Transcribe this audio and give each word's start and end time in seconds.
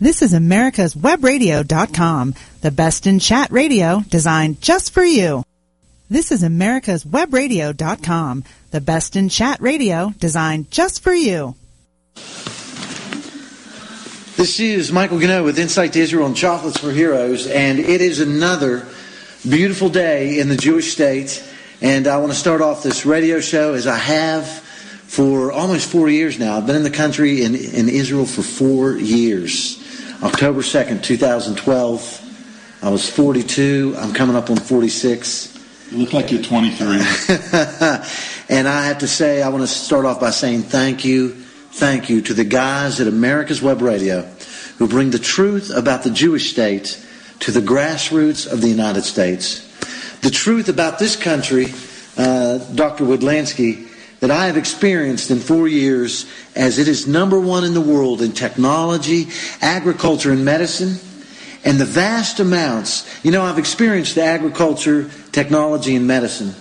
This 0.00 0.22
is 0.22 0.32
America's 0.32 0.92
Webradio.com, 0.92 2.34
the 2.62 2.72
best 2.72 3.06
in 3.06 3.20
chat 3.20 3.52
radio 3.52 4.02
designed 4.08 4.60
just 4.60 4.92
for 4.92 5.04
you. 5.04 5.44
This 6.10 6.32
is 6.32 6.42
America's 6.42 7.04
Webradio.com, 7.04 8.42
the 8.72 8.80
best 8.80 9.14
in 9.14 9.28
chat 9.28 9.60
radio 9.60 10.12
designed 10.18 10.72
just 10.72 11.00
for 11.00 11.14
you. 11.14 11.54
This 14.36 14.58
is 14.58 14.90
Michael 14.90 15.18
Ganoe 15.18 15.44
with 15.44 15.60
Insight 15.60 15.92
to 15.92 16.00
Israel 16.00 16.26
and 16.26 16.36
Chocolates 16.36 16.78
for 16.78 16.90
Heroes, 16.90 17.46
and 17.46 17.78
it 17.78 18.00
is 18.00 18.18
another 18.18 18.88
beautiful 19.48 19.90
day 19.90 20.40
in 20.40 20.48
the 20.48 20.56
Jewish 20.56 20.92
state. 20.92 21.40
And 21.80 22.08
I 22.08 22.16
want 22.16 22.32
to 22.32 22.38
start 22.38 22.62
off 22.62 22.82
this 22.82 23.06
radio 23.06 23.38
show 23.38 23.74
as 23.74 23.86
I 23.86 23.96
have 23.96 24.48
for 24.48 25.52
almost 25.52 25.88
four 25.88 26.08
years 26.08 26.36
now. 26.36 26.56
I've 26.56 26.66
been 26.66 26.74
in 26.74 26.82
the 26.82 26.90
country 26.90 27.44
in, 27.44 27.54
in 27.54 27.88
Israel 27.88 28.26
for 28.26 28.42
four 28.42 28.96
years. 28.96 29.83
October 30.22 30.60
2nd, 30.60 31.02
2012. 31.02 32.80
I 32.82 32.88
was 32.90 33.08
42. 33.08 33.94
I'm 33.98 34.12
coming 34.12 34.36
up 34.36 34.50
on 34.50 34.56
46. 34.56 35.90
You 35.90 35.98
look 35.98 36.12
like 36.12 36.30
you're 36.30 36.42
23. 36.42 36.86
and 38.48 38.68
I 38.68 38.86
have 38.86 38.98
to 38.98 39.08
say, 39.08 39.42
I 39.42 39.48
want 39.48 39.62
to 39.62 39.68
start 39.68 40.04
off 40.04 40.20
by 40.20 40.30
saying 40.30 40.62
thank 40.62 41.04
you, 41.04 41.30
thank 41.30 42.08
you 42.08 42.20
to 42.22 42.34
the 42.34 42.44
guys 42.44 43.00
at 43.00 43.08
America's 43.08 43.62
Web 43.62 43.82
Radio 43.82 44.22
who 44.78 44.88
bring 44.88 45.10
the 45.10 45.18
truth 45.18 45.70
about 45.74 46.02
the 46.02 46.10
Jewish 46.10 46.50
state 46.50 47.04
to 47.40 47.50
the 47.50 47.60
grassroots 47.60 48.50
of 48.50 48.60
the 48.60 48.68
United 48.68 49.02
States. 49.02 49.70
The 50.20 50.30
truth 50.30 50.68
about 50.68 50.98
this 50.98 51.16
country, 51.16 51.66
uh, 52.16 52.58
Dr. 52.74 53.04
Widlanski, 53.04 53.88
that 54.24 54.30
I 54.30 54.46
have 54.46 54.56
experienced 54.56 55.30
in 55.30 55.38
four 55.38 55.68
years 55.68 56.24
as 56.56 56.78
it 56.78 56.88
is 56.88 57.06
number 57.06 57.38
one 57.38 57.62
in 57.62 57.74
the 57.74 57.80
world 57.82 58.22
in 58.22 58.32
technology, 58.32 59.28
agriculture, 59.60 60.32
and 60.32 60.46
medicine. 60.46 60.96
And 61.62 61.78
the 61.78 61.84
vast 61.84 62.40
amounts, 62.40 63.06
you 63.22 63.30
know, 63.30 63.42
I've 63.42 63.58
experienced 63.58 64.14
the 64.14 64.22
agriculture, 64.22 65.10
technology, 65.30 65.94
and 65.94 66.06
medicine. 66.06 66.54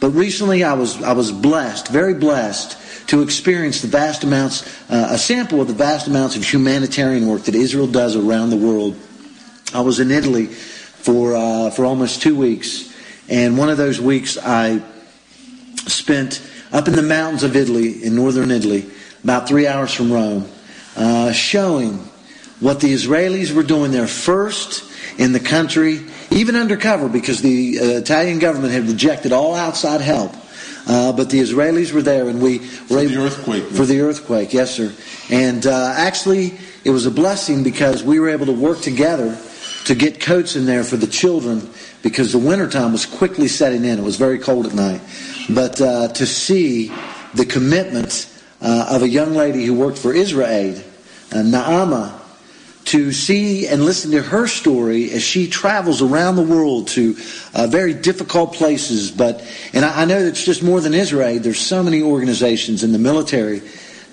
But 0.00 0.12
recently 0.12 0.64
I 0.64 0.72
was, 0.72 1.02
I 1.02 1.12
was 1.12 1.30
blessed, 1.30 1.88
very 1.88 2.14
blessed, 2.14 2.78
to 3.08 3.20
experience 3.20 3.82
the 3.82 3.88
vast 3.88 4.24
amounts, 4.24 4.66
uh, 4.90 5.08
a 5.10 5.18
sample 5.18 5.60
of 5.60 5.68
the 5.68 5.74
vast 5.74 6.06
amounts 6.06 6.34
of 6.36 6.50
humanitarian 6.50 7.28
work 7.28 7.42
that 7.42 7.54
Israel 7.54 7.88
does 7.88 8.16
around 8.16 8.48
the 8.48 8.56
world. 8.56 8.96
I 9.74 9.82
was 9.82 10.00
in 10.00 10.10
Italy 10.10 10.46
for, 10.46 11.36
uh, 11.36 11.68
for 11.72 11.84
almost 11.84 12.22
two 12.22 12.36
weeks. 12.36 12.90
And 13.28 13.58
one 13.58 13.68
of 13.68 13.76
those 13.76 14.00
weeks 14.00 14.38
I 14.38 14.80
spent 15.86 16.40
up 16.72 16.88
in 16.88 16.94
the 16.94 17.02
mountains 17.02 17.42
of 17.42 17.54
Italy, 17.54 18.02
in 18.02 18.14
northern 18.14 18.50
Italy, 18.50 18.86
about 19.22 19.46
three 19.46 19.66
hours 19.66 19.92
from 19.92 20.12
Rome, 20.12 20.48
uh, 20.96 21.32
showing 21.32 21.98
what 22.60 22.80
the 22.80 22.92
Israelis 22.92 23.52
were 23.52 23.62
doing 23.62 23.92
there 23.92 24.06
first 24.06 24.90
in 25.18 25.32
the 25.32 25.40
country, 25.40 26.00
even 26.30 26.56
undercover, 26.56 27.08
because 27.08 27.42
the 27.42 27.78
uh, 27.78 27.84
Italian 27.98 28.38
government 28.38 28.72
had 28.72 28.88
rejected 28.88 29.32
all 29.32 29.54
outside 29.54 30.00
help. 30.00 30.34
Uh, 30.86 31.12
but 31.12 31.30
the 31.30 31.38
Israelis 31.38 31.92
were 31.92 32.02
there, 32.02 32.28
and 32.28 32.42
we 32.42 32.58
were 32.58 32.64
for 32.64 32.98
able, 32.98 33.14
the 33.14 33.26
earthquake. 33.26 33.64
For 33.64 33.84
the 33.84 34.00
earthquake, 34.00 34.52
yes, 34.52 34.74
sir. 34.74 34.92
And 35.30 35.64
uh, 35.64 35.94
actually, 35.96 36.58
it 36.84 36.90
was 36.90 37.06
a 37.06 37.10
blessing 37.10 37.62
because 37.62 38.02
we 38.02 38.18
were 38.18 38.30
able 38.30 38.46
to 38.46 38.52
work 38.52 38.80
together 38.80 39.38
to 39.84 39.94
get 39.94 40.20
coats 40.20 40.56
in 40.56 40.66
there 40.66 40.82
for 40.82 40.96
the 40.96 41.06
children 41.06 41.68
because 42.02 42.32
the 42.32 42.38
wintertime 42.38 42.92
was 42.92 43.06
quickly 43.06 43.48
setting 43.48 43.84
in. 43.84 43.98
It 43.98 44.02
was 44.02 44.16
very 44.16 44.38
cold 44.38 44.66
at 44.66 44.74
night. 44.74 45.00
But 45.48 45.80
uh, 45.80 46.08
to 46.08 46.26
see 46.26 46.92
the 47.34 47.46
commitment 47.46 48.28
uh, 48.60 48.86
of 48.90 49.02
a 49.02 49.08
young 49.08 49.34
lady 49.34 49.64
who 49.64 49.74
worked 49.74 49.98
for 49.98 50.12
Israel, 50.12 50.76
uh, 51.32 51.36
Naama, 51.36 52.18
to 52.84 53.12
see 53.12 53.68
and 53.68 53.84
listen 53.84 54.10
to 54.10 54.20
her 54.20 54.46
story 54.46 55.12
as 55.12 55.22
she 55.22 55.48
travels 55.48 56.02
around 56.02 56.36
the 56.36 56.42
world 56.42 56.88
to 56.88 57.16
uh, 57.54 57.66
very 57.68 57.94
difficult 57.94 58.54
places. 58.54 59.10
But 59.10 59.44
and 59.72 59.84
I, 59.84 60.02
I 60.02 60.04
know 60.04 60.18
it's 60.18 60.44
just 60.44 60.62
more 60.62 60.80
than 60.80 60.92
Israel. 60.92 61.38
There's 61.38 61.60
so 61.60 61.82
many 61.82 62.02
organizations 62.02 62.82
in 62.82 62.92
the 62.92 62.98
military 62.98 63.62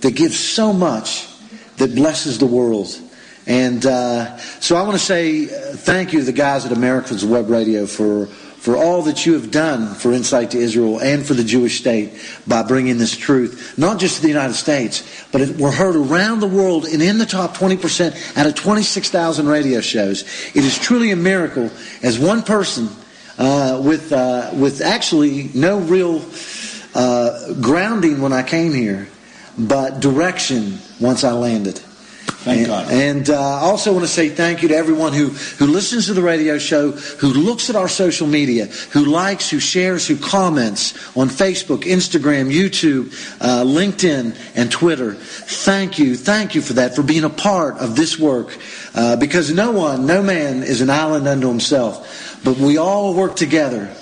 that 0.01 0.15
give 0.15 0.33
so 0.33 0.71
much 0.71 1.27
that 1.77 1.95
blesses 1.95 2.37
the 2.37 2.45
world. 2.45 2.87
And 3.49 3.83
uh, 3.83 4.37
so 4.37 4.75
I 4.75 4.83
want 4.83 4.93
to 4.93 5.03
say 5.03 5.45
uh, 5.45 5.75
thank 5.75 6.13
you 6.13 6.19
to 6.19 6.25
the 6.25 6.31
guys 6.31 6.67
at 6.67 6.71
Americans 6.71 7.25
Web 7.25 7.49
Radio 7.49 7.87
for 7.87 8.27
for 8.27 8.75
all 8.75 9.03
that 9.03 9.25
you 9.25 9.33
have 9.33 9.51
done 9.51 9.95
for 9.95 10.11
Insight 10.11 10.51
to 10.51 10.57
Israel 10.57 10.99
and 10.99 11.25
for 11.25 11.33
the 11.33 11.45
Jewish 11.45 11.79
state 11.79 12.11
by 12.45 12.61
bringing 12.61 12.97
this 12.97 13.15
truth, 13.15 13.77
not 13.77 13.99
just 13.99 14.17
to 14.17 14.21
the 14.21 14.27
United 14.27 14.53
States, 14.53 15.25
but 15.31 15.39
it, 15.39 15.55
we're 15.55 15.71
heard 15.71 15.95
around 15.95 16.41
the 16.41 16.47
world 16.47 16.85
and 16.85 17.01
in 17.01 17.19
the 17.19 17.25
top 17.25 17.55
20% 17.55 18.37
out 18.37 18.45
of 18.45 18.55
26,000 18.55 19.47
radio 19.47 19.79
shows. 19.79 20.23
It 20.53 20.65
is 20.65 20.77
truly 20.77 21.11
a 21.11 21.15
miracle 21.15 21.71
as 22.03 22.19
one 22.19 22.43
person 22.43 22.89
uh, 23.37 23.81
with, 23.81 24.11
uh, 24.11 24.51
with 24.53 24.81
actually 24.81 25.49
no 25.55 25.79
real 25.79 26.21
uh, 26.93 27.53
grounding 27.61 28.21
when 28.21 28.33
I 28.33 28.43
came 28.43 28.73
here, 28.73 29.07
but 29.57 30.01
direction 30.01 30.79
once 30.99 31.23
I 31.23 31.31
landed. 31.31 31.81
Thank 32.43 32.59
and, 32.59 32.67
God. 32.67 32.91
And 32.91 33.29
uh, 33.29 33.33
I 33.37 33.61
also 33.63 33.91
want 33.91 34.05
to 34.05 34.11
say 34.11 34.29
thank 34.29 34.61
you 34.61 34.69
to 34.69 34.75
everyone 34.75 35.11
who, 35.11 35.27
who 35.27 35.67
listens 35.67 36.05
to 36.05 36.13
the 36.13 36.21
radio 36.21 36.57
show, 36.57 36.91
who 36.91 37.33
looks 37.33 37.69
at 37.69 37.75
our 37.75 37.89
social 37.89 38.27
media, 38.27 38.67
who 38.91 39.03
likes, 39.03 39.49
who 39.49 39.59
shares, 39.59 40.07
who 40.07 40.15
comments 40.15 40.93
on 41.17 41.27
Facebook, 41.27 41.81
Instagram, 41.81 42.49
YouTube, 42.49 43.11
uh, 43.41 43.65
LinkedIn, 43.65 44.37
and 44.55 44.71
Twitter. 44.71 45.15
Thank 45.15 45.99
you. 45.99 46.15
Thank 46.15 46.55
you 46.55 46.61
for 46.61 46.73
that, 46.73 46.95
for 46.95 47.03
being 47.03 47.25
a 47.25 47.29
part 47.29 47.77
of 47.77 47.97
this 47.97 48.17
work. 48.17 48.57
Uh, 48.95 49.17
because 49.17 49.51
no 49.51 49.71
one, 49.71 50.05
no 50.05 50.23
man 50.23 50.63
is 50.63 50.79
an 50.79 50.89
island 50.89 51.27
unto 51.27 51.49
himself. 51.49 52.39
But 52.45 52.57
we 52.57 52.77
all 52.77 53.15
work 53.15 53.35
together 53.35 53.93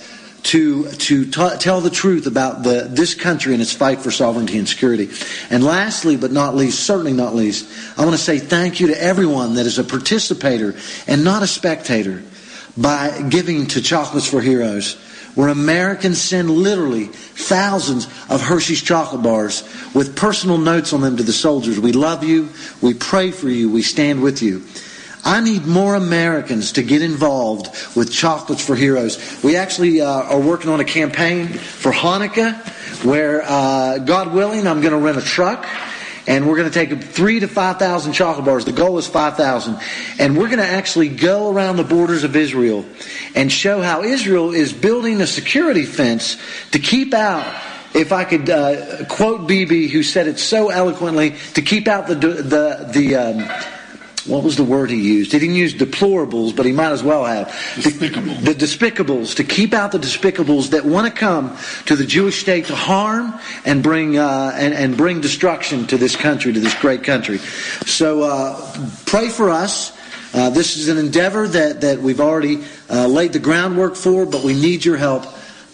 to 0.48 0.90
to 0.92 1.26
t- 1.26 1.58
tell 1.60 1.82
the 1.82 1.90
truth 1.90 2.26
about 2.26 2.64
the 2.64 2.88
this 2.90 3.16
country 3.16 3.54
and 3.54 3.62
its 3.62 3.74
fight 3.74 4.00
for 4.00 4.12
sovereignty 4.12 4.58
and 4.58 4.68
security. 4.68 5.10
And 5.50 5.64
lastly, 5.64 6.16
but 6.16 6.32
not 6.32 6.56
least, 6.56 6.86
certainly 6.86 7.14
not 7.14 7.36
least, 7.36 7.70
I 7.98 8.06
want 8.06 8.16
to 8.16 8.24
say 8.24 8.40
thank 8.40 8.80
you 8.80 8.88
to 8.88 9.02
everyone 9.02 9.56
that 9.56 9.66
is 9.66 9.78
a 9.78 9.84
participator 9.84 10.76
and 11.06 11.24
not 11.24 11.44
a 11.44 11.48
spectator 11.48 12.24
by 12.78 13.24
giving 13.24 13.68
to 13.68 13.82
Chocolates 13.82 14.30
for 14.30 14.42
Heroes. 14.42 14.96
Where 15.36 15.50
Americans 15.50 16.20
send 16.20 16.50
literally 16.50 17.06
thousands 17.06 18.08
of 18.28 18.42
Hershey's 18.42 18.82
chocolate 18.82 19.22
bars 19.22 19.62
with 19.94 20.16
personal 20.16 20.58
notes 20.58 20.94
on 20.94 21.02
them 21.02 21.18
to 21.18 21.22
the 21.22 21.32
soldiers. 21.32 21.80
We 21.80 21.92
love 21.92 22.24
you. 22.24 22.50
We 22.82 22.96
pray 22.96 23.30
for 23.30 23.48
you. 23.48 23.70
We 23.72 23.84
stand 23.84 24.24
with 24.24 24.42
you. 24.42 24.64
I 25.28 25.42
need 25.42 25.66
more 25.66 25.96
Americans 25.96 26.72
to 26.72 26.84
get 26.84 27.02
involved 27.02 27.68
with 27.98 28.14
Chocolates 28.14 28.66
for 28.66 28.78
Heroes. 28.78 29.44
We 29.44 29.58
actually 29.58 30.00
uh, 30.00 30.08
are 30.08 30.40
working 30.40 30.70
on 30.70 30.80
a 30.80 30.86
campaign 30.86 31.50
for 31.50 31.92
Hanukkah 31.92 32.56
where, 33.04 33.44
uh, 33.44 33.98
God 33.98 34.34
willing, 34.34 34.66
I'm 34.66 34.80
going 34.80 34.94
to 34.94 35.00
rent 35.00 35.18
a 35.18 35.22
truck 35.22 35.68
and 36.28 36.48
we're 36.48 36.56
going 36.56 36.72
to 36.72 36.74
take 36.74 37.04
three 37.04 37.42
to 37.42 37.48
5,000 37.50 38.14
chocolate 38.14 38.46
bars. 38.46 38.64
The 38.64 38.72
goal 38.72 38.98
is 39.00 39.06
5,000. 39.06 39.78
And 40.18 40.38
we're 40.38 40.48
going 40.48 40.60
to 40.60 40.66
actually 40.66 41.10
go 41.10 41.52
around 41.52 41.76
the 41.76 41.84
borders 41.84 42.24
of 42.24 42.34
Israel 42.38 42.86
and 43.36 43.52
show 43.52 43.82
how 43.82 44.04
Israel 44.04 44.54
is 44.54 44.72
building 44.72 45.20
a 45.20 45.28
security 45.28 45.84
fence 45.84 46.38
to 46.72 46.80
keep 46.80 47.14
out 47.14 47.46
if 47.94 48.14
I 48.14 48.24
could 48.24 48.50
uh, 48.50 49.04
quote 49.08 49.46
Bibi, 49.46 49.90
who 49.90 50.04
said 50.04 50.28
it 50.28 50.40
so 50.40 50.70
eloquently, 50.70 51.36
to 51.56 51.62
keep 51.62 51.90
out 51.90 52.08
the 52.08 52.16
the 52.16 52.90
the 52.94 53.16
um, 53.16 53.77
what 54.28 54.44
was 54.44 54.56
the 54.56 54.64
word 54.64 54.90
he 54.90 54.98
used? 54.98 55.32
He 55.32 55.40
didn't 55.40 55.56
use 55.56 55.74
deplorables, 55.74 56.56
but 56.56 56.66
he 56.66 56.72
might 56.72 56.92
as 56.92 57.04
well 57.04 57.26
have. 57.26 57.48
Despicable. 57.76 58.34
The, 58.36 58.54
the 58.54 58.66
despicables, 58.66 59.36
to 59.36 59.44
keep 59.44 59.74
out 59.74 59.92
the 59.92 60.00
despicables 60.00 60.72
that 60.72 60.86
want 60.86 61.14
to 61.14 61.18
come 61.18 61.58
to 61.86 61.96
the 61.96 62.06
Jewish 62.06 62.42
state 62.42 62.66
to 62.66 62.76
harm 62.76 63.40
and 63.66 63.82
bring, 63.82 64.18
uh, 64.18 64.52
and, 64.56 64.74
and 64.74 64.98
bring 64.98 65.22
destruction 65.22 65.88
to 65.88 65.98
this 65.98 66.16
country, 66.16 66.54
to 66.54 66.60
this 66.60 66.76
great 66.76 67.04
country. 67.04 67.38
So 67.86 68.24
uh, 68.24 68.90
pray 69.06 69.30
for 69.30 69.50
us. 69.50 69.98
Uh, 70.34 70.50
this 70.50 70.78
is 70.78 70.90
an 70.90 70.98
endeavor 70.98 71.48
that, 71.48 71.82
that 71.82 72.00
we've 72.00 72.20
already 72.20 72.64
uh, 72.90 73.08
laid 73.08 73.34
the 73.34 73.40
groundwork 73.40 73.96
for, 73.96 74.26
but 74.26 74.44
we 74.44 74.54
need 74.54 74.84
your 74.84 74.98
help 74.98 75.26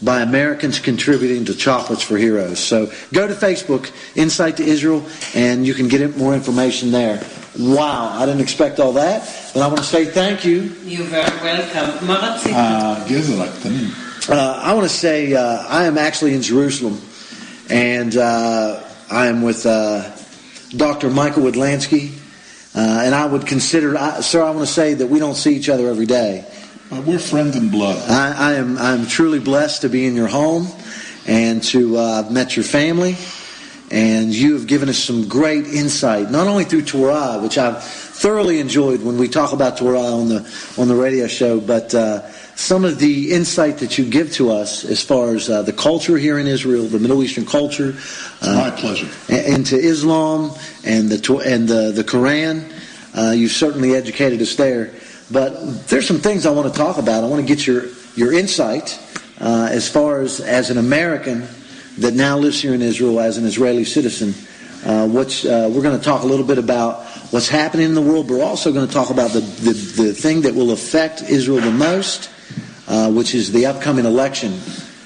by 0.02 0.22
Americans 0.22 0.80
contributing 0.80 1.46
to 1.46 1.56
Chocolates 1.56 2.04
for 2.04 2.18
Heroes. 2.18 2.60
So 2.60 2.92
go 3.14 3.28
to 3.28 3.34
Facebook, 3.34 3.92
Insight 4.16 4.58
to 4.58 4.64
Israel, 4.64 5.04
and 5.34 5.66
you 5.66 5.74
can 5.74 5.88
get 5.88 6.18
more 6.18 6.34
information 6.34 6.92
there 6.92 7.26
wow, 7.60 8.10
I 8.20 8.26
didn't 8.26 8.42
expect 8.42 8.80
all 8.80 8.94
that. 8.94 9.52
But 9.54 9.62
I 9.62 9.68
want 9.68 9.80
to 9.80 9.86
say 9.86 10.06
thank 10.06 10.46
you. 10.46 10.62
You're 10.86 11.06
very 11.06 11.36
welcome. 11.42 12.08
Ah, 12.54 13.06
uh, 14.30 14.60
I 14.64 14.74
want 14.74 14.86
to 14.86 14.96
say 14.96 15.34
uh, 15.34 15.66
I 15.68 15.86
am 15.86 15.98
actually 15.98 16.34
in 16.34 16.42
Jerusalem, 16.42 17.02
and 17.70 18.16
uh, 18.16 18.84
I 19.12 19.28
am 19.28 19.42
with 19.42 19.66
uh, 19.66 20.12
Dr. 20.76 21.10
Michael 21.10 21.44
Widlanski. 21.44 22.20
Uh, 22.76 23.04
and 23.06 23.14
I 23.14 23.28
would 23.28 23.46
consider, 23.46 23.96
I, 23.96 24.22
sir, 24.22 24.42
I 24.42 24.50
want 24.50 24.68
to 24.68 24.74
say 24.74 24.96
that 24.96 25.06
we 25.06 25.20
don't 25.20 25.36
see 25.36 25.56
each 25.56 25.70
other 25.70 25.90
every 25.90 26.08
day. 26.08 26.44
Uh, 26.92 27.02
we're 27.02 27.20
friends 27.20 27.56
in 27.56 27.70
blood. 27.70 27.98
I, 28.10 28.52
I 28.52 28.54
am 28.54 28.78
I'm 28.78 29.06
truly 29.06 29.40
blessed 29.40 29.82
to 29.82 29.90
be 29.90 30.08
in 30.08 30.16
your 30.16 30.28
home 30.28 30.68
and 31.28 31.62
to 31.66 31.98
uh, 31.98 32.28
met 32.30 32.56
your 32.56 32.66
family. 32.66 33.16
And 33.94 34.34
you 34.34 34.54
have 34.54 34.66
given 34.66 34.90
us 34.90 34.98
some 34.98 35.28
great 35.28 35.68
insight, 35.68 36.32
not 36.32 36.48
only 36.48 36.64
through 36.66 36.82
Torah, 36.82 37.40
which 37.44 37.60
I've 37.60 37.84
thoroughly 37.84 38.60
enjoyed 38.60 39.04
when 39.04 39.20
we 39.20 39.28
talk 39.28 39.54
about 39.54 39.78
Torah 39.78 40.02
on 40.02 40.30
the 40.30 40.40
on 40.80 40.88
the 40.88 40.96
radio 40.96 41.28
show. 41.28 41.60
But 41.60 41.94
uh, 41.94 42.28
some 42.56 42.86
of 42.86 42.98
the 42.98 43.32
insight 43.32 43.78
that 43.78 44.00
you 44.00 44.10
give 44.10 44.32
to 44.34 44.52
us 44.52 44.84
as 44.84 45.04
far 45.04 45.36
as 45.36 45.48
uh, 45.48 45.62
the 45.62 45.74
culture 45.74 46.18
here 46.18 46.40
in 46.40 46.48
Israel, 46.48 46.86
the 46.86 46.98
Middle 46.98 47.22
Eastern 47.22 47.46
culture, 47.46 47.94
uh, 48.42 48.56
My 48.56 48.72
pleasure. 48.72 49.08
into 49.30 49.78
Islam 49.78 50.58
and 50.84 51.12
the 51.12 51.38
and 51.46 51.68
the 51.68 51.92
the 51.92 52.04
Quran, 52.04 52.72
uh, 53.16 53.30
you've 53.30 53.52
certainly 53.52 53.94
educated 53.94 54.42
us 54.42 54.56
there. 54.56 54.92
But 55.30 55.88
there's 55.88 56.08
some 56.08 56.20
things 56.20 56.48
I 56.48 56.52
want 56.52 56.74
to 56.74 56.76
talk 56.76 56.98
about. 56.98 57.24
I 57.24 57.28
want 57.28 57.48
to 57.48 57.48
get 57.48 57.68
your 57.68 57.86
your 58.16 58.34
insight 58.34 59.00
uh, 59.40 59.70
as 59.72 59.88
far 59.88 60.22
as 60.22 60.40
as 60.40 60.72
an 60.72 60.80
American 60.80 61.48
that 62.00 62.14
now 62.14 62.38
lives 62.38 62.62
here 62.62 62.74
in 62.74 62.82
Israel 62.82 63.20
as 63.20 63.38
an 63.38 63.46
Israeli 63.46 63.86
citizen. 63.86 64.34
Uh, 64.86 65.08
which 65.08 65.46
uh, 65.46 65.70
we're 65.72 65.82
going 65.82 65.98
to 65.98 66.04
talk 66.04 66.24
a 66.24 66.26
little 66.26 66.46
bit 66.46 66.58
about 66.58 67.06
what's 67.32 67.48
happening 67.48 67.86
in 67.86 67.96
the 67.96 68.02
world, 68.02 68.28
but 68.28 68.34
we're 68.34 68.44
also 68.44 68.74
going 68.74 68.86
to 68.86 68.94
talk 68.94 69.12
about 69.12 69.32
the, 69.32 69.40
the, 69.40 69.72
the 69.72 70.14
thing 70.14 70.42
that 70.42 70.54
will 70.54 70.72
affect 70.72 71.22
Israel 71.22 71.62
the 71.62 71.72
most, 71.72 72.30
uh, 72.90 73.10
which 73.10 73.34
is 73.34 73.54
the 73.54 73.66
upcoming 73.66 74.04
election 74.04 74.60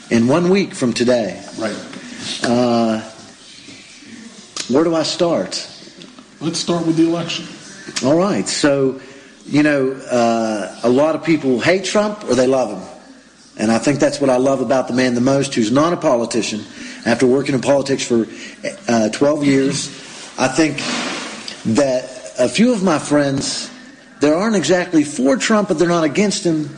in 0.10 0.28
one 0.28 0.50
week 0.50 0.74
from 0.74 0.94
today. 0.94 1.40
Right. 1.60 1.76
Uh, 2.44 3.02
where 4.70 4.84
do 4.84 4.96
I 4.96 5.04
start? 5.04 5.70
Let's 6.42 6.58
start 6.60 6.88
with 6.88 6.98
the 6.98 7.08
election. 7.08 7.46
All 8.04 8.18
right. 8.18 8.48
So, 8.48 9.00
you 9.46 9.62
know, 9.62 9.92
uh, 9.92 10.80
a 10.84 10.90
lot 10.90 11.16
of 11.16 11.24
people 11.24 11.60
hate 11.60 11.86
Trump 11.86 12.24
or 12.24 12.34
they 12.34 12.48
love 12.48 12.78
him. 12.78 12.97
And 13.58 13.72
I 13.72 13.80
think 13.80 14.00
that's 14.00 14.22
what 14.22 14.30
I 14.30 14.38
love 14.38 14.62
about 14.62 14.88
the 14.88 14.94
man 14.94 15.16
the 15.16 15.22
most, 15.22 15.56
who's 15.56 15.72
not 15.72 15.92
a 15.92 15.98
politician. 15.98 16.64
After 17.06 17.26
working 17.26 17.56
in 17.56 17.62
politics 17.62 18.06
for 18.06 18.28
uh, 18.88 19.10
12 19.10 19.46
years, 19.46 19.88
I 20.38 20.48
think 20.48 20.78
that 21.76 22.34
a 22.38 22.48
few 22.48 22.72
of 22.72 22.84
my 22.84 23.00
friends, 23.00 23.72
they 24.20 24.32
aren't 24.32 24.56
exactly 24.56 25.04
for 25.04 25.38
Trump, 25.38 25.70
but 25.70 25.80
they're 25.80 25.88
not 25.88 26.04
against 26.04 26.44
him. 26.44 26.70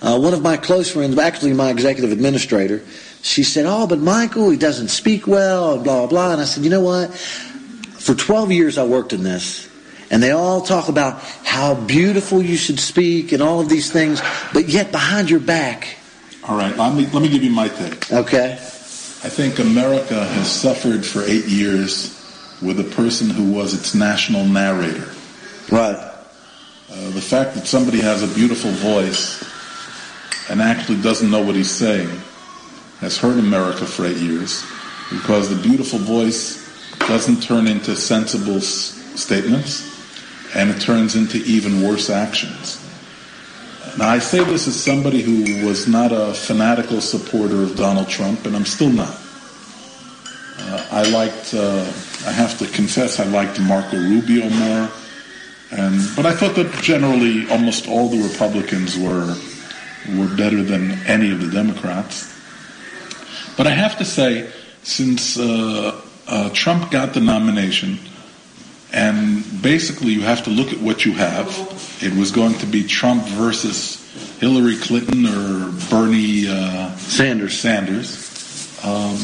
Uh, 0.00 0.18
one 0.18 0.32
of 0.32 0.42
my 0.42 0.56
close 0.56 0.92
friends, 0.92 1.18
actually 1.18 1.52
my 1.54 1.70
executive 1.70 2.12
administrator, 2.12 2.82
she 3.22 3.42
said, 3.42 3.66
"Oh, 3.66 3.88
but 3.88 3.98
Michael, 3.98 4.50
he 4.50 4.56
doesn't 4.56 4.88
speak 4.88 5.26
well, 5.26 5.74
and 5.74 5.84
blah 5.84 5.98
blah 5.98 6.06
blah." 6.06 6.32
And 6.32 6.40
I 6.40 6.44
said, 6.44 6.62
"You 6.62 6.70
know 6.70 6.80
what? 6.80 7.12
For 7.14 8.14
12 8.14 8.52
years, 8.52 8.78
I 8.78 8.84
worked 8.84 9.12
in 9.12 9.24
this, 9.24 9.68
and 10.10 10.22
they 10.22 10.30
all 10.30 10.60
talk 10.60 10.88
about 10.88 11.20
how 11.44 11.74
beautiful 11.74 12.40
you 12.40 12.56
should 12.56 12.78
speak 12.78 13.32
and 13.32 13.42
all 13.42 13.60
of 13.60 13.68
these 13.68 13.90
things, 13.90 14.22
but 14.52 14.68
yet 14.68 14.92
behind 14.92 15.30
your 15.30 15.40
back, 15.40 15.97
All 16.48 16.56
right. 16.56 16.74
Let 16.76 16.94
me 16.94 17.06
let 17.06 17.22
me 17.22 17.28
give 17.28 17.42
you 17.44 17.50
my 17.50 17.68
take. 17.68 18.10
okay, 18.12 18.52
I 18.52 19.28
think 19.28 19.58
America 19.58 20.24
has 20.24 20.50
suffered 20.50 21.04
for 21.04 21.22
eight 21.22 21.44
years 21.46 22.14
with 22.62 22.80
a 22.80 22.84
person 22.96 23.28
who 23.30 23.52
was 23.52 23.74
its 23.74 23.94
national 23.94 24.44
narrator. 24.46 25.08
right, 25.70 25.94
Uh, 26.90 27.10
the 27.10 27.20
fact 27.20 27.54
that 27.54 27.66
somebody 27.66 28.00
has 28.00 28.22
a 28.22 28.34
beautiful 28.34 28.70
voice 28.72 29.44
and 30.48 30.62
actually 30.62 31.00
doesn't 31.02 31.30
know 31.30 31.42
what 31.42 31.54
he's 31.54 31.70
saying 31.70 32.08
has 33.00 33.18
hurt 33.18 33.38
America 33.38 33.84
for 33.84 34.06
eight 34.06 34.16
years 34.16 34.64
because 35.10 35.50
the 35.50 35.68
beautiful 35.68 35.98
voice 35.98 36.64
doesn't 37.06 37.42
turn 37.42 37.66
into 37.68 37.94
sensible 37.94 38.56
s- 38.56 38.96
statements 39.14 39.84
and 40.56 40.70
it 40.70 40.80
turns 40.80 41.14
into 41.14 41.36
even 41.44 41.82
worse 41.82 42.08
actions. 42.10 42.80
Now, 43.98 44.10
I 44.10 44.20
say 44.20 44.44
this 44.44 44.68
as 44.68 44.80
somebody 44.80 45.22
who 45.22 45.66
was 45.66 45.88
not 45.88 46.12
a 46.12 46.32
fanatical 46.32 47.00
supporter 47.00 47.64
of 47.64 47.74
Donald 47.74 48.08
Trump, 48.08 48.46
and 48.46 48.54
I'm 48.54 48.64
still 48.64 48.90
not. 48.90 49.12
Uh, 50.56 50.86
I 50.92 51.02
liked, 51.10 51.52
uh, 51.52 51.80
I 52.24 52.30
have 52.30 52.56
to 52.60 52.66
confess, 52.68 53.18
I 53.18 53.24
liked 53.24 53.60
Marco 53.60 53.96
Rubio 53.96 54.48
more. 54.50 54.88
And, 55.72 56.00
but 56.14 56.26
I 56.26 56.32
thought 56.32 56.54
that 56.54 56.70
generally 56.80 57.50
almost 57.50 57.88
all 57.88 58.08
the 58.08 58.22
Republicans 58.22 58.96
were 58.96 59.36
were 60.16 60.36
better 60.36 60.62
than 60.62 60.92
any 61.08 61.32
of 61.32 61.40
the 61.40 61.50
Democrats. 61.50 62.32
But 63.56 63.66
I 63.66 63.70
have 63.70 63.98
to 63.98 64.04
say, 64.04 64.48
since 64.84 65.36
uh, 65.36 66.00
uh, 66.28 66.50
Trump 66.50 66.92
got 66.92 67.14
the 67.14 67.20
nomination, 67.20 67.98
and 68.92 69.44
basically 69.62 70.12
you 70.12 70.22
have 70.22 70.44
to 70.44 70.50
look 70.50 70.72
at 70.72 70.80
what 70.80 71.04
you 71.04 71.12
have. 71.12 71.46
It 72.00 72.14
was 72.14 72.30
going 72.30 72.54
to 72.58 72.66
be 72.66 72.84
Trump 72.84 73.24
versus 73.24 74.04
Hillary 74.38 74.76
Clinton 74.76 75.26
or 75.26 75.72
Bernie 75.90 76.48
uh, 76.48 76.94
Sanders. 76.96 77.58
Sanders. 77.58 78.26
Um, 78.84 79.18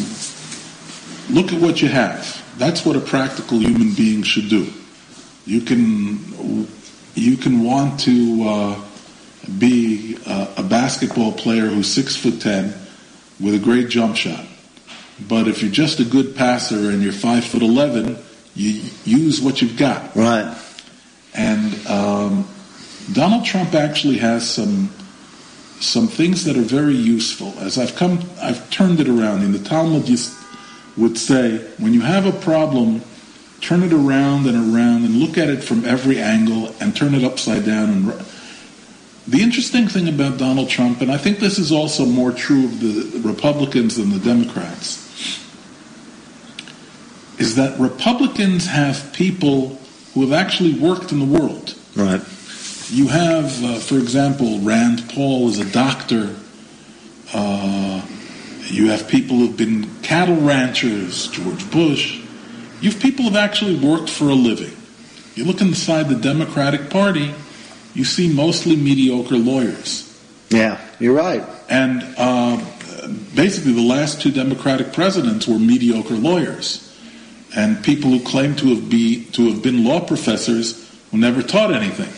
look 1.30 1.52
at 1.52 1.60
what 1.60 1.80
you 1.80 1.88
have. 1.88 2.42
That's 2.58 2.84
what 2.84 2.96
a 2.96 3.00
practical 3.00 3.58
human 3.58 3.94
being 3.94 4.22
should 4.22 4.48
do. 4.48 4.72
You 5.46 5.60
can 5.60 6.68
you 7.14 7.36
can 7.36 7.62
want 7.62 8.00
to 8.00 8.44
uh, 8.44 8.80
be 9.58 10.18
uh, 10.26 10.54
a 10.56 10.62
basketball 10.62 11.32
player 11.32 11.66
who's 11.66 11.92
six 11.92 12.16
foot 12.16 12.40
ten 12.40 12.74
with 13.40 13.54
a 13.54 13.58
great 13.58 13.88
jump 13.88 14.16
shot, 14.16 14.44
but 15.28 15.48
if 15.48 15.62
you're 15.62 15.70
just 15.70 16.00
a 16.00 16.04
good 16.04 16.34
passer 16.36 16.90
and 16.90 17.02
you're 17.02 17.12
five 17.12 17.44
foot 17.44 17.62
eleven, 17.62 18.16
you 18.54 18.90
use 19.04 19.40
what 19.40 19.60
you've 19.60 19.76
got. 19.76 20.14
right, 20.14 20.56
And 21.34 21.86
um, 21.86 22.48
Donald 23.12 23.44
Trump 23.44 23.74
actually 23.74 24.18
has 24.18 24.48
some 24.48 24.90
some 25.80 26.08
things 26.08 26.44
that 26.44 26.56
are 26.56 26.62
very 26.62 26.94
useful. 26.94 27.52
As 27.58 27.78
I've 27.78 27.94
come, 27.94 28.20
I've 28.40 28.70
turned 28.70 29.00
it 29.00 29.08
around. 29.08 29.42
In 29.42 29.52
the 29.52 29.58
Talmud, 29.58 30.08
you 30.08 30.16
would 30.96 31.18
say, 31.18 31.58
when 31.78 31.92
you 31.92 32.00
have 32.00 32.26
a 32.26 32.32
problem, 32.32 33.02
turn 33.60 33.82
it 33.82 33.92
around 33.92 34.46
and 34.46 34.74
around 34.74 35.04
and 35.04 35.16
look 35.16 35.36
at 35.36 35.50
it 35.50 35.62
from 35.62 35.84
every 35.84 36.20
angle 36.20 36.74
and 36.80 36.96
turn 36.96 37.14
it 37.14 37.24
upside 37.24 37.66
down. 37.66 37.90
And 37.90 38.24
the 39.26 39.42
interesting 39.42 39.88
thing 39.88 40.08
about 40.08 40.38
Donald 40.38 40.68
Trump, 40.68 41.00
and 41.00 41.10
I 41.10 41.16
think 41.16 41.38
this 41.38 41.58
is 41.58 41.72
also 41.72 42.04
more 42.04 42.30
true 42.30 42.64
of 42.64 42.80
the 42.80 43.20
Republicans 43.26 43.96
than 43.96 44.10
the 44.10 44.18
Democrats, 44.18 45.03
is 47.44 47.56
that 47.56 47.78
Republicans 47.78 48.66
have 48.66 49.12
people 49.12 49.78
who 50.14 50.22
have 50.22 50.32
actually 50.32 50.72
worked 50.72 51.12
in 51.12 51.18
the 51.18 51.38
world. 51.38 51.74
right, 51.94 52.22
You 52.88 53.08
have, 53.08 53.62
uh, 53.62 53.78
for 53.80 53.98
example, 53.98 54.60
Rand 54.60 55.10
Paul 55.10 55.48
is 55.50 55.58
a 55.58 55.70
doctor. 55.70 56.34
Uh, 57.34 58.00
you 58.68 58.88
have 58.88 59.08
people 59.08 59.36
who've 59.36 59.56
been 59.56 60.00
cattle 60.00 60.36
ranchers, 60.36 61.28
George 61.28 61.70
Bush. 61.70 62.18
You 62.80 62.90
have 62.90 63.00
people 63.00 63.26
who've 63.26 63.36
actually 63.36 63.76
worked 63.76 64.08
for 64.08 64.30
a 64.30 64.34
living. 64.34 64.74
You 65.34 65.44
look 65.44 65.60
inside 65.60 66.08
the 66.08 66.14
Democratic 66.14 66.88
Party, 66.88 67.34
you 67.92 68.04
see 68.04 68.32
mostly 68.32 68.74
mediocre 68.74 69.36
lawyers. 69.36 70.10
yeah, 70.48 70.80
you're 70.98 71.14
right, 71.14 71.44
And 71.68 72.02
uh, 72.16 72.56
basically, 73.34 73.72
the 73.72 73.82
last 73.82 74.22
two 74.22 74.30
Democratic 74.30 74.92
presidents 74.94 75.46
were 75.46 75.58
mediocre 75.58 76.14
lawyers, 76.14 76.93
and 77.56 77.82
people 77.84 78.10
who 78.10 78.20
claim 78.24 78.54
to 78.56 78.74
have 78.74 78.88
be 78.90 79.24
to 79.32 79.48
have 79.50 79.62
been 79.62 79.84
law 79.84 80.00
professors 80.00 80.80
who 81.10 81.18
never 81.18 81.42
taught 81.42 81.72
anything, 81.72 82.10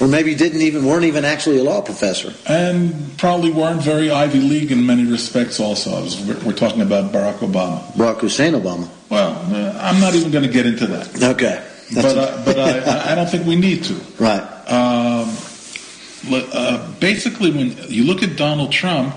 or 0.00 0.08
maybe 0.08 0.34
didn't 0.34 0.60
even 0.62 0.84
weren't 0.84 1.04
even 1.04 1.24
actually 1.24 1.58
a 1.58 1.62
law 1.64 1.80
professor. 1.80 2.32
and 2.48 3.16
probably 3.18 3.50
weren't 3.52 3.80
very 3.82 4.10
Ivy 4.10 4.40
League 4.40 4.72
in 4.72 4.84
many 4.84 5.04
respects. 5.04 5.60
Also, 5.60 5.90
was, 6.02 6.20
we're, 6.44 6.52
talking 6.52 6.82
about 6.82 7.12
Barack 7.12 7.38
Obama. 7.38 7.80
Barack 7.92 8.18
Hussein 8.20 8.54
Obama. 8.54 8.88
Well, 9.08 9.32
uh, 9.54 9.78
I'm 9.80 10.00
not 10.00 10.14
even 10.14 10.30
going 10.32 10.44
to 10.44 10.50
get 10.50 10.66
into 10.66 10.86
that, 10.88 11.14
Okay, 11.22 11.62
That's- 11.94 12.14
but 12.14 12.16
uh, 12.18 12.44
but 12.44 12.58
I, 12.58 13.12
I 13.12 13.14
don't 13.14 13.28
think 13.30 13.46
we 13.46 13.56
need 13.56 13.84
to. 13.84 13.94
right, 14.18 14.42
Um, 14.68 15.30
uh, 16.32 16.92
basically, 16.98 17.52
when 17.52 17.76
you 17.88 18.04
look 18.04 18.22
at 18.24 18.36
Donald 18.36 18.72
Trump, 18.72 19.14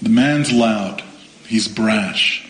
the 0.00 0.08
man's 0.08 0.52
loud, 0.52 1.02
he's 1.48 1.66
brash. 1.66 2.45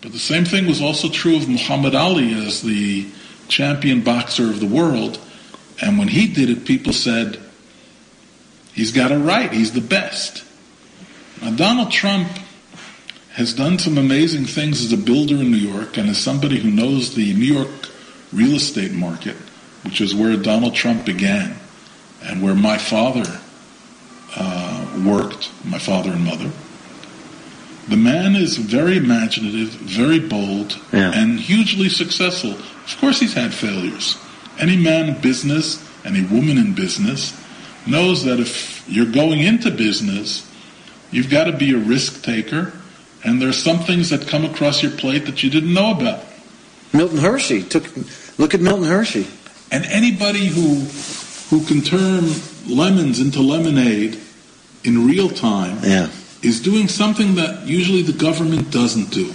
But 0.00 0.12
the 0.12 0.18
same 0.18 0.44
thing 0.44 0.66
was 0.66 0.80
also 0.80 1.08
true 1.08 1.36
of 1.36 1.48
Muhammad 1.48 1.94
Ali 1.94 2.32
as 2.32 2.62
the 2.62 3.06
champion 3.48 4.02
boxer 4.02 4.44
of 4.44 4.60
the 4.60 4.66
world. 4.66 5.18
And 5.80 5.98
when 5.98 6.08
he 6.08 6.26
did 6.32 6.50
it, 6.50 6.64
people 6.64 6.92
said, 6.92 7.40
he's 8.74 8.92
got 8.92 9.10
it 9.10 9.18
right, 9.18 9.52
he's 9.52 9.72
the 9.72 9.80
best. 9.80 10.44
Now, 11.42 11.54
Donald 11.54 11.90
Trump 11.90 12.28
has 13.32 13.54
done 13.54 13.78
some 13.78 13.98
amazing 13.98 14.44
things 14.44 14.84
as 14.84 14.92
a 14.92 14.96
builder 14.96 15.36
in 15.36 15.50
New 15.50 15.56
York 15.56 15.96
and 15.96 16.08
as 16.08 16.18
somebody 16.18 16.58
who 16.58 16.70
knows 16.70 17.14
the 17.14 17.34
New 17.34 17.54
York 17.54 17.68
real 18.32 18.56
estate 18.56 18.92
market, 18.92 19.36
which 19.84 20.00
is 20.00 20.14
where 20.14 20.36
Donald 20.36 20.74
Trump 20.74 21.04
began 21.06 21.56
and 22.22 22.42
where 22.42 22.54
my 22.54 22.78
father 22.78 23.40
uh, 24.36 25.02
worked, 25.06 25.50
my 25.64 25.78
father 25.78 26.10
and 26.10 26.24
mother. 26.24 26.50
The 27.88 27.96
man 27.96 28.36
is 28.36 28.56
very 28.58 28.96
imaginative, 28.98 29.70
very 29.70 30.18
bold, 30.20 30.76
Yeah. 30.92 31.10
and 31.12 31.40
hugely 31.40 31.88
successful. 31.88 32.52
Of 32.52 32.96
course, 33.00 33.20
he's 33.20 33.34
had 33.34 33.54
failures. 33.54 34.16
Any 34.58 34.76
man 34.76 35.08
in 35.08 35.20
business, 35.20 35.78
any 36.04 36.22
woman 36.22 36.58
in 36.58 36.74
business, 36.74 37.32
knows 37.86 38.24
that 38.24 38.40
if 38.40 38.82
you're 38.88 39.06
going 39.06 39.40
into 39.40 39.70
business, 39.70 40.42
you've 41.10 41.30
got 41.30 41.44
to 41.44 41.52
be 41.52 41.72
a 41.72 41.78
risk 41.78 42.22
taker, 42.22 42.72
and 43.24 43.40
there's 43.40 43.56
some 43.62 43.78
things 43.80 44.10
that 44.10 44.26
come 44.28 44.44
across 44.44 44.82
your 44.82 44.92
plate 44.92 45.24
that 45.26 45.42
you 45.42 45.48
didn't 45.50 45.72
know 45.72 45.90
about. 45.92 46.24
Milton 46.92 47.18
Hershey 47.18 47.62
took 47.62 47.84
Look 48.38 48.54
at 48.54 48.60
Milton 48.60 48.86
Hershey. 48.86 49.26
And 49.70 49.84
anybody 49.86 50.46
who 50.46 50.86
who 51.50 51.64
can 51.64 51.80
turn 51.82 52.24
lemons 52.66 53.18
into 53.20 53.40
lemonade 53.40 54.18
in 54.84 55.06
real 55.06 55.28
time 55.28 55.78
Yeah. 55.82 56.08
Is 56.42 56.60
doing 56.60 56.88
something 56.88 57.34
that 57.34 57.66
usually 57.66 58.02
the 58.02 58.12
government 58.12 58.70
doesn't 58.70 59.10
do, 59.10 59.28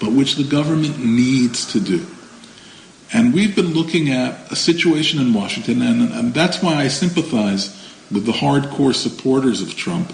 but 0.00 0.12
which 0.12 0.36
the 0.36 0.44
government 0.44 0.98
needs 1.04 1.72
to 1.72 1.80
do. 1.80 2.06
And 3.12 3.32
we've 3.32 3.56
been 3.56 3.72
looking 3.72 4.10
at 4.10 4.52
a 4.52 4.56
situation 4.56 5.20
in 5.20 5.32
Washington, 5.32 5.82
and, 5.82 6.12
and 6.12 6.34
that's 6.34 6.62
why 6.62 6.74
I 6.74 6.88
sympathize 6.88 7.74
with 8.10 8.26
the 8.26 8.32
hardcore 8.32 8.94
supporters 8.94 9.62
of 9.62 9.74
Trump, 9.74 10.12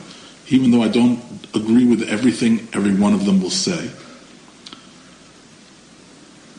even 0.48 0.70
though 0.70 0.82
I 0.82 0.88
don't 0.88 1.20
agree 1.54 1.84
with 1.84 2.02
everything 2.02 2.68
every 2.72 2.94
one 2.94 3.12
of 3.12 3.24
them 3.24 3.42
will 3.42 3.50
say. 3.50 3.90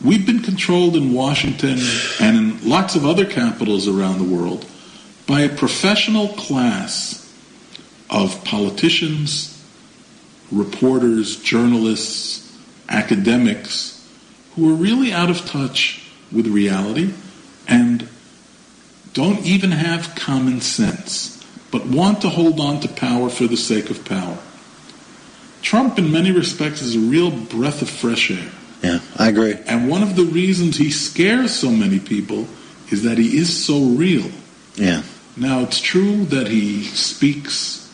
We've 0.04 0.26
been 0.26 0.42
controlled 0.42 0.94
in 0.94 1.14
Washington 1.14 1.78
and 2.20 2.36
in 2.36 2.68
lots 2.68 2.96
of 2.96 3.06
other 3.06 3.24
capitals 3.24 3.88
around 3.88 4.18
the 4.18 4.24
world 4.24 4.66
by 5.26 5.40
a 5.40 5.48
professional 5.48 6.28
class 6.28 7.22
of 8.10 8.44
politicians, 8.44 9.55
reporters, 10.50 11.36
journalists, 11.36 12.56
academics 12.88 13.92
who 14.54 14.70
are 14.70 14.74
really 14.74 15.12
out 15.12 15.30
of 15.30 15.44
touch 15.46 16.08
with 16.32 16.46
reality 16.46 17.12
and 17.68 18.08
don't 19.12 19.40
even 19.40 19.70
have 19.70 20.14
common 20.14 20.60
sense, 20.60 21.42
but 21.70 21.86
want 21.86 22.20
to 22.20 22.28
hold 22.28 22.60
on 22.60 22.80
to 22.80 22.88
power 22.88 23.28
for 23.28 23.46
the 23.46 23.56
sake 23.56 23.90
of 23.90 24.04
power. 24.04 24.38
Trump, 25.62 25.98
in 25.98 26.12
many 26.12 26.30
respects, 26.30 26.82
is 26.82 26.94
a 26.94 27.00
real 27.00 27.30
breath 27.30 27.82
of 27.82 27.90
fresh 27.90 28.30
air. 28.30 28.50
Yeah, 28.82 29.00
I 29.16 29.28
agree. 29.28 29.54
And 29.66 29.88
one 29.88 30.02
of 30.02 30.14
the 30.14 30.24
reasons 30.24 30.76
he 30.76 30.90
scares 30.90 31.54
so 31.54 31.70
many 31.70 31.98
people 31.98 32.46
is 32.90 33.02
that 33.02 33.18
he 33.18 33.36
is 33.36 33.64
so 33.64 33.80
real. 33.80 34.30
Yeah. 34.76 35.02
Now, 35.36 35.60
it's 35.60 35.80
true 35.80 36.24
that 36.26 36.46
he 36.46 36.84
speaks 36.84 37.85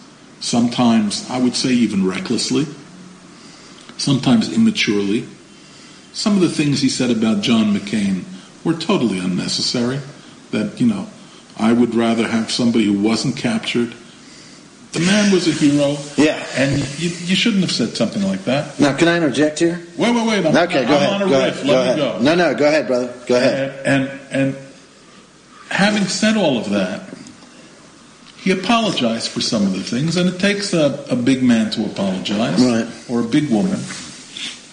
sometimes, 0.43 1.29
I 1.31 1.39
would 1.39 1.55
say, 1.57 1.71
even 1.71 2.07
recklessly, 2.07 2.67
sometimes 3.97 4.53
immaturely. 4.53 5.27
Some 6.13 6.35
of 6.35 6.41
the 6.43 6.51
things 6.51 6.83
he 6.83 6.89
said 6.91 7.11
about 7.11 7.41
John 7.43 7.73
McCain 7.75 8.25
were 8.65 8.75
totally 8.75 9.19
unnecessary. 9.19 10.01
That, 10.51 10.79
you 10.79 10.87
know, 10.87 11.07
I 11.59 11.73
would 11.73 11.95
rather 11.95 12.27
have 12.29 12.51
somebody 12.51 12.85
who 12.85 13.01
wasn't 13.01 13.37
captured. 13.37 13.95
The 14.93 15.01
man 15.01 15.33
was 15.33 15.49
a 15.49 15.53
hero. 15.53 15.97
Yeah. 16.19 16.45
And 16.55 16.77
you, 17.01 17.09
you 17.09 17.35
shouldn't 17.35 17.63
have 17.63 17.73
said 17.73 17.97
something 17.97 18.23
like 18.23 18.45
that. 18.45 18.79
Now, 18.79 18.95
can 18.95 19.09
I 19.09 19.17
interject 19.17 19.61
here? 19.61 19.81
Wait, 19.97 20.15
wait, 20.15 20.27
wait. 20.27 20.45
I'm, 20.45 20.55
Okay, 20.55 20.85
go 20.85 20.89
I'm 20.89 20.93
ahead. 21.03 21.13
on 21.15 21.23
a 21.23 21.31
go 21.31 21.45
riff. 21.47 21.55
ahead. 21.55 21.67
Let 21.67 21.73
go 21.73 21.73
me 21.73 21.83
ahead. 21.83 21.97
go. 21.97 22.19
No, 22.23 22.35
no, 22.35 22.55
go 22.55 22.67
ahead, 22.69 22.87
brother. 22.87 23.15
Go 23.27 23.37
ahead. 23.37 23.87
And, 23.87 24.09
and 24.09 24.55
and 24.55 24.57
having 25.71 26.05
said 26.05 26.37
all 26.37 26.59
of 26.59 26.69
that, 26.71 27.09
he 28.43 28.51
apologized 28.51 29.29
for 29.29 29.41
some 29.41 29.63
of 29.67 29.73
the 29.73 29.83
things, 29.85 30.17
and 30.17 30.29
it 30.29 30.41
takes 30.41 30.73
a, 30.75 31.05
a 31.09 31.15
big 31.17 31.43
man 31.43 31.71
to 31.71 31.85
apologize, 31.87 32.61
Right. 32.61 32.89
or 33.09 33.21
a 33.21 33.25
big 33.25 33.49
woman. 33.51 33.79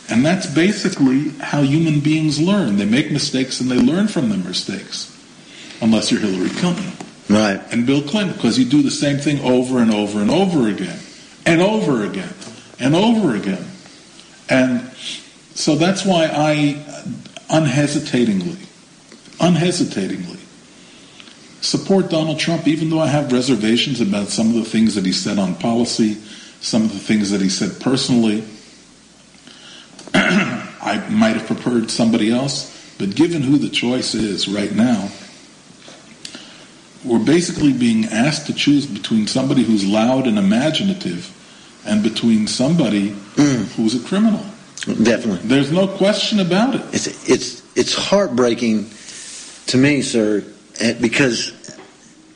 And 0.10 0.26
that's 0.26 0.48
basically 0.48 1.30
how 1.40 1.62
human 1.62 2.00
beings 2.00 2.42
learn. 2.42 2.78
They 2.78 2.86
make 2.86 3.12
mistakes 3.12 3.62
and 3.62 3.70
they 3.70 3.78
learn 3.78 4.08
from 4.08 4.30
their 4.30 4.40
mistakes. 4.40 5.16
Unless 5.82 6.12
you're 6.12 6.20
Hillary 6.20 6.50
Clinton 6.50 6.92
Right. 7.30 7.62
and 7.72 7.86
Bill 7.86 8.02
Clinton, 8.02 8.34
because 8.34 8.58
you 8.58 8.66
do 8.66 8.82
the 8.82 8.90
same 8.92 9.18
thing 9.20 9.40
over 9.42 9.78
and 9.80 9.94
over 9.94 10.20
and 10.20 10.32
over 10.32 10.68
again, 10.68 11.00
and 11.46 11.62
over 11.62 12.04
again, 12.04 12.34
and 12.80 12.96
over 12.96 13.36
again. 13.36 13.64
And 14.50 14.90
so 15.54 15.76
that's 15.76 16.04
why 16.04 16.26
I 16.26 16.84
uh, 16.90 17.04
unhesitatingly, 17.52 18.58
unhesitatingly 19.40 20.38
support 21.62 22.10
Donald 22.10 22.39
Trump, 22.39 22.68
even 22.68 22.89
though 22.89 23.00
I 23.00 23.08
have 23.08 23.32
reservations 23.32 24.01
about 24.01 24.30
some 24.30 24.50
of 24.50 24.56
the 24.56 24.66
things 24.66 24.96
that 24.96 25.06
he 25.06 25.12
said 25.12 25.38
on 25.38 25.56
policy, 25.56 26.16
some 26.62 26.84
of 26.84 26.94
the 26.94 27.00
things 27.00 27.32
that 27.32 27.42
he 27.42 27.50
said 27.50 27.80
personally. 27.82 28.44
I 30.13 31.06
might 31.10 31.36
have 31.36 31.48
preferred 31.48 31.92
somebody 31.92 32.32
else, 32.32 32.96
but 32.98 33.16
given 33.16 33.42
who 33.42 33.58
the 33.58 33.70
choice 33.70 34.16
is 34.16 34.48
right 34.48 34.72
now, 34.72 35.10
we're 37.04 37.24
basically 37.24 37.74
being 37.74 38.06
asked 38.06 38.48
to 38.48 38.54
choose 38.54 38.86
between 38.86 39.28
somebody 39.28 39.63
who's 39.63 39.86
loud 39.86 40.28
and 40.28 40.38
imaginative 40.38 41.36
and 41.86 42.04
between 42.04 42.48
somebody 42.48 43.12
mm. 43.12 43.66
who's 43.75 43.96
a 43.96 44.08
criminal. 44.08 44.44
Definitely. 44.86 45.48
There's 45.48 45.72
no 45.72 45.88
question 45.88 46.39
about 46.39 46.75
it. 46.75 46.82
It's 46.94 47.30
it's 47.30 47.78
it's 47.78 47.94
heartbreaking 47.94 48.89
to 49.68 49.78
me, 49.78 50.01
sir, 50.01 50.44
because 50.79 51.53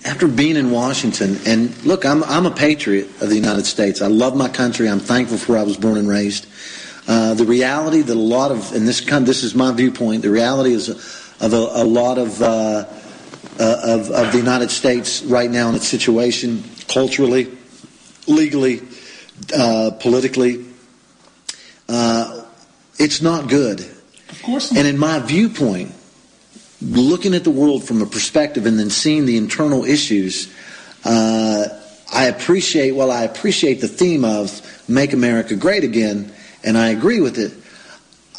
after 0.06 0.28
being 0.28 0.58
in 0.58 0.72
Washington, 0.72 1.38
and 1.46 1.84
look, 1.86 2.06
I'm 2.06 2.24
I'm 2.24 2.46
a 2.46 2.52
patriot 2.52 3.06
of 3.22 3.30
the 3.30 3.36
United 3.36 3.66
States. 3.66 4.02
I 4.02 4.08
love 4.08 4.36
my 4.36 4.50
country. 4.50 4.90
I'm 4.90 5.00
thankful 5.00 5.38
for 5.38 5.54
where 5.54 5.62
I 5.62 5.64
was 5.64 5.78
born 5.78 5.98
and 5.98 6.08
raised. 6.08 6.48
Uh, 7.08 7.34
the 7.34 7.46
reality 7.46 8.02
that 8.02 8.14
a 8.14 8.20
lot 8.20 8.52
of, 8.52 8.74
and 8.74 8.88
this 8.88 9.02
kind, 9.02 9.26
this 9.26 9.44
is 9.44 9.56
my 9.56 9.72
viewpoint. 9.72 10.22
The 10.22 10.30
reality 10.30 10.74
is 10.74 10.90
of 10.90 11.54
a, 11.54 11.56
a 11.56 11.84
lot 11.84 12.18
of. 12.18 12.42
Uh, 12.42 12.86
uh, 13.60 13.80
of, 13.84 14.10
of 14.10 14.32
the 14.32 14.38
United 14.40 14.72
States 14.72 15.22
right 15.22 15.52
now 15.52 15.70
in 15.70 15.76
its 15.76 15.88
situation, 15.88 16.64
culturally, 16.88 17.56
legally, 18.26 18.82
uh, 19.56 19.92
politically, 20.00 20.66
uh, 21.88 22.46
it's 22.98 23.22
not 23.22 23.50
good. 23.50 23.82
Of 24.30 24.42
course 24.42 24.72
not. 24.72 24.80
And 24.80 24.88
in 24.88 24.98
my 24.98 25.20
viewpoint, 25.20 25.94
looking 26.84 27.34
at 27.34 27.44
the 27.44 27.52
world 27.52 27.84
from 27.84 28.02
a 28.02 28.06
perspective 28.06 28.66
and 28.66 28.78
then 28.78 28.90
seeing 28.90 29.26
the 29.26 29.38
internal 29.38 29.86
issues, 29.86 30.54
uh, 31.06 31.66
I 32.14 32.26
appreciate, 32.26 32.92
well, 32.92 33.12
I 33.12 33.24
appreciate 33.24 33.82
the 33.82 33.88
theme 33.88 34.24
of 34.24 34.62
Make 34.88 35.14
America 35.14 35.56
Great 35.56 35.84
Again, 35.84 36.32
and 36.64 36.78
I 36.78 36.90
agree 36.90 37.22
with 37.22 37.38
it. 37.38 37.54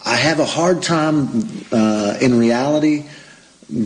I 0.07 0.17
have 0.17 0.39
a 0.39 0.45
hard 0.45 0.83
time 0.83 1.49
uh, 1.73 2.19
in 2.21 2.39
reality 2.39 3.07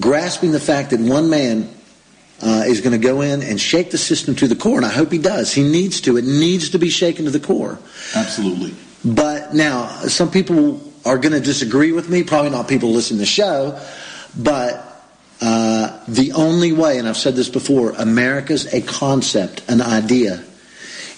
grasping 0.00 0.52
the 0.52 0.60
fact 0.60 0.90
that 0.90 1.00
one 1.00 1.30
man 1.30 1.68
uh, 2.42 2.64
is 2.66 2.80
going 2.80 2.92
to 2.92 3.04
go 3.04 3.20
in 3.20 3.42
and 3.42 3.60
shake 3.60 3.90
the 3.90 3.98
system 3.98 4.34
to 4.36 4.46
the 4.46 4.56
core, 4.56 4.76
and 4.76 4.86
I 4.86 4.90
hope 4.90 5.10
he 5.10 5.18
does. 5.18 5.52
He 5.52 5.62
needs 5.62 6.00
to. 6.02 6.16
It 6.16 6.24
needs 6.24 6.70
to 6.70 6.78
be 6.78 6.90
shaken 6.90 7.24
to 7.24 7.30
the 7.30 7.40
core. 7.40 7.78
Absolutely. 8.14 8.74
But 9.04 9.54
now, 9.54 9.86
some 10.08 10.30
people 10.30 10.80
are 11.04 11.18
going 11.18 11.32
to 11.32 11.40
disagree 11.40 11.92
with 11.92 12.08
me, 12.08 12.22
probably 12.22 12.50
not 12.50 12.68
people 12.68 12.90
listening 12.90 13.18
to 13.18 13.22
the 13.22 13.26
show, 13.26 13.80
but 14.36 14.88
uh, 15.40 16.00
the 16.08 16.32
only 16.32 16.72
way, 16.72 16.98
and 16.98 17.08
I've 17.08 17.16
said 17.16 17.36
this 17.36 17.48
before, 17.48 17.92
America's 17.92 18.72
a 18.72 18.80
concept, 18.80 19.62
an 19.68 19.80
idea. 19.80 20.42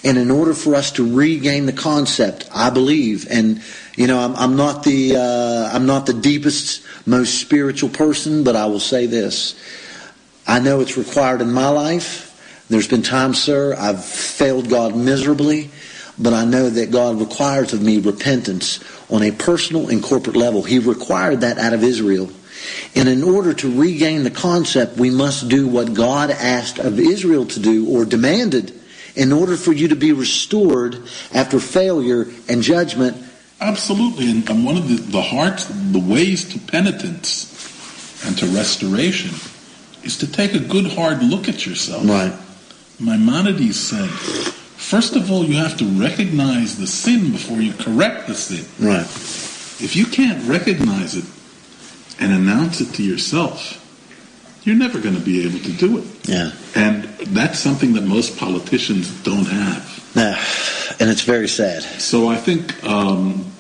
And 0.03 0.17
in 0.19 0.31
order 0.31 0.55
for 0.55 0.75
us 0.75 0.93
to 0.93 1.15
regain 1.15 1.67
the 1.67 1.73
concept, 1.73 2.49
I 2.55 2.71
believe, 2.71 3.27
and 3.31 3.63
you 3.97 4.07
know, 4.07 4.19
I'm, 4.19 4.35
I'm 4.37 4.57
not 4.57 4.83
the 4.83 5.17
uh, 5.17 5.71
I'm 5.75 5.85
not 5.85 6.07
the 6.07 6.15
deepest, 6.15 6.83
most 7.07 7.39
spiritual 7.39 7.91
person, 7.91 8.45
but 8.45 8.57
I 8.57 8.65
will 8.67 8.81
say 8.81 9.05
this: 9.07 9.61
I 10.47 10.59
know 10.59 10.81
it's 10.81 10.97
required 10.97 11.43
in 11.43 11.53
my 11.53 11.69
life. 11.69 12.29
There's 12.71 12.89
been 12.89 13.03
times, 13.03 13.43
sir, 13.43 13.75
I've 13.77 14.03
failed 14.05 14.71
God 14.71 14.95
miserably, 14.97 15.71
but 16.19 16.33
I 16.33 16.45
know 16.45 16.71
that 16.71 16.91
God 16.91 17.19
requires 17.19 17.73
of 17.73 17.83
me 17.83 17.99
repentance 17.99 18.81
on 19.11 19.23
a 19.23 19.33
personal 19.33 19.89
and 19.89 20.03
corporate 20.03 20.37
level. 20.37 20.63
He 20.63 20.79
required 20.79 21.41
that 21.41 21.59
out 21.59 21.73
of 21.73 21.83
Israel. 21.83 22.31
And 22.95 23.09
in 23.09 23.23
order 23.23 23.55
to 23.55 23.81
regain 23.81 24.25
the 24.25 24.31
concept, 24.31 24.97
we 24.97 25.11
must 25.11 25.49
do 25.49 25.67
what 25.69 25.95
God 25.95 26.31
asked 26.31 26.79
of 26.79 26.99
Israel 26.99 27.47
to 27.47 27.61
do 27.61 27.89
or 27.89 28.05
demanded 28.05 28.73
in 29.15 29.33
order 29.33 29.57
for 29.57 29.73
you 29.73 29.89
to 29.89 29.97
be 29.97 30.13
restored 30.13 31.03
after 31.33 31.59
failure 31.59 32.27
and 32.49 32.63
judgment. 32.63 33.17
Absolutely. 33.61 34.31
And, 34.31 34.49
and 34.49 34.65
one 34.65 34.77
of 34.77 34.89
the, 34.89 34.97
the 34.97 35.23
hearts, 35.23 35.67
the 35.67 36.01
ways 36.01 36.49
to 36.53 36.59
penitence 36.59 38.25
and 38.27 38.37
to 38.39 38.47
restoration 38.47 39.35
is 40.03 40.19
to 40.19 40.31
take 40.31 40.55
a 40.55 40.59
good 40.59 40.87
hard 40.93 41.23
look 41.23 41.49
at 41.49 41.67
yourself. 41.67 42.07
Right. 42.07 42.33
Maimonides 42.99 43.79
said, 43.79 44.09
first 44.09 45.17
of 45.17 45.31
all, 45.31 45.45
you 45.45 45.57
have 45.57 45.77
to 45.79 45.85
recognize 45.85 46.77
the 46.77 46.87
sin 46.87 47.33
before 47.33 47.59
you 47.59 47.73
correct 47.73 48.27
the 48.27 48.35
sin. 48.35 48.65
Right. 48.79 49.07
If 49.83 49.97
you 49.97 50.07
can't 50.07 50.47
recognize 50.49 51.17
it 51.17 51.25
and 52.21 52.33
announce 52.33 52.81
it 52.81 52.95
to 52.95 53.03
yourself, 53.03 53.79
you're 54.63 54.77
never 54.77 55.01
going 55.01 55.15
to 55.17 55.21
be 55.21 55.47
able 55.47 55.59
to 55.59 55.73
do 55.73 55.99
it. 55.99 56.29
Yeah. 56.29 56.53
And 56.75 57.05
that's 57.35 57.59
something 57.59 57.95
that 57.95 58.03
most 58.05 58.37
politicians 58.37 59.11
don't 59.23 59.47
have. 59.47 60.13
Nah, 60.15 60.37
and 61.01 61.11
it's 61.11 61.23
very 61.23 61.49
sad. 61.49 61.83
So 61.83 62.29
I 62.29 62.37
think 62.37 62.85
um, 62.85 63.51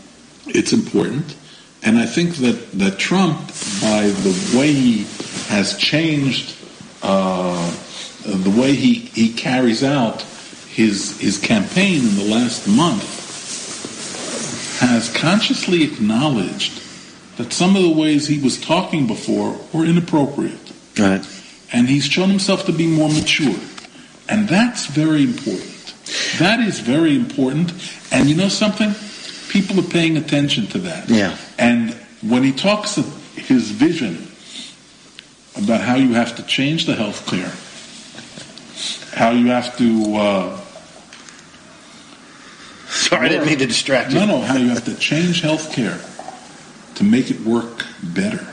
it's 0.47 0.73
important. 0.73 1.37
And 1.83 1.99
I 1.99 2.05
think 2.05 2.37
that, 2.37 2.73
that 2.73 2.99
Trump, 2.99 3.38
by 3.81 4.09
the 4.09 4.59
way 4.59 4.73
he 4.73 5.07
has 5.49 5.76
changed, 5.79 6.55
uh, 7.02 7.71
the 8.25 8.50
way 8.50 8.75
he, 8.75 8.95
he 8.95 9.33
carries 9.33 9.83
out 9.83 10.21
his, 10.69 11.19
his 11.19 11.38
campaign 11.38 12.00
in 12.00 12.17
the 12.17 12.25
last 12.25 12.69
month, 12.69 13.19
has 14.81 15.09
consciously 15.14 15.83
acknowledged 15.83 16.81
that 17.37 17.53
some 17.53 17.77
of 17.77 17.83
the 17.83 17.91
ways 17.91 18.27
he 18.27 18.41
was 18.41 18.61
talking 18.61 19.07
before 19.07 19.59
were 19.73 19.85
inappropriate. 19.85 20.73
Right. 20.99 21.27
And 21.73 21.89
he's 21.89 22.05
shown 22.05 22.29
himself 22.29 22.67
to 22.67 22.73
be 22.73 22.87
more 22.87 23.09
mature. 23.09 23.57
And 24.29 24.49
that's 24.49 24.87
very 24.87 25.23
important. 25.23 25.95
That 26.39 26.61
is 26.61 26.81
very 26.81 27.15
important. 27.15 27.73
And 28.13 28.29
you 28.29 28.37
know 28.37 28.49
something? 28.49 28.95
People 29.49 29.81
are 29.81 29.89
paying 29.89 30.17
attention 30.17 30.67
to 30.69 30.79
that. 30.81 31.09
Yeah. 31.09 31.37
And 31.59 31.95
when 32.23 32.43
he 32.43 32.53
talks 32.53 32.97
of 32.97 33.07
his 33.37 33.71
vision 33.71 34.29
about 35.57 35.81
how 35.81 35.97
you 35.97 36.15
have 36.15 36.37
to 36.37 36.43
change 36.43 36.87
the 36.87 36.95
health 36.95 37.27
care, 37.27 37.53
how 39.17 39.31
you 39.31 39.47
have 39.47 39.77
to 39.79 40.17
uh, 40.17 40.61
Sorry, 42.91 43.27
I 43.27 43.29
didn't 43.29 43.47
mean 43.47 43.59
to 43.59 43.67
distract 43.67 44.13
you. 44.13 44.19
no, 44.19 44.27
no, 44.27 44.41
how 44.41 44.57
you 44.57 44.69
have 44.69 44.85
to 44.85 44.97
change 44.97 45.43
health 45.43 45.73
care 45.73 46.01
to 47.00 47.04
make 47.07 47.30
it 47.30 47.40
work 47.40 47.87
better. 48.02 48.47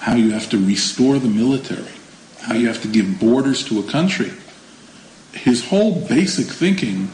How 0.00 0.14
you 0.14 0.30
have 0.32 0.50
to 0.50 0.58
restore 0.58 1.18
the 1.18 1.28
military. 1.28 1.90
How 2.42 2.54
you 2.54 2.68
have 2.68 2.82
to 2.82 2.88
give 2.88 3.18
borders 3.18 3.64
to 3.68 3.80
a 3.80 3.82
country. 3.90 4.30
His 5.32 5.64
whole 5.66 6.06
basic 6.06 6.46
thinking 6.46 7.10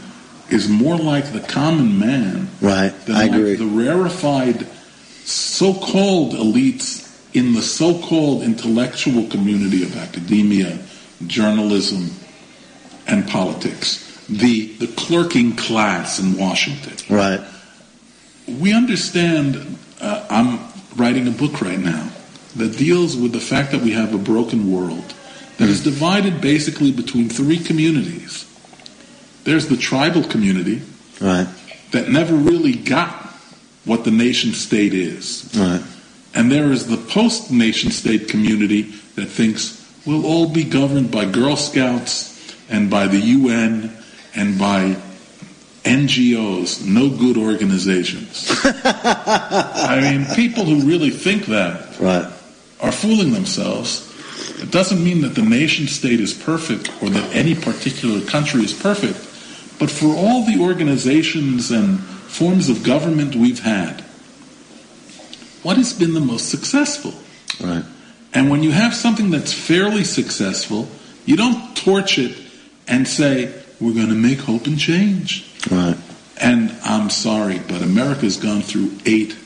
is 0.51 0.69
more 0.69 0.97
like 0.97 1.33
the 1.33 1.41
common 1.41 1.99
man 1.99 2.49
Right. 2.61 2.93
than 3.07 3.15
I 3.17 3.23
like 3.27 3.33
agree. 3.33 3.55
the 3.55 3.67
rarefied 3.67 4.67
so-called 5.25 6.33
elites 6.35 7.05
in 7.33 7.53
the 7.55 7.63
so-called 7.63 8.43
intellectual 8.43 9.27
community 9.29 9.83
of 9.85 9.97
academia, 9.97 10.79
journalism, 11.27 12.11
and 13.07 13.27
politics. 13.29 14.03
The, 14.29 14.67
the 14.79 14.89
clerking 14.89 15.55
class 15.55 16.19
in 16.19 16.37
Washington 16.37 16.95
Right. 17.09 17.41
we 18.49 18.73
understand. 18.73 19.77
Uh, 20.01 20.27
I'm 20.31 20.59
writing 20.97 21.27
a 21.29 21.31
book 21.31 21.61
right 21.61 21.79
now 21.79 22.11
that 22.57 22.77
deals 22.77 23.17
with 23.17 23.33
the 23.33 23.41
fact 23.41 23.73
that 23.73 23.83
we 23.83 23.93
have 23.93 24.15
a 24.15 24.19
broken 24.19 24.71
world 24.73 25.15
that 25.59 25.69
is 25.69 25.83
divided 25.83 26.41
basically 26.41 26.91
between 26.93 27.29
three 27.29 27.59
communities. 27.59 28.45
There's 29.45 29.69
the 29.69 29.77
tribal 29.77 30.25
community 30.25 30.83
Right. 31.21 31.47
that 31.93 32.09
never 32.11 32.35
really 32.35 32.75
got 32.75 33.11
what 33.85 34.05
the 34.05 34.11
nation 34.11 34.53
state 34.53 34.93
is. 34.93 35.49
Right. 35.57 35.83
And 36.35 36.51
there 36.53 36.73
is 36.73 36.87
the 36.89 36.97
post 36.99 37.51
nation 37.51 37.91
state 37.91 38.29
community 38.29 38.83
that 39.15 39.27
thinks 39.27 39.83
we'll 40.05 40.27
all 40.27 40.49
be 40.49 40.65
governed 40.65 41.11
by 41.11 41.25
Girl 41.25 41.57
Scouts 41.57 42.55
and 42.69 42.91
by 42.91 43.07
the 43.07 43.19
UN 43.21 43.97
and 44.35 44.59
by 44.59 44.97
NGOs, 45.87 46.85
no 46.85 47.09
good 47.09 47.37
organizations. 47.37 48.51
I 48.85 49.99
mean, 50.03 50.27
people 50.35 50.65
who 50.65 50.87
really 50.87 51.11
think 51.11 51.47
that 51.47 51.99
Right. 52.01 52.27
are 52.81 52.93
fooling 52.93 53.33
themselves. 53.33 54.03
It 54.61 54.71
doesn't 54.71 55.03
mean 55.03 55.21
that 55.23 55.35
the 55.35 55.43
nation 55.43 55.87
state 55.87 56.21
is 56.21 56.35
perfect 56.35 56.91
or 57.03 57.09
that 57.11 57.35
any 57.35 57.55
particular 57.55 58.21
country 58.23 58.63
is 58.65 58.73
perfect, 58.73 59.17
but 59.79 59.91
for 59.91 60.15
all 60.15 60.45
the 60.45 60.59
organizations 60.61 61.71
and 61.71 62.01
forms 62.01 62.69
of 62.69 62.83
government 62.83 63.35
we've 63.37 63.61
had, 63.61 64.01
what 65.63 65.77
has 65.77 65.93
been 65.93 66.15
the 66.15 66.21
most 66.21 66.49
successful? 66.49 67.15
Right. 67.61 67.85
And 68.35 68.51
when 68.51 68.63
you 68.63 68.73
have 68.73 68.93
something 68.95 69.31
that's 69.31 69.53
fairly 69.53 70.05
successful, 70.05 70.89
you 71.25 71.37
don't 71.37 71.77
torch 71.77 72.19
it 72.19 72.37
and 72.89 73.07
say, 73.07 73.53
we're 73.81 73.95
going 73.95 74.09
to 74.09 74.15
make 74.15 74.41
hope 74.41 74.67
and 74.67 74.79
change. 74.79 75.45
Right. 75.71 75.97
And 76.41 76.71
I'm 76.85 77.11
sorry, 77.11 77.59
but 77.67 77.83
America's 77.83 78.37
gone 78.37 78.63
through 78.63 78.93
eight 79.07 79.37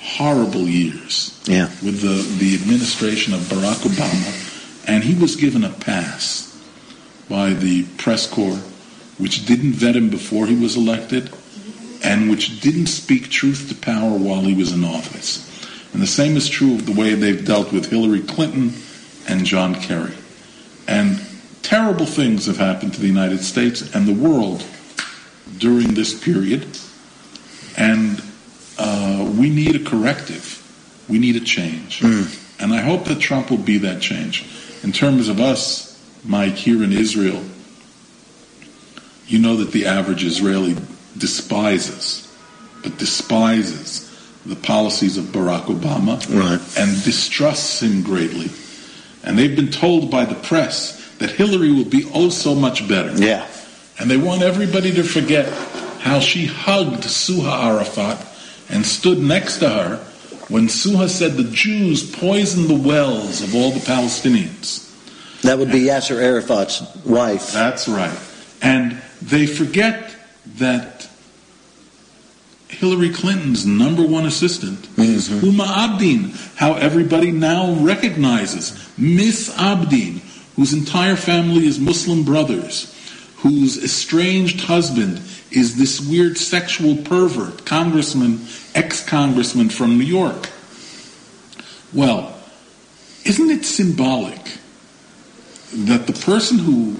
horrible 0.00 0.62
years 0.62 1.40
Yeah. 1.46 1.66
with 1.82 2.00
the, 2.00 2.22
the 2.38 2.54
administration 2.54 3.34
of 3.34 3.40
Barack 3.40 3.82
Obama, 3.86 4.88
and 4.88 5.02
he 5.02 5.14
was 5.20 5.34
given 5.36 5.64
a 5.64 5.70
pass 5.70 6.56
by 7.28 7.50
the 7.52 7.84
press 7.98 8.28
corps, 8.28 8.60
which 9.18 9.46
didn't 9.46 9.72
vet 9.72 9.96
him 9.96 10.08
before 10.10 10.46
he 10.46 10.54
was 10.54 10.76
elected, 10.76 11.30
and 12.04 12.30
which 12.30 12.60
didn't 12.60 12.86
speak 12.86 13.28
truth 13.28 13.68
to 13.68 13.74
power 13.74 14.16
while 14.16 14.42
he 14.42 14.54
was 14.54 14.70
in 14.72 14.84
office. 14.84 15.42
And 15.92 16.00
the 16.00 16.06
same 16.06 16.36
is 16.36 16.48
true 16.48 16.74
of 16.74 16.86
the 16.86 16.92
way 16.92 17.14
they've 17.14 17.44
dealt 17.44 17.72
with 17.72 17.90
Hillary 17.90 18.20
Clinton 18.20 18.74
and 19.26 19.44
John 19.44 19.74
Kerry. 19.74 20.12
And 20.86 21.20
terrible 21.62 22.06
things 22.06 22.46
have 22.46 22.58
happened 22.58 22.94
to 22.94 23.00
the 23.00 23.08
United 23.08 23.42
States 23.42 23.92
and 23.94 24.06
the 24.06 24.14
world 24.14 24.64
during 25.58 25.94
this 25.94 26.18
period. 26.18 26.66
And 27.76 28.22
uh, 28.78 29.30
we 29.38 29.50
need 29.50 29.76
a 29.76 29.84
corrective. 29.84 30.62
We 31.08 31.18
need 31.18 31.36
a 31.36 31.40
change. 31.44 32.02
And 32.02 32.72
I 32.72 32.80
hope 32.80 33.04
that 33.04 33.20
Trump 33.20 33.50
will 33.50 33.58
be 33.58 33.78
that 33.78 34.00
change. 34.00 34.46
In 34.82 34.92
terms 34.92 35.28
of 35.28 35.40
us, 35.40 36.00
Mike, 36.24 36.54
here 36.54 36.82
in 36.82 36.92
Israel, 36.92 37.42
you 39.26 39.38
know 39.38 39.56
that 39.56 39.72
the 39.72 39.86
average 39.86 40.24
Israeli 40.24 40.76
despises, 41.18 42.32
but 42.82 42.96
despises 42.98 44.02
the 44.44 44.56
policies 44.56 45.16
of 45.18 45.24
Barack 45.26 45.64
Obama 45.64 46.16
Right. 46.32 46.60
and 46.78 47.02
distrusts 47.04 47.82
him 47.82 48.02
greatly. 48.02 48.50
And 49.24 49.36
they've 49.38 49.56
been 49.56 49.72
told 49.72 50.10
by 50.10 50.24
the 50.24 50.36
press 50.36 51.02
that 51.18 51.30
Hillary 51.30 51.72
will 51.72 51.84
be 51.84 52.08
oh 52.14 52.28
so 52.28 52.54
much 52.54 52.86
better. 52.88 53.12
Yeah. 53.16 53.46
And 53.98 54.10
they 54.10 54.16
want 54.16 54.42
everybody 54.42 54.92
to 54.94 55.02
forget 55.02 55.52
how 56.00 56.20
she 56.20 56.46
hugged 56.46 57.04
Suha 57.04 57.64
Arafat 57.64 58.24
and 58.68 58.84
stood 58.84 59.18
next 59.18 59.58
to 59.58 59.68
her 59.68 59.96
when 60.48 60.66
Suha 60.66 61.08
said 61.08 61.32
the 61.32 61.50
Jews 61.50 62.08
poisoned 62.08 62.68
the 62.68 62.88
wells 62.88 63.42
of 63.42 63.54
all 63.54 63.70
the 63.70 63.80
Palestinians. 63.80 64.82
That 65.42 65.58
would 65.58 65.70
be 65.70 65.80
Yasser 65.80 66.20
Arafat's 66.20 66.82
wife. 67.04 67.52
That's 67.52 67.88
right. 67.88 68.18
And 68.62 69.00
they 69.22 69.46
forget 69.46 70.14
that 70.58 71.08
Hillary 72.68 73.10
Clinton's 73.10 73.64
number 73.64 74.04
one 74.04 74.26
assistant 74.26 74.80
mm-hmm. 74.80 75.02
is 75.02 75.28
Huma 75.28 75.64
Abdin, 75.64 76.56
how 76.56 76.74
everybody 76.74 77.30
now 77.30 77.72
recognizes 77.74 78.72
Miss 78.98 79.54
Abdin, 79.56 80.20
whose 80.56 80.72
entire 80.72 81.16
family 81.16 81.66
is 81.66 81.78
Muslim 81.78 82.24
brothers, 82.24 82.92
whose 83.46 83.82
estranged 83.82 84.62
husband 84.62 85.18
is 85.52 85.76
this 85.76 86.00
weird 86.00 86.36
sexual 86.36 86.96
pervert, 86.96 87.64
congressman, 87.64 88.44
ex-congressman 88.74 89.68
from 89.68 89.98
New 89.98 90.04
York. 90.04 90.50
Well, 91.92 92.36
isn't 93.24 93.50
it 93.50 93.64
symbolic 93.64 94.40
that 95.72 96.08
the 96.08 96.12
person 96.12 96.58
who 96.58 96.96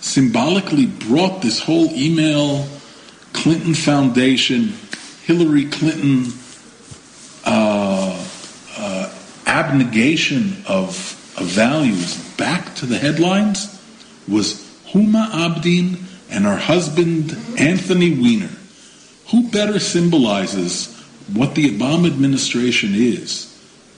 symbolically 0.00 0.86
brought 0.86 1.40
this 1.40 1.60
whole 1.60 1.90
email 1.92 2.66
Clinton 3.32 3.72
Foundation, 3.72 4.74
Hillary 5.24 5.66
Clinton 5.66 6.32
uh, 7.46 8.26
uh, 8.76 9.14
abnegation 9.46 10.62
of, 10.68 11.34
of 11.38 11.46
values 11.46 12.18
back 12.36 12.74
to 12.74 12.86
the 12.86 12.98
headlines 12.98 13.80
was 14.28 14.61
Huma 14.92 15.28
Abdin 15.30 15.98
and 16.30 16.44
her 16.44 16.56
husband 16.56 17.36
Anthony 17.58 18.10
Weiner. 18.14 18.50
Who 19.30 19.48
better 19.50 19.78
symbolizes 19.78 20.94
what 21.32 21.54
the 21.54 21.70
Obama 21.70 22.06
administration 22.08 22.94
is 22.94 23.48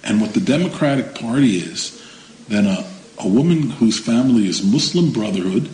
and 0.05 0.21
what 0.21 0.35
the 0.35 0.41
Democratic 0.41 1.15
Party 1.15 1.57
is 1.57 2.01
than 2.49 2.67
a, 2.67 2.85
a 3.19 3.27
woman 3.27 3.71
whose 3.71 3.99
family 3.99 4.47
is 4.47 4.63
Muslim 4.63 5.11
Brotherhood 5.13 5.69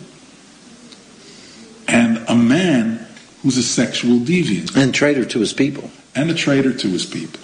and 1.87 2.23
a 2.27 2.35
man 2.35 3.05
who's 3.43 3.57
a 3.57 3.63
sexual 3.63 4.19
deviant 4.19 4.75
And 4.75 4.93
traitor 4.93 5.25
to 5.25 5.39
his 5.39 5.53
people. 5.53 5.89
and 6.15 6.29
a 6.31 6.33
traitor 6.33 6.73
to 6.73 6.87
his 6.87 7.05
people. 7.05 7.39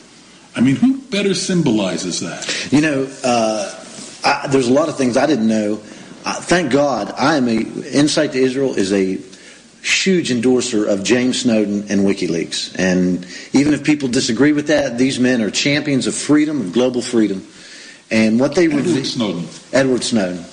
I 0.56 0.62
mean, 0.62 0.76
who 0.78 0.98
better 1.10 1.34
symbolizes 1.36 2.22
that? 2.22 2.72
You 2.72 2.82
know, 2.82 3.08
uh, 3.24 3.84
I, 4.24 4.48
there's 4.48 4.68
a 4.68 4.74
lot 4.74 4.90
of 4.90 4.98
things 4.98 5.18
I 5.18 5.26
didn't 5.28 5.48
know. 5.48 5.80
Uh, 6.26 6.34
thank 6.42 6.72
God, 6.72 7.14
I 7.18 7.38
am 7.38 7.48
a 7.48 7.58
Insight 7.58 8.34
to 8.34 8.40
Israel 8.40 8.74
is 8.76 8.92
a 8.92 9.18
huge 9.82 10.32
endorser 10.32 10.86
of 10.86 11.04
James 11.04 11.42
Snowden 11.42 11.86
and 11.90 12.02
WikiLeaks. 12.02 12.76
And 12.78 13.26
even 13.54 13.74
if 13.74 13.84
people 13.84 14.10
disagree 14.10 14.52
with 14.52 14.68
that, 14.68 14.98
these 14.98 15.20
men 15.20 15.42
are 15.42 15.50
champions 15.50 16.08
of 16.08 16.16
freedom 16.16 16.60
and 16.62 16.74
global 16.74 17.02
freedom. 17.02 17.48
And 18.12 18.40
what 18.40 18.56
they 18.56 18.66
Edward 18.66 18.86
reveal- 18.86 19.06
Snowden. 19.06 19.48
Edward 19.72 20.04
Snowden. 20.04 20.44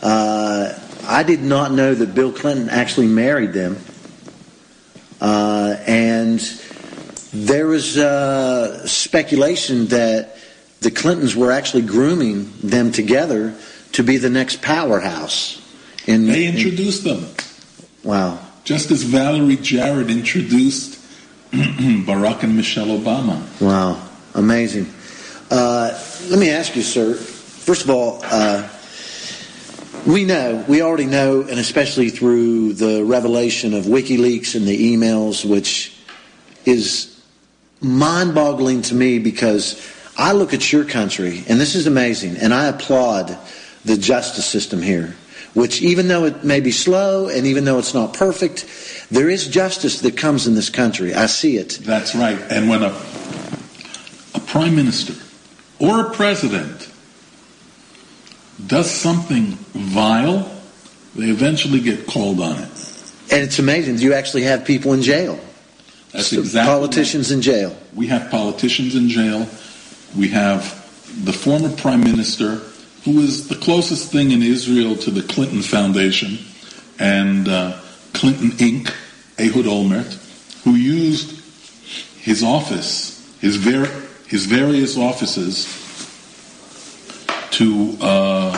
Uh, 0.00 0.78
I 1.06 1.22
did 1.22 1.42
not 1.42 1.72
know 1.72 1.94
that 1.94 2.14
Bill 2.14 2.32
Clinton 2.32 2.68
actually 2.70 3.06
married 3.06 3.52
them. 3.52 3.76
Uh, 5.20 5.76
and 5.86 6.40
there 7.32 7.68
was 7.68 7.96
uh, 7.96 8.84
speculation 8.86 9.86
that 9.88 10.36
the 10.80 10.90
Clintons 10.90 11.36
were 11.36 11.52
actually 11.52 11.82
grooming 11.82 12.52
them 12.62 12.90
together 12.90 13.54
to 13.92 14.02
be 14.02 14.16
the 14.16 14.30
next 14.30 14.62
powerhouse. 14.62 15.58
In, 16.06 16.26
They 16.26 16.46
in- 16.46 16.56
introduced 16.56 17.04
them, 17.04 17.26
wow. 18.02 18.38
just 18.64 18.90
as 18.90 19.02
Valerie 19.02 19.56
Jarrett 19.56 20.10
introduced 20.10 20.98
Barack 21.52 22.42
and 22.42 22.56
Michelle 22.56 22.88
Obama. 22.98 23.40
Wow, 23.60 24.02
amazing. 24.34 24.86
Uh, 25.50 25.92
let 26.28 26.38
me 26.38 26.50
ask 26.50 26.74
you, 26.74 26.82
sir. 26.82 27.14
First 27.14 27.84
of 27.84 27.90
all, 27.90 28.20
uh, 28.24 28.68
we 30.06 30.24
know, 30.24 30.64
we 30.66 30.82
already 30.82 31.06
know, 31.06 31.42
and 31.42 31.60
especially 31.60 32.10
through 32.10 32.72
the 32.72 33.04
revelation 33.04 33.74
of 33.74 33.84
WikiLeaks 33.84 34.56
and 34.56 34.66
the 34.66 34.96
emails, 34.96 35.44
which 35.44 35.94
is 36.64 37.22
mind 37.80 38.34
boggling 38.34 38.82
to 38.82 38.94
me 38.94 39.18
because 39.20 39.86
I 40.18 40.32
look 40.32 40.54
at 40.54 40.72
your 40.72 40.84
country, 40.84 41.44
and 41.48 41.60
this 41.60 41.74
is 41.76 41.86
amazing, 41.86 42.36
and 42.38 42.52
I 42.52 42.66
applaud 42.66 43.38
the 43.84 43.96
justice 43.96 44.46
system 44.46 44.82
here, 44.82 45.14
which 45.54 45.82
even 45.82 46.08
though 46.08 46.24
it 46.24 46.44
may 46.44 46.60
be 46.60 46.70
slow 46.70 47.28
and 47.28 47.46
even 47.46 47.64
though 47.64 47.78
it's 47.78 47.94
not 47.94 48.14
perfect, 48.14 48.66
there 49.10 49.28
is 49.28 49.46
justice 49.48 50.00
that 50.00 50.16
comes 50.16 50.46
in 50.46 50.54
this 50.54 50.70
country. 50.70 51.14
I 51.14 51.26
see 51.26 51.56
it. 51.56 51.80
That's 51.82 52.14
right. 52.14 52.38
And 52.50 52.68
when 52.68 52.82
a, 52.82 52.94
a 54.34 54.40
prime 54.40 54.74
minister 54.76 55.14
or 55.78 56.06
a 56.06 56.10
president 56.10 56.90
does 58.66 58.90
something 58.90 59.56
vile, 59.72 60.50
they 61.16 61.26
eventually 61.26 61.80
get 61.80 62.06
called 62.06 62.40
on 62.40 62.58
it. 62.58 62.68
And 63.30 63.42
it's 63.42 63.58
amazing. 63.58 63.98
You 63.98 64.14
actually 64.14 64.42
have 64.42 64.64
people 64.64 64.92
in 64.92 65.02
jail. 65.02 65.38
That's 66.12 66.28
So 66.28 66.40
exactly 66.40 66.72
politicians 66.72 67.30
in 67.30 67.40
jail. 67.40 67.76
We 67.94 68.06
have 68.08 68.30
politicians 68.30 68.94
in 68.94 69.08
jail. 69.08 69.48
We 70.16 70.28
have 70.28 70.62
the 71.24 71.32
former 71.32 71.74
prime 71.74 72.00
minister, 72.00 72.60
who 73.04 73.20
is 73.20 73.48
the 73.48 73.56
closest 73.56 74.12
thing 74.12 74.30
in 74.30 74.42
Israel 74.42 74.96
to 74.96 75.10
the 75.10 75.22
Clinton 75.22 75.62
Foundation 75.62 76.38
and 76.98 77.48
uh, 77.48 77.78
Clinton 78.12 78.50
Inc., 78.52 78.92
Ehud 79.38 79.64
Olmert, 79.66 80.14
who 80.64 80.74
used 80.74 81.40
his 82.20 82.42
office, 82.44 83.36
his, 83.40 83.56
ver- 83.56 83.90
his 84.28 84.46
various 84.46 84.96
offices, 84.96 85.66
to 87.52 87.96
uh, 88.00 88.50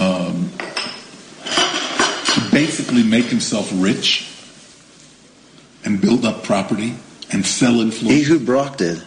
um, 0.00 0.50
to 2.34 2.50
basically 2.50 3.02
make 3.04 3.26
himself 3.26 3.70
rich 3.74 4.28
and 5.84 6.00
build 6.00 6.24
up 6.24 6.42
property 6.42 6.94
and 7.30 7.44
sell 7.46 7.80
influence. 7.80 8.28
Ehud 8.28 8.44
Barak 8.46 8.76
did. 8.78 9.02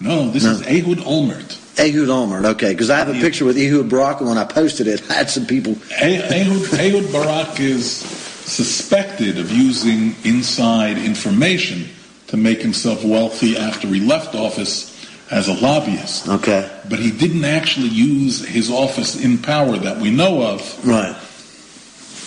No, 0.00 0.30
this 0.30 0.44
No. 0.44 0.52
is 0.52 0.62
Ehud 0.62 0.98
Olmert. 1.04 1.58
Ehud 1.80 2.08
Olmert, 2.08 2.44
okay, 2.44 2.72
because 2.72 2.90
I 2.90 2.96
have 2.98 3.08
a 3.08 3.14
picture 3.14 3.44
with 3.44 3.56
Ehud 3.56 3.88
Barak, 3.88 4.20
and 4.20 4.28
when 4.28 4.38
I 4.38 4.44
posted 4.44 4.86
it, 4.86 5.02
I 5.10 5.14
had 5.14 5.30
some 5.30 5.46
people. 5.46 5.76
Eh- 5.98 6.20
Ehud, 6.42 6.74
Ehud 6.78 7.10
Barak 7.12 7.58
is 7.60 7.90
suspected 7.90 9.38
of 9.38 9.50
using 9.50 10.14
inside 10.24 10.98
information 10.98 11.88
to 12.28 12.36
make 12.36 12.60
himself 12.60 13.04
wealthy 13.04 13.56
after 13.56 13.88
he 13.88 14.00
left 14.00 14.34
office 14.34 14.88
as 15.30 15.48
a 15.48 15.54
lobbyist. 15.54 16.28
Okay, 16.28 16.68
But 16.88 16.98
he 16.98 17.10
didn't 17.12 17.44
actually 17.44 17.88
use 17.88 18.44
his 18.44 18.70
office 18.70 19.22
in 19.24 19.38
power 19.38 19.76
that 19.78 19.98
we 20.00 20.10
know 20.10 20.42
of, 20.42 20.60
right, 20.86 21.14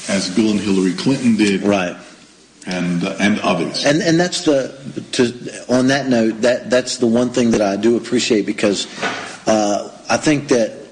as 0.09 0.29
Bill 0.35 0.51
and 0.51 0.59
Hillary 0.59 0.93
Clinton 0.93 1.35
did, 1.35 1.63
right, 1.63 1.95
and 2.65 3.03
uh, 3.03 3.15
and 3.19 3.39
others. 3.41 3.85
and 3.85 4.01
and 4.01 4.17
that's 4.19 4.41
the 4.45 4.71
to 5.13 5.73
on 5.73 5.87
that 5.87 6.07
note 6.07 6.41
that 6.41 6.69
that's 6.69 6.97
the 6.97 7.07
one 7.07 7.29
thing 7.29 7.51
that 7.51 7.61
I 7.61 7.75
do 7.75 7.97
appreciate 7.97 8.45
because 8.45 8.87
uh, 9.47 9.89
I 10.09 10.17
think 10.17 10.49
that 10.49 10.83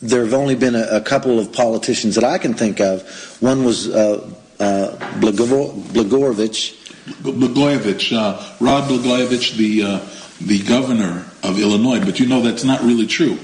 there 0.00 0.24
have 0.24 0.34
only 0.34 0.54
been 0.54 0.74
a, 0.74 0.86
a 0.92 1.00
couple 1.00 1.38
of 1.38 1.52
politicians 1.52 2.14
that 2.14 2.24
I 2.24 2.38
can 2.38 2.54
think 2.54 2.80
of. 2.80 3.02
One 3.40 3.64
was 3.64 3.88
uh, 3.88 4.30
uh, 4.60 4.96
Blagojevich. 5.20 6.76
Blagojevich, 7.22 8.16
uh, 8.16 8.56
Rod 8.60 8.88
Blagojevich, 8.88 9.56
the 9.56 9.82
uh, 9.82 10.00
the 10.40 10.62
governor 10.62 11.26
of 11.42 11.58
Illinois, 11.58 12.04
but 12.04 12.20
you 12.20 12.26
know 12.26 12.42
that's 12.42 12.64
not 12.64 12.80
really 12.82 13.06
true. 13.06 13.38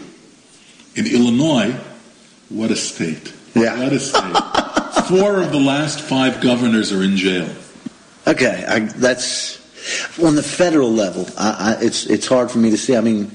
In 0.94 1.06
Illinois, 1.06 1.74
what 2.50 2.70
a 2.70 2.76
state! 2.76 3.32
Yeah. 3.54 3.82
what 3.82 3.92
a 3.92 3.98
state! 3.98 4.36
Four 5.08 5.42
of 5.42 5.50
the 5.50 5.60
last 5.60 6.00
five 6.00 6.40
governors 6.40 6.92
are 6.92 7.02
in 7.02 7.16
jail. 7.16 7.48
Okay, 8.26 8.64
I, 8.66 8.80
that's 8.80 9.60
on 10.22 10.34
the 10.34 10.42
federal 10.42 10.90
level. 10.90 11.26
I, 11.36 11.76
I, 11.78 11.84
it's 11.84 12.06
it's 12.06 12.26
hard 12.26 12.50
for 12.50 12.58
me 12.58 12.70
to 12.70 12.78
see. 12.78 12.96
I 12.96 13.00
mean, 13.00 13.32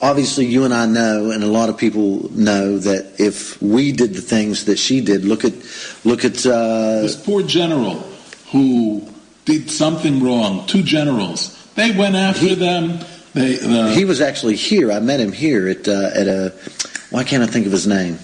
obviously, 0.00 0.46
you 0.46 0.64
and 0.64 0.72
I 0.74 0.86
know, 0.86 1.30
and 1.30 1.42
a 1.44 1.46
lot 1.48 1.68
of 1.68 1.76
people 1.76 2.30
know 2.32 2.78
that 2.78 3.14
if 3.18 3.60
we 3.62 3.92
did 3.92 4.14
the 4.14 4.20
things 4.20 4.64
that 4.66 4.78
she 4.78 5.00
did, 5.00 5.24
look 5.24 5.44
at 5.44 5.52
look 6.04 6.24
at 6.24 6.44
uh, 6.46 7.02
This 7.02 7.16
poor 7.16 7.42
general 7.42 7.94
who 8.52 9.06
did 9.44 9.70
something 9.70 10.22
wrong. 10.22 10.66
Two 10.66 10.82
generals. 10.82 11.54
They 11.74 11.90
went 11.92 12.14
after 12.14 12.46
He- 12.46 12.54
them. 12.54 12.98
They 13.34 13.58
uh, 13.60 13.88
he 13.88 14.04
was 14.04 14.20
actually 14.20 14.56
here. 14.56 14.90
I 14.90 15.00
met 15.00 15.20
him 15.20 15.32
here 15.32 15.68
at 15.68 15.86
uh, 15.86 16.10
at 16.14 16.26
a. 16.26 16.54
Why 17.10 17.24
can't 17.24 17.42
I 17.42 17.46
think 17.46 17.66
of 17.66 17.72
his 17.72 17.86
name? 17.86 18.18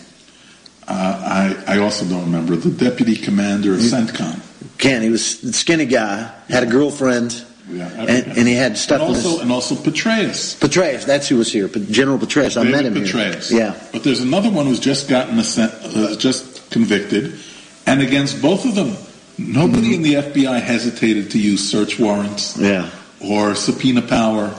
uh, 0.89 1.55
I 1.67 1.75
I 1.75 1.79
also 1.79 2.05
don't 2.07 2.25
remember 2.25 2.57
the 2.57 2.71
deputy 2.71 3.17
commander 3.17 3.75
of 3.75 3.81
CENTCOM. 3.81 4.41
Ken. 4.79 5.03
He 5.03 5.11
was 5.11 5.43
a 5.45 5.53
skinny 5.53 5.87
guy. 5.87 6.31
Had 6.49 6.63
a 6.63 6.67
girlfriend, 6.67 7.45
Yeah, 7.69 7.89
and, 7.89 8.11
and 8.39 8.47
he 8.49 8.55
had 8.55 8.77
stuff 8.77 9.01
and 9.01 9.09
also 9.09 9.31
his. 9.31 9.41
and 9.41 9.51
also 9.53 9.75
Petraeus. 9.75 10.59
Petraeus, 10.61 11.07
that's 11.07 11.29
who 11.29 11.37
was 11.39 11.51
here. 11.51 11.67
But 11.67 11.91
General 11.91 12.19
Petraeus, 12.19 12.61
I 12.61 12.65
met 12.65 12.85
him 12.85 12.95
Petraeus. 12.95 13.49
here. 13.51 13.59
Yeah, 13.61 13.81
But 13.93 14.05
there's 14.05 14.21
another 14.21 14.51
one 14.51 14.67
who's 14.67 14.81
just 14.81 15.09
gotten 15.09 15.39
a 15.39 15.45
sen- 15.45 15.71
uh, 15.71 16.15
just 16.17 16.71
convicted, 16.71 17.39
and 17.87 18.03
against 18.03 18.43
both 18.43 18.67
of 18.67 18.75
them, 18.75 18.97
nobody 19.39 19.95
in 19.95 20.03
the 20.03 20.15
FBI 20.15 20.61
hesitated 20.61 21.31
to 21.31 21.39
use 21.39 21.69
search 21.69 21.99
warrants 21.99 22.59
yeah. 22.59 22.91
or 23.21 23.55
subpoena 23.55 24.03
power. 24.03 24.55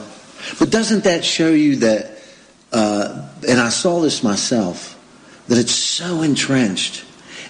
But 0.58 0.70
doesn't 0.70 1.04
that 1.04 1.24
show 1.24 1.50
you 1.50 1.76
that, 1.76 2.18
uh, 2.72 3.28
and 3.48 3.60
I 3.60 3.68
saw 3.68 4.00
this 4.00 4.22
myself, 4.24 4.94
that 5.48 5.58
it's 5.58 5.74
so 5.74 6.22
entrenched? 6.22 7.04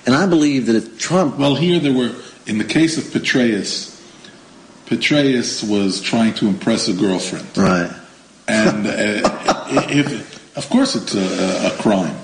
And 0.04 0.14
I 0.14 0.26
believe 0.26 0.66
that 0.66 0.76
if 0.76 0.98
Trump, 0.98 1.38
Well, 1.38 1.54
here 1.56 1.80
there 1.80 1.92
were 1.94 2.14
in 2.46 2.58
the 2.58 2.64
case 2.64 2.96
of 2.98 3.04
Petraeus. 3.04 3.95
Petraeus 4.86 5.68
was 5.68 6.00
trying 6.00 6.34
to 6.34 6.46
impress 6.46 6.88
a 6.88 6.92
girlfriend, 6.92 7.46
right, 7.56 7.90
and 8.48 8.86
uh, 8.86 9.86
if, 9.90 10.56
of 10.56 10.68
course 10.70 10.94
it's 10.94 11.14
a, 11.14 11.66
a 11.74 11.82
crime, 11.82 12.16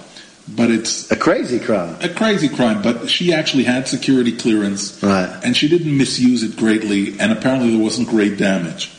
but 0.48 0.70
it's 0.70 1.10
a 1.10 1.16
crazy 1.16 1.58
crime. 1.58 1.96
a 2.00 2.08
crazy 2.08 2.48
crime, 2.48 2.80
but 2.82 3.10
she 3.10 3.32
actually 3.32 3.64
had 3.64 3.88
security 3.88 4.32
clearance, 4.36 5.02
Right. 5.02 5.28
and 5.44 5.56
she 5.56 5.68
didn't 5.68 5.96
misuse 5.96 6.42
it 6.42 6.56
greatly, 6.56 7.18
and 7.18 7.32
apparently 7.32 7.70
there 7.70 7.82
wasn't 7.82 8.08
great 8.08 8.38
damage. 8.38 8.90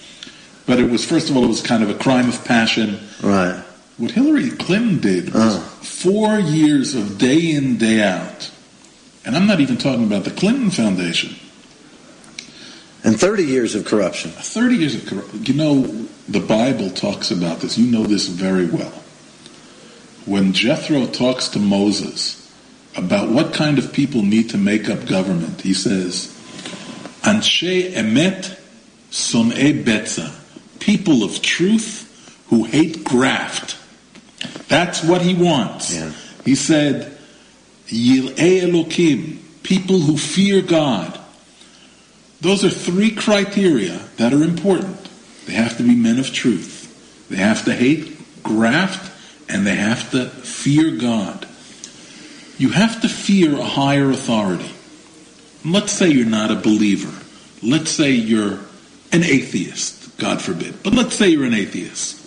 But 0.65 0.79
it 0.79 0.89
was, 0.89 1.03
first 1.05 1.29
of 1.29 1.35
all, 1.35 1.43
it 1.43 1.47
was 1.47 1.61
kind 1.61 1.83
of 1.83 1.89
a 1.89 1.95
crime 1.95 2.29
of 2.29 2.43
passion. 2.45 2.99
Right, 3.21 3.61
What 3.97 4.11
Hillary 4.11 4.49
Clinton 4.51 4.99
did 4.99 5.33
was 5.33 5.57
Oh. 5.57 5.59
four 5.81 6.39
years 6.39 6.95
of 6.95 7.17
day 7.17 7.51
in, 7.51 7.77
day 7.77 8.01
out, 8.03 8.49
and 9.25 9.35
I'm 9.37 9.47
not 9.47 9.59
even 9.61 9.77
talking 9.77 10.03
about 10.03 10.23
the 10.25 10.31
Clinton 10.31 10.69
Foundation. 10.69 11.35
And 13.03 13.19
30 13.19 13.43
years 13.43 13.75
of 13.75 13.85
corruption. 13.85 14.31
30 14.31 14.75
years 14.75 14.95
of 14.95 15.05
corruption. 15.05 15.45
You 15.45 15.53
know, 15.53 15.81
the 16.29 16.39
Bible 16.39 16.89
talks 16.89 17.31
about 17.31 17.59
this. 17.59 17.77
You 17.77 17.91
know 17.91 18.03
this 18.03 18.27
very 18.27 18.65
well. 18.65 18.93
When 20.25 20.53
Jethro 20.53 21.05
talks 21.05 21.49
to 21.49 21.59
Moses 21.59 22.39
about 22.95 23.29
what 23.29 23.53
kind 23.53 23.77
of 23.77 23.91
people 23.91 24.21
need 24.21 24.51
to 24.51 24.57
make 24.57 24.89
up 24.89 25.05
government, 25.05 25.61
he 25.61 25.73
says, 25.73 26.27
Anshe 27.23 27.91
emet 27.93 28.57
son'e 29.11 29.83
betza, 29.83 30.33
people 30.79 31.23
of 31.23 31.41
truth 31.41 32.09
who 32.47 32.63
hate 32.63 33.03
graft. 33.03 33.77
That's 34.69 35.03
what 35.03 35.21
he 35.21 35.33
wants. 35.33 35.93
Yeah. 35.93 36.11
He 36.45 36.55
said, 36.55 37.17
Yil'e 37.87 38.61
Elokim, 38.61 39.39
people 39.63 39.99
who 39.99 40.17
fear 40.17 40.61
God. 40.61 41.19
Those 42.43 42.65
are 42.65 42.69
three 42.69 43.11
criteria 43.11 43.99
that 44.17 44.33
are 44.33 44.43
important. 44.43 44.97
They 45.45 45.53
have 45.53 45.77
to 45.77 45.83
be 45.83 45.95
men 45.95 46.19
of 46.19 46.33
truth. 46.33 47.27
They 47.29 47.37
have 47.37 47.63
to 47.65 47.73
hate 47.73 48.43
graft 48.43 49.11
and 49.47 49.65
they 49.65 49.75
have 49.75 50.11
to 50.11 50.25
fear 50.25 50.91
God. 50.97 51.47
You 52.57 52.69
have 52.71 53.01
to 53.01 53.07
fear 53.07 53.57
a 53.57 53.63
higher 53.63 54.11
authority. 54.11 54.69
Let's 55.63 55.93
say 55.93 56.09
you're 56.09 56.25
not 56.25 56.51
a 56.51 56.55
believer. 56.55 57.17
Let's 57.61 57.91
say 57.91 58.11
you're 58.11 58.59
an 59.13 59.23
atheist, 59.23 60.17
God 60.17 60.41
forbid. 60.41 60.83
But 60.83 60.93
let's 60.93 61.15
say 61.15 61.29
you're 61.29 61.45
an 61.45 61.53
atheist. 61.53 62.19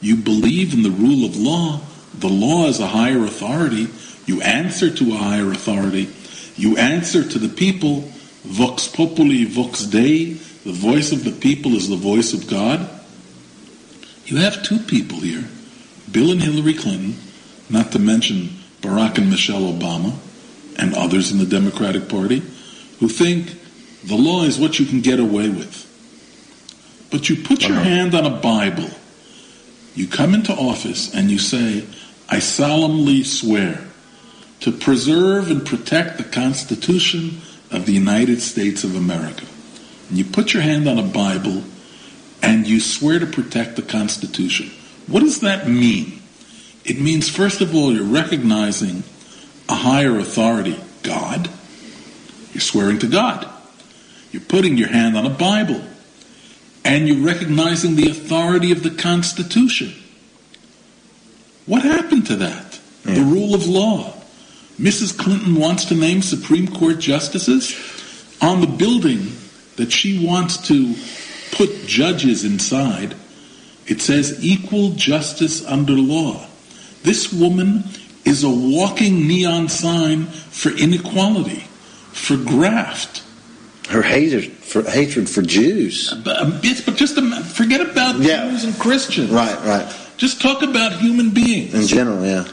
You 0.00 0.16
believe 0.16 0.74
in 0.74 0.82
the 0.82 0.90
rule 0.90 1.24
of 1.24 1.36
law. 1.36 1.80
The 2.14 2.28
law 2.28 2.66
is 2.66 2.80
a 2.80 2.88
higher 2.88 3.24
authority. 3.24 3.86
You 4.26 4.42
answer 4.42 4.90
to 4.90 5.12
a 5.12 5.18
higher 5.18 5.52
authority. 5.52 6.08
You 6.56 6.76
answer 6.78 7.22
to 7.22 7.38
the 7.38 7.48
people. 7.48 8.10
Vox 8.44 8.88
populi, 8.88 9.44
vox 9.44 9.84
dei. 9.84 10.34
The 10.64 10.72
voice 10.72 11.12
of 11.12 11.24
the 11.24 11.32
people 11.32 11.72
is 11.72 11.88
the 11.88 11.96
voice 11.96 12.32
of 12.32 12.46
God. 12.48 12.88
You 14.26 14.36
have 14.38 14.62
two 14.62 14.78
people 14.78 15.18
here, 15.18 15.44
Bill 16.10 16.30
and 16.30 16.42
Hillary 16.42 16.74
Clinton, 16.74 17.16
not 17.68 17.92
to 17.92 17.98
mention 17.98 18.50
Barack 18.80 19.18
and 19.18 19.28
Michelle 19.28 19.72
Obama, 19.72 20.14
and 20.78 20.94
others 20.94 21.32
in 21.32 21.38
the 21.38 21.46
Democratic 21.46 22.08
Party, 22.08 22.42
who 23.00 23.08
think 23.08 23.58
the 24.04 24.16
law 24.16 24.44
is 24.44 24.58
what 24.58 24.78
you 24.78 24.86
can 24.86 25.00
get 25.00 25.18
away 25.18 25.48
with. 25.48 25.88
But 27.10 27.28
you 27.28 27.36
put 27.36 27.62
your 27.62 27.72
uh-huh. 27.76 27.84
hand 27.84 28.14
on 28.14 28.24
a 28.24 28.40
Bible 28.40 28.88
You 29.94 30.06
come 30.06 30.34
into 30.34 30.52
office 30.52 31.14
and 31.14 31.30
you 31.30 31.38
say, 31.38 31.84
I 32.28 32.38
solemnly 32.38 33.24
swear 33.24 33.86
to 34.60 34.72
preserve 34.72 35.50
and 35.50 35.66
protect 35.66 36.16
the 36.16 36.24
Constitution 36.24 37.42
of 37.72 37.86
the 37.86 37.92
United 37.92 38.40
States 38.40 38.84
of 38.84 38.94
America. 38.94 39.44
And 40.08 40.18
you 40.18 40.24
put 40.24 40.52
your 40.52 40.62
hand 40.62 40.88
on 40.88 40.98
a 40.98 41.02
Bible 41.02 41.64
and 42.42 42.66
you 42.66 42.80
swear 42.80 43.18
to 43.18 43.26
protect 43.26 43.76
the 43.76 43.82
Constitution. 43.82 44.70
What 45.06 45.20
does 45.20 45.40
that 45.40 45.68
mean? 45.68 46.20
It 46.84 47.00
means, 47.00 47.28
first 47.28 47.60
of 47.60 47.74
all, 47.74 47.92
you're 47.92 48.04
recognizing 48.04 49.04
a 49.68 49.74
higher 49.74 50.18
authority, 50.18 50.78
God. 51.02 51.48
You're 52.52 52.60
swearing 52.60 52.98
to 53.00 53.06
God. 53.06 53.48
You're 54.32 54.42
putting 54.42 54.76
your 54.76 54.88
hand 54.88 55.16
on 55.16 55.24
a 55.24 55.30
Bible. 55.30 55.82
And 56.84 57.06
you're 57.06 57.24
recognizing 57.24 57.94
the 57.94 58.10
authority 58.10 58.72
of 58.72 58.82
the 58.82 58.90
Constitution. 58.90 59.94
What 61.66 61.82
happened 61.82 62.26
to 62.26 62.36
that? 62.36 62.80
Yeah. 63.04 63.14
The 63.14 63.22
rule 63.22 63.54
of 63.54 63.66
law. 63.66 64.14
Mrs. 64.80 65.16
Clinton 65.16 65.54
wants 65.56 65.84
to 65.86 65.94
name 65.94 66.22
Supreme 66.22 66.66
Court 66.68 66.98
justices. 66.98 67.76
On 68.40 68.60
the 68.60 68.66
building 68.66 69.32
that 69.76 69.92
she 69.92 70.26
wants 70.26 70.56
to 70.68 70.94
put 71.52 71.86
judges 71.86 72.44
inside, 72.44 73.14
it 73.86 74.00
says 74.00 74.44
equal 74.44 74.90
justice 74.90 75.64
under 75.66 75.92
law. 75.92 76.46
This 77.02 77.32
woman 77.32 77.84
is 78.24 78.44
a 78.44 78.50
walking 78.50 79.26
neon 79.26 79.68
sign 79.68 80.26
for 80.26 80.70
inequality, 80.70 81.64
for 82.12 82.36
graft. 82.36 83.22
Her 83.88 84.02
hatred 84.02 84.52
for 84.52 84.82
hatred 84.88 85.28
for 85.28 85.42
Jews. 85.42 86.14
But, 86.24 86.38
um, 86.40 86.50
but 86.62 86.96
just 86.96 87.20
forget 87.54 87.80
about 87.80 88.20
Yeah. 88.20 88.48
Jews 88.50 88.64
and 88.64 88.78
Christians. 88.78 89.30
Right, 89.30 89.58
right. 89.64 89.94
Just 90.16 90.40
talk 90.40 90.62
about 90.62 90.92
human 91.00 91.30
beings. 91.30 91.74
In 91.74 91.86
general, 91.86 92.24
yeah. 92.24 92.46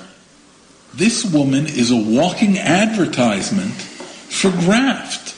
This 0.94 1.26
woman 1.26 1.66
is 1.66 1.92
a 1.92 1.96
walking 1.96 2.58
advertisement 2.58 3.74
for 3.74 4.52
graft. 4.52 5.36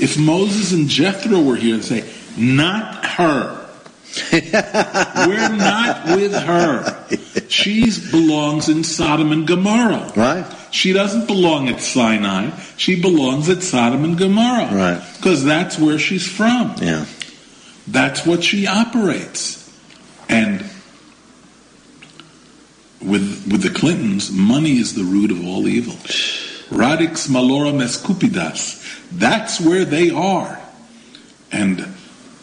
If 0.00 0.18
Moses 0.18 0.72
and 0.72 0.88
Jethro 0.88 1.40
were 1.42 1.56
here 1.56 1.74
and 1.74 1.84
say, 1.84 2.08
not 2.36 3.04
her. 3.04 3.58
We're 4.32 5.56
not 5.56 6.16
with 6.16 6.34
her. 6.34 7.06
She 7.48 7.90
belongs 8.10 8.68
in 8.68 8.84
Sodom 8.84 9.32
and 9.32 9.46
Gomorrah. 9.46 10.12
Right? 10.14 10.46
She 10.70 10.92
doesn't 10.92 11.26
belong 11.26 11.68
at 11.68 11.80
Sinai. 11.80 12.50
She 12.76 13.00
belongs 13.00 13.48
at 13.48 13.62
Sodom 13.62 14.04
and 14.04 14.18
Gomorrah. 14.18 14.74
Right. 14.74 15.14
Because 15.16 15.44
that's 15.44 15.78
where 15.78 15.98
she's 15.98 16.26
from. 16.26 16.74
Yeah. 16.78 17.06
That's 17.86 18.26
what 18.26 18.42
she 18.42 18.66
operates. 18.66 19.58
And 20.28 20.64
with 23.04 23.46
with 23.50 23.62
the 23.62 23.70
Clintons, 23.70 24.30
money 24.30 24.78
is 24.78 24.94
the 24.94 25.04
root 25.04 25.30
of 25.30 25.44
all 25.44 25.66
evil. 25.66 25.94
Radix 26.70 27.28
malorum 27.28 27.82
escupidas. 27.82 28.80
That's 29.12 29.60
where 29.60 29.84
they 29.84 30.10
are. 30.10 30.60
And 31.50 31.86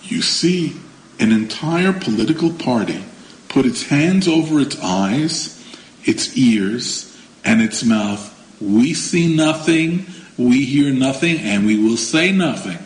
you 0.04 0.22
see 0.22 0.76
an 1.20 1.32
entire 1.32 1.94
political 1.94 2.54
party 2.54 3.04
put 3.48 3.66
its 3.66 3.84
hands 3.84 4.28
over 4.28 4.60
its 4.60 4.80
eyes, 4.82 5.56
its 6.04 6.38
ears, 6.38 7.18
and 7.44 7.62
its 7.62 7.84
mouth. 7.84 8.36
We 8.62 8.94
see 8.94 9.36
nothing, 9.36 10.06
we 10.38 10.66
hear 10.66 10.94
nothing, 10.94 11.38
and 11.40 11.66
we 11.66 11.82
will 11.82 11.98
say 11.98 12.32
nothing. 12.32 12.78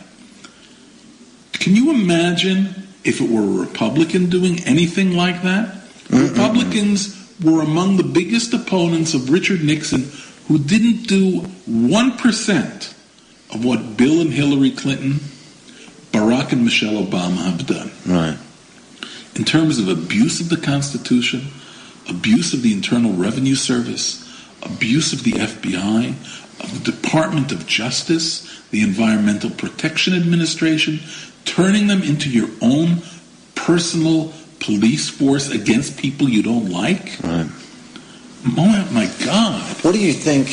Can 1.53 1.75
you 1.75 1.91
imagine 1.91 2.87
if 3.03 3.19
it 3.19 3.29
were 3.29 3.41
a 3.41 3.65
Republican 3.65 4.29
doing 4.29 4.63
anything 4.63 5.15
like 5.15 5.41
that? 5.43 5.75
Republicans 6.09 7.22
were 7.43 7.61
among 7.61 7.97
the 7.97 8.03
biggest 8.03 8.53
opponents 8.53 9.13
of 9.13 9.29
Richard 9.29 9.63
Nixon 9.63 10.11
who 10.47 10.57
didn't 10.57 11.07
do 11.07 11.41
1% 11.41 12.93
of 13.53 13.65
what 13.65 13.97
Bill 13.97 14.21
and 14.21 14.33
Hillary 14.33 14.71
Clinton, 14.71 15.19
Barack 16.11 16.51
and 16.51 16.63
Michelle 16.63 17.03
Obama 17.03 17.37
have 17.37 17.65
done. 17.65 17.91
Right. 18.05 18.37
In 19.35 19.45
terms 19.45 19.79
of 19.79 19.87
abuse 19.87 20.39
of 20.41 20.49
the 20.49 20.57
Constitution, 20.57 21.47
abuse 22.09 22.53
of 22.53 22.61
the 22.61 22.73
Internal 22.73 23.13
Revenue 23.13 23.55
Service, 23.55 24.19
abuse 24.61 25.13
of 25.13 25.23
the 25.23 25.31
FBI, 25.31 26.09
of 26.63 26.83
the 26.83 26.91
Department 26.91 27.51
of 27.51 27.65
Justice, 27.65 28.61
the 28.69 28.81
Environmental 28.81 29.49
Protection 29.49 30.13
Administration, 30.13 30.99
turning 31.45 31.87
them 31.87 32.03
into 32.03 32.29
your 32.29 32.49
own 32.61 33.01
personal 33.55 34.33
police 34.63 35.09
force 35.09 35.49
against 35.51 35.97
people 35.97 36.27
you 36.29 36.41
don't 36.41 36.69
like. 36.69 37.19
Right. 37.23 37.49
Oh 38.57 38.89
my 38.91 39.09
God. 39.25 39.61
What 39.83 39.93
do 39.93 39.99
you 39.99 40.13
think? 40.13 40.47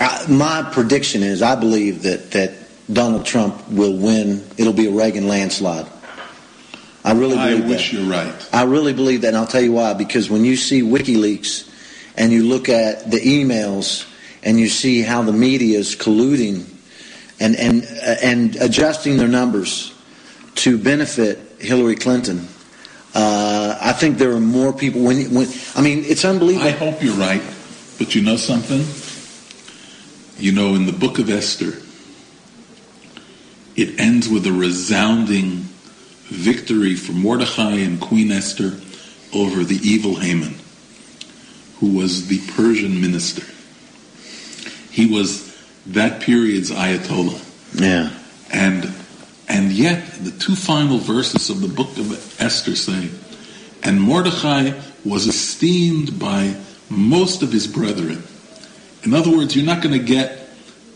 Uh, 0.00 0.26
my 0.28 0.68
prediction 0.72 1.22
is 1.22 1.42
I 1.42 1.56
believe 1.56 2.02
that, 2.02 2.30
that 2.32 2.52
Donald 2.92 3.26
Trump 3.26 3.68
will 3.68 3.96
win. 3.96 4.44
It'll 4.56 4.72
be 4.72 4.86
a 4.86 4.92
Reagan 4.92 5.26
landslide. 5.26 5.86
I 7.04 7.12
really 7.12 7.36
I 7.36 7.50
believe 7.50 7.68
wish 7.68 7.90
that. 7.90 7.96
you're 7.96 8.10
right. 8.10 8.48
I 8.52 8.64
really 8.64 8.92
believe 8.92 9.22
that, 9.22 9.28
and 9.28 9.36
I'll 9.36 9.46
tell 9.46 9.62
you 9.62 9.72
why. 9.72 9.94
Because 9.94 10.28
when 10.28 10.44
you 10.44 10.56
see 10.56 10.82
WikiLeaks 10.82 11.68
and 12.16 12.32
you 12.32 12.44
look 12.44 12.68
at 12.68 13.10
the 13.10 13.18
emails 13.18 14.06
and 14.42 14.58
you 14.58 14.68
see 14.68 15.02
how 15.02 15.22
the 15.22 15.32
media 15.32 15.78
is 15.78 15.96
colluding 15.96 16.66
and 17.40 17.56
and 17.56 17.84
uh, 17.84 18.16
and 18.22 18.56
adjusting 18.56 19.16
their 19.16 19.28
numbers 19.28 19.94
to 20.56 20.76
benefit 20.76 21.38
Hillary 21.60 21.96
Clinton, 21.96 22.46
uh, 23.14 23.78
I 23.80 23.92
think 23.92 24.18
there 24.18 24.32
are 24.32 24.40
more 24.40 24.72
people. 24.72 25.02
When, 25.02 25.34
when 25.34 25.48
I 25.74 25.80
mean, 25.80 26.04
it's 26.04 26.24
unbelievable. 26.24 26.66
I 26.66 26.72
hope 26.72 27.02
you're 27.02 27.14
right, 27.14 27.42
but 27.98 28.14
you 28.14 28.22
know 28.22 28.36
something? 28.36 28.84
You 30.38 30.52
know, 30.52 30.74
in 30.74 30.86
the 30.86 30.92
book 30.92 31.18
of 31.18 31.30
Esther, 31.30 31.72
it 33.76 33.98
ends 33.98 34.28
with 34.28 34.46
a 34.46 34.52
resounding 34.52 35.64
victory 36.28 36.94
for 36.94 37.12
Mordecai 37.12 37.72
and 37.72 38.00
Queen 38.00 38.30
Esther 38.30 38.78
over 39.34 39.64
the 39.64 39.76
evil 39.82 40.16
Haman, 40.16 40.54
who 41.80 41.96
was 41.96 42.28
the 42.28 42.38
Persian 42.52 43.00
minister. 43.00 43.44
He 44.90 45.06
was 45.06 45.56
that 45.86 46.20
period's 46.20 46.70
Ayatollah. 46.70 47.40
yeah. 47.80 48.10
And 48.52 48.84
and 49.48 49.72
yet 49.72 50.04
the 50.24 50.30
two 50.30 50.54
final 50.54 50.98
verses 50.98 51.50
of 51.50 51.60
the 51.60 51.68
book 51.68 51.96
of 51.98 52.40
Esther 52.40 52.76
say, 52.76 53.10
and 53.82 54.00
Mordecai 54.00 54.72
was 55.04 55.26
esteemed 55.26 56.18
by 56.18 56.54
most 56.90 57.42
of 57.42 57.52
his 57.52 57.66
brethren. 57.66 58.22
In 59.04 59.14
other 59.14 59.30
words, 59.30 59.54
you're 59.54 59.64
not 59.64 59.82
going 59.82 59.98
to 59.98 60.04
get 60.04 60.48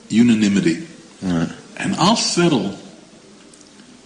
unanimity. 0.09 0.87
Right. 1.23 1.51
And 1.77 1.95
I'll 1.95 2.17
settle 2.17 2.77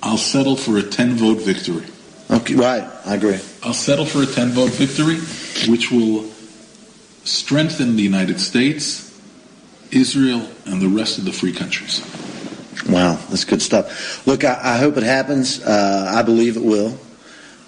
I'll 0.06 0.18
settle 0.18 0.54
for 0.54 0.78
a 0.78 0.82
10 0.82 1.14
vote 1.14 1.38
victory. 1.38 1.85
Okay. 2.30 2.54
Right. 2.54 2.88
I 3.04 3.16
agree. 3.16 3.40
I'll 3.64 3.74
settle 3.74 4.06
for 4.06 4.22
a 4.22 4.26
10 4.26 4.50
vote 4.50 4.70
victory, 4.70 5.16
which 5.68 5.90
will 5.90 6.30
strengthen 7.24 7.96
the 7.96 8.02
United 8.02 8.40
States, 8.40 9.12
Israel, 9.90 10.46
and 10.64 10.80
the 10.80 10.88
rest 10.88 11.18
of 11.18 11.24
the 11.24 11.32
free 11.32 11.52
countries. 11.52 12.00
Wow, 12.89 13.19
that's 13.29 13.45
good 13.45 13.62
stuff. 13.62 14.27
Look, 14.27 14.45
I, 14.45 14.59
I 14.62 14.77
hope 14.79 14.97
it 14.97 15.03
happens. 15.03 15.62
Uh, 15.62 16.12
I 16.15 16.23
believe 16.23 16.57
it 16.57 16.62
will. 16.62 16.99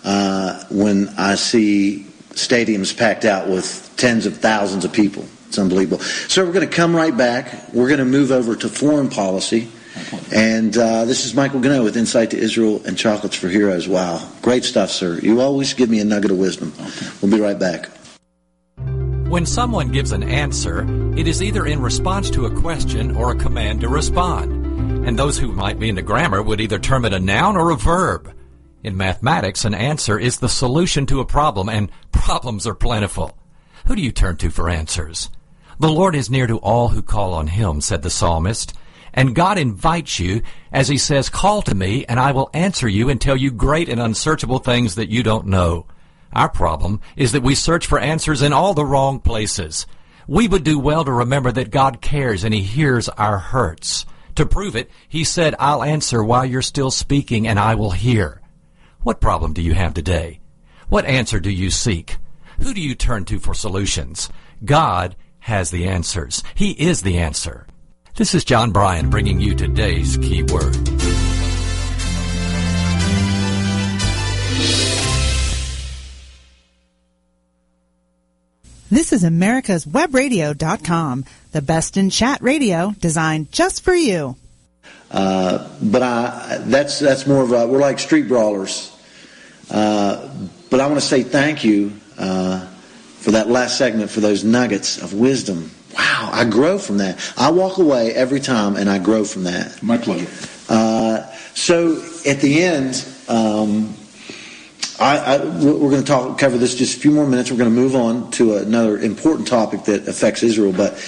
Uh, 0.05 0.63
when 0.71 1.09
I 1.19 1.35
see 1.35 2.07
stadiums 2.31 2.97
packed 2.97 3.25
out 3.25 3.49
with 3.49 3.93
tens 3.97 4.27
of 4.27 4.37
thousands 4.37 4.85
of 4.85 4.93
people, 4.93 5.27
it's 5.49 5.59
unbelievable. 5.59 6.03
So 6.29 6.45
we're 6.45 6.53
going 6.53 6.69
to 6.69 6.75
come 6.75 6.95
right 6.95 7.17
back. 7.17 7.73
We're 7.73 7.89
going 7.89 7.99
to 7.99 8.05
move 8.05 8.31
over 8.31 8.55
to 8.57 8.69
foreign 8.69 9.09
policy. 9.09 9.69
And 10.33 10.77
uh, 10.77 11.05
this 11.07 11.25
is 11.25 11.35
Michael 11.35 11.61
Ganoe 11.61 11.83
with 11.83 11.97
Insight 11.97 12.31
to 12.31 12.39
Israel 12.39 12.83
and 12.87 12.97
Chocolates 12.97 13.35
for 13.35 13.49
Heroes. 13.49 13.89
Wow, 13.89 14.31
great 14.43 14.65
stuff, 14.65 14.91
sir. 14.91 15.19
You 15.19 15.41
always 15.41 15.75
give 15.75 15.91
me 15.91 16.01
a 16.01 16.05
nugget 16.05 16.31
of 16.31 16.39
wisdom. 16.39 16.73
We'll 17.21 17.33
be 17.33 17.41
right 17.41 17.59
back. 17.59 17.91
When 19.29 19.45
someone 19.45 19.91
gives 19.91 20.13
an 20.13 20.23
answer, 20.23 20.87
it 21.17 21.27
is 21.27 21.43
either 21.43 21.67
in 21.67 21.83
response 21.83 22.31
to 22.31 22.47
a 22.47 22.61
question 22.61 23.17
or 23.17 23.33
a 23.33 23.37
command 23.37 23.81
to 23.81 23.89
respond. 23.89 24.68
And 24.79 25.19
those 25.19 25.39
who 25.39 25.53
might 25.53 25.79
be 25.79 25.89
into 25.89 26.03
grammar 26.03 26.43
would 26.43 26.61
either 26.61 26.79
term 26.79 27.05
it 27.05 27.13
a 27.13 27.19
noun 27.19 27.57
or 27.57 27.71
a 27.71 27.77
verb. 27.77 28.35
In 28.85 28.97
mathematics, 28.97 29.65
an 29.65 29.75
answer 29.75 30.19
is 30.19 30.39
the 30.39 30.49
solution 30.49 31.07
to 31.07 31.21
a 31.21 31.27
problem, 31.27 31.69
and 31.69 31.91
problems 32.13 32.67
are 32.67 32.75
plentiful. 32.75 33.37
Who 33.87 33.97
do 33.97 34.03
you 34.03 34.13
turn 34.13 34.37
to 34.37 34.51
for 34.51 34.69
answers? 34.69 35.31
The 35.81 35.89
Lord 35.89 36.15
is 36.15 36.31
near 36.31 36.47
to 36.47 36.59
all 36.59 36.89
who 36.89 37.03
call 37.03 37.35
on 37.35 37.47
Him, 37.47 37.81
said 37.81 38.03
the 38.03 38.11
psalmist. 38.11 38.75
And 39.15 39.35
God 39.35 39.59
invites 39.59 40.21
you, 40.21 40.43
as 40.73 40.89
He 40.89 40.99
says, 40.99 41.29
Call 41.29 41.63
to 41.63 41.75
me, 41.75 42.05
and 42.07 42.21
I 42.21 42.33
will 42.33 42.51
answer 42.53 42.89
you 42.89 43.09
and 43.09 43.21
tell 43.21 43.37
you 43.37 43.51
great 43.51 43.89
and 43.89 44.01
unsearchable 44.01 44.59
things 44.59 44.95
that 44.95 45.09
you 45.09 45.23
don't 45.23 45.47
know. 45.47 45.87
Our 46.33 46.49
problem 46.49 47.01
is 47.17 47.33
that 47.33 47.43
we 47.43 47.55
search 47.55 47.87
for 47.87 47.99
answers 47.99 48.43
in 48.43 48.53
all 48.53 48.75
the 48.75 48.85
wrong 48.85 49.21
places. 49.21 49.87
We 50.27 50.47
would 50.47 50.65
do 50.65 50.79
well 50.79 51.05
to 51.05 51.13
remember 51.13 51.51
that 51.53 51.71
God 51.71 52.01
cares 52.01 52.45
and 52.45 52.53
He 52.53 52.63
hears 52.63 53.09
our 53.09 53.39
hurts. 53.39 54.05
To 54.39 54.47
prove 54.47 54.77
it, 54.77 54.89
He 55.09 55.25
said, 55.25 55.57
I'll 55.59 55.83
answer 55.83 56.23
while 56.23 56.45
you're 56.47 56.63
still 56.63 56.93
speaking 56.93 57.49
and 57.49 57.59
I 57.59 57.75
will 57.75 57.91
hear. 57.91 58.41
What 59.03 59.21
problem 59.21 59.53
do 59.53 59.61
you 59.61 59.75
have 59.75 59.95
today? 59.95 60.39
What 60.89 61.07
answer 61.07 61.41
do 61.41 61.51
you 61.51 61.71
seek? 61.71 62.19
Who 62.61 62.73
do 62.73 62.81
you 62.81 62.95
turn 62.95 63.25
to 63.25 63.41
for 63.41 63.53
solutions? 63.53 64.29
God 64.65 65.17
has 65.41 65.73
the 65.73 65.89
answers. 65.89 66.45
He 66.55 66.71
is 66.71 67.03
the 67.03 67.19
answer. 67.19 67.67
This 68.15 68.33
is 68.33 68.45
John 68.45 68.71
Bryan 68.71 69.11
bringing 69.11 69.41
you 69.41 69.57
today's 69.57 70.17
key 70.19 70.45
word. 70.45 70.77
This 78.91 79.13
is 79.13 79.25
America's 79.25 79.85
Webradio.com, 79.85 81.25
the 81.53 81.63
best 81.63 81.97
in 81.97 82.11
chat 82.11 82.43
radio 82.43 82.95
designed 83.01 83.53
just 83.53 83.83
for 83.83 83.95
you. 83.95 84.37
Uh, 85.11 85.69
but 85.83 86.03
I, 86.03 86.59
that's 86.67 86.99
that's 86.99 87.27
more 87.27 87.43
of 87.43 87.53
a 87.53 87.67
we're 87.67 87.79
like 87.79 87.99
street 87.99 88.29
brawlers. 88.29 88.95
Uh, 89.71 90.29
but 90.71 90.81
I 90.81 90.87
want 90.87 91.01
to 91.01 91.07
say 91.07 91.23
thank 91.23 91.65
you 91.65 91.93
uh, 92.19 92.67
for 93.19 93.33
that 93.33 93.49
last 93.49 93.79
segment 93.79 94.11
for 94.11 94.21
those 94.21 94.45
nuggets 94.45 95.01
of 95.01 95.15
wisdom. 95.15 95.71
Wow, 95.97 96.31
I 96.33 96.45
grow 96.45 96.79
from 96.79 96.99
that. 96.99 97.19
I 97.37 97.51
walk 97.51 97.79
away 97.79 98.15
every 98.15 98.41
time 98.41 98.77
and 98.77 98.89
I 98.91 98.99
grow 98.99 99.25
from 99.25 99.45
that. 99.45 99.83
My 99.83 99.97
pleasure. 99.97 100.29
Uh, 100.69 101.23
so 101.55 102.03
at 102.27 102.41
the 102.41 102.63
end, 102.63 103.07
um, 103.29 103.95
I, 105.01 105.19
I, 105.19 105.45
we're 105.45 105.91
going 105.91 106.03
to 106.03 106.07
talk 106.07 106.39
cover 106.39 106.59
this 106.59 106.75
just 106.75 106.97
a 106.97 107.01
few 107.01 107.11
more 107.11 107.27
minutes. 107.27 107.51
We're 107.51 107.59
going 107.59 107.75
to 107.75 107.81
move 107.81 107.95
on 107.95 108.31
to 108.33 108.57
another 108.57 108.99
important 108.99 109.49
topic 109.49 109.85
that 109.85 110.09
affects 110.09 110.43
Israel. 110.43 110.73
But 110.73 110.99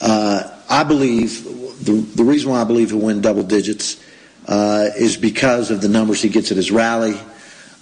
uh, 0.00 0.50
I 0.68 0.84
believe 0.84 1.44
the, 1.84 1.92
the 1.92 2.24
reason 2.24 2.50
why 2.50 2.60
I 2.60 2.64
believe 2.64 2.90
he'll 2.90 2.98
win 3.00 3.20
double 3.20 3.42
digits 3.42 4.02
uh, 4.46 4.88
is 4.96 5.16
because 5.16 5.70
of 5.70 5.80
the 5.80 5.88
numbers 5.88 6.22
he 6.22 6.28
gets 6.28 6.50
at 6.50 6.56
his 6.56 6.70
rally. 6.70 7.18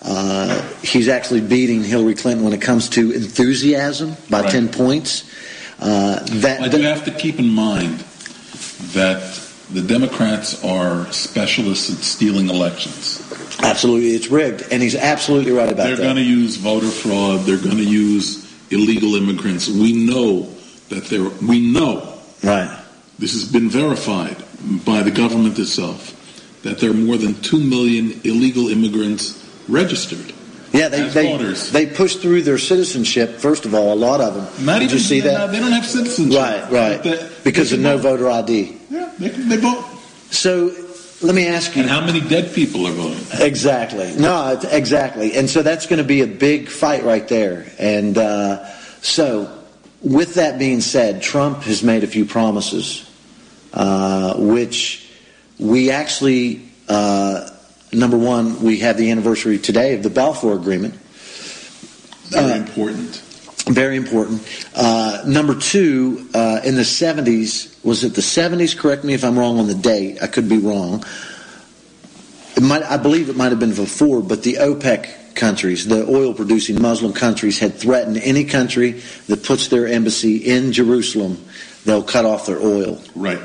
Uh, 0.02 0.62
he's 0.82 1.08
actually 1.08 1.40
beating 1.40 1.82
Hillary 1.82 2.14
Clinton 2.14 2.44
when 2.44 2.52
it 2.52 2.60
comes 2.60 2.88
to 2.90 3.10
enthusiasm 3.12 4.16
by 4.30 4.42
Right. 4.42 4.50
10 4.50 4.68
points. 4.68 5.24
Uh, 5.80 6.20
that, 6.40 6.60
I 6.62 6.68
do 6.68 6.80
have 6.82 7.04
to 7.04 7.10
keep 7.10 7.38
in 7.38 7.48
mind 7.48 8.00
that 8.92 9.20
the 9.72 9.82
Democrats 9.82 10.62
are 10.64 11.10
specialists 11.12 11.90
at 11.90 11.98
stealing 11.98 12.48
elections. 12.48 13.20
absolutely, 13.62 14.10
it's 14.14 14.28
rigged, 14.28 14.64
and 14.70 14.82
he's 14.82 14.94
absolutely 14.94 15.52
right 15.52 15.64
about 15.68 15.76
that. 15.78 15.86
They're 15.88 15.96
going 15.96 16.16
to 16.16 16.22
use 16.22 16.56
voter 16.56 16.86
fraud. 16.88 17.40
They're 17.40 17.56
going 17.58 17.78
to 17.78 17.84
use 17.84 18.44
illegal 18.70 19.16
immigrants. 19.16 19.68
We 19.68 19.92
know 20.06 20.48
that 20.88 21.04
they're. 21.06 21.28
We 21.46 21.60
know 21.60 22.18
right. 22.42 22.82
this 23.18 23.32
has 23.32 23.50
been 23.50 23.68
verified 23.68 24.36
by 24.84 25.02
the 25.02 25.10
government 25.10 25.58
itself 25.58 26.12
that 26.62 26.78
there 26.78 26.90
are 26.90 26.94
more 26.94 27.16
than 27.16 27.34
two 27.42 27.60
million 27.60 28.20
illegal 28.24 28.68
immigrants 28.68 29.42
registered. 29.68 30.32
Yeah, 30.72 30.88
they 30.88 31.08
they, 31.08 31.36
they 31.72 31.86
push 31.86 32.16
through 32.16 32.42
their 32.42 32.58
citizenship. 32.58 33.36
First 33.36 33.64
of 33.64 33.74
all, 33.74 33.92
a 33.92 33.94
lot 33.94 34.20
of 34.20 34.34
them. 34.34 34.66
Not 34.66 34.80
Did 34.80 34.86
even 34.86 34.96
you 34.96 35.02
see 35.02 35.20
that? 35.20 35.50
they 35.52 35.60
don't 35.60 35.72
have 35.72 35.86
citizenship. 35.86 36.38
Right, 36.38 36.70
right. 36.70 37.02
They- 37.02 37.30
because 37.44 37.72
of 37.72 37.80
no 37.80 37.96
vote. 37.96 38.18
voter 38.18 38.30
ID. 38.30 38.76
Yeah, 38.90 39.12
they, 39.18 39.28
they 39.28 39.56
vote. 39.56 39.84
So 40.30 40.74
let 41.22 41.34
me 41.34 41.46
ask 41.46 41.74
you. 41.76 41.82
And 41.82 41.90
how 41.90 42.04
many 42.04 42.20
dead 42.20 42.52
people 42.54 42.86
are 42.86 42.92
voting? 42.92 43.24
Exactly. 43.40 44.14
No, 44.16 44.60
exactly. 44.70 45.34
And 45.34 45.48
so 45.48 45.62
that's 45.62 45.86
going 45.86 45.98
to 45.98 46.04
be 46.04 46.20
a 46.20 46.26
big 46.26 46.68
fight 46.68 47.04
right 47.04 47.26
there. 47.26 47.66
And 47.78 48.18
uh, 48.18 48.66
so, 49.00 49.50
with 50.02 50.34
that 50.34 50.58
being 50.58 50.80
said, 50.80 51.22
Trump 51.22 51.62
has 51.62 51.82
made 51.82 52.04
a 52.04 52.06
few 52.06 52.24
promises, 52.24 53.08
uh, 53.72 54.34
which 54.36 55.08
we 55.58 55.90
actually, 55.90 56.62
uh, 56.88 57.48
number 57.92 58.16
one, 58.16 58.62
we 58.62 58.78
have 58.80 58.96
the 58.96 59.10
anniversary 59.10 59.58
today 59.58 59.94
of 59.94 60.02
the 60.02 60.10
Balfour 60.10 60.54
Agreement. 60.54 60.94
Very 62.28 62.52
Uh, 62.52 62.56
important. 62.56 63.22
Very 63.68 63.96
important. 63.96 64.42
Uh, 64.74 65.22
number 65.26 65.54
two, 65.54 66.28
uh, 66.34 66.60
in 66.62 66.76
the 66.76 66.84
70s, 66.84 67.68
was 67.82 68.04
it 68.04 68.14
the 68.14 68.22
70s? 68.22 68.76
Correct 68.76 69.02
me 69.02 69.14
if 69.14 69.24
I'm 69.24 69.36
wrong 69.38 69.58
on 69.58 69.66
the 69.66 69.74
date. 69.74 70.18
I 70.22 70.28
could 70.28 70.48
be 70.48 70.58
wrong. 70.58 71.04
It 72.56 72.62
might, 72.62 72.82
I 72.84 72.96
believe 72.96 73.28
it 73.28 73.36
might 73.36 73.50
have 73.50 73.58
been 73.58 73.74
before, 73.74 74.22
but 74.22 74.42
the 74.42 74.54
OPEC 74.60 75.08
countries, 75.36 75.86
the 75.86 76.06
oil 76.08 76.34
producing 76.34 76.80
Muslim 76.80 77.12
countries, 77.12 77.58
had 77.58 77.74
threatened 77.74 78.16
any 78.18 78.44
country 78.44 79.02
that 79.28 79.44
puts 79.44 79.68
their 79.68 79.86
embassy 79.86 80.36
in 80.36 80.72
Jerusalem, 80.72 81.44
they'll 81.84 82.02
cut 82.02 82.24
off 82.24 82.46
their 82.46 82.60
oil. 82.60 83.00
Right. 83.14 83.40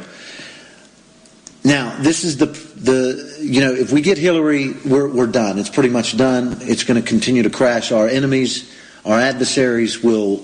Now, 1.63 1.95
this 2.01 2.23
is 2.23 2.37
the 2.37 2.47
the 2.47 3.37
you 3.39 3.61
know 3.61 3.73
if 3.73 3.91
we 3.91 4.01
get 4.01 4.17
Hillary, 4.17 4.73
we're 4.85 5.07
we're 5.07 5.27
done. 5.27 5.59
It's 5.59 5.69
pretty 5.69 5.89
much 5.89 6.17
done. 6.17 6.57
It's 6.61 6.83
going 6.83 6.99
to 6.99 7.07
continue 7.07 7.43
to 7.43 7.51
crash. 7.51 7.91
Our 7.91 8.07
enemies, 8.07 8.73
our 9.05 9.19
adversaries, 9.19 10.01
will 10.01 10.43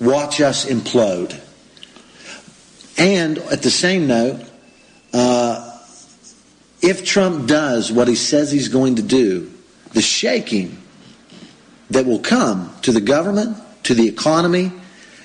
watch 0.00 0.40
us 0.40 0.64
implode. 0.64 1.38
And 2.96 3.38
at 3.38 3.62
the 3.62 3.70
same 3.70 4.06
note, 4.06 4.40
uh, 5.12 5.78
if 6.80 7.04
Trump 7.04 7.46
does 7.46 7.92
what 7.92 8.08
he 8.08 8.14
says 8.14 8.52
he's 8.52 8.68
going 8.68 8.96
to 8.96 9.02
do, 9.02 9.52
the 9.92 10.02
shaking 10.02 10.78
that 11.90 12.06
will 12.06 12.20
come 12.20 12.74
to 12.82 12.92
the 12.92 13.00
government, 13.00 13.56
to 13.84 13.94
the 13.94 14.08
economy. 14.08 14.72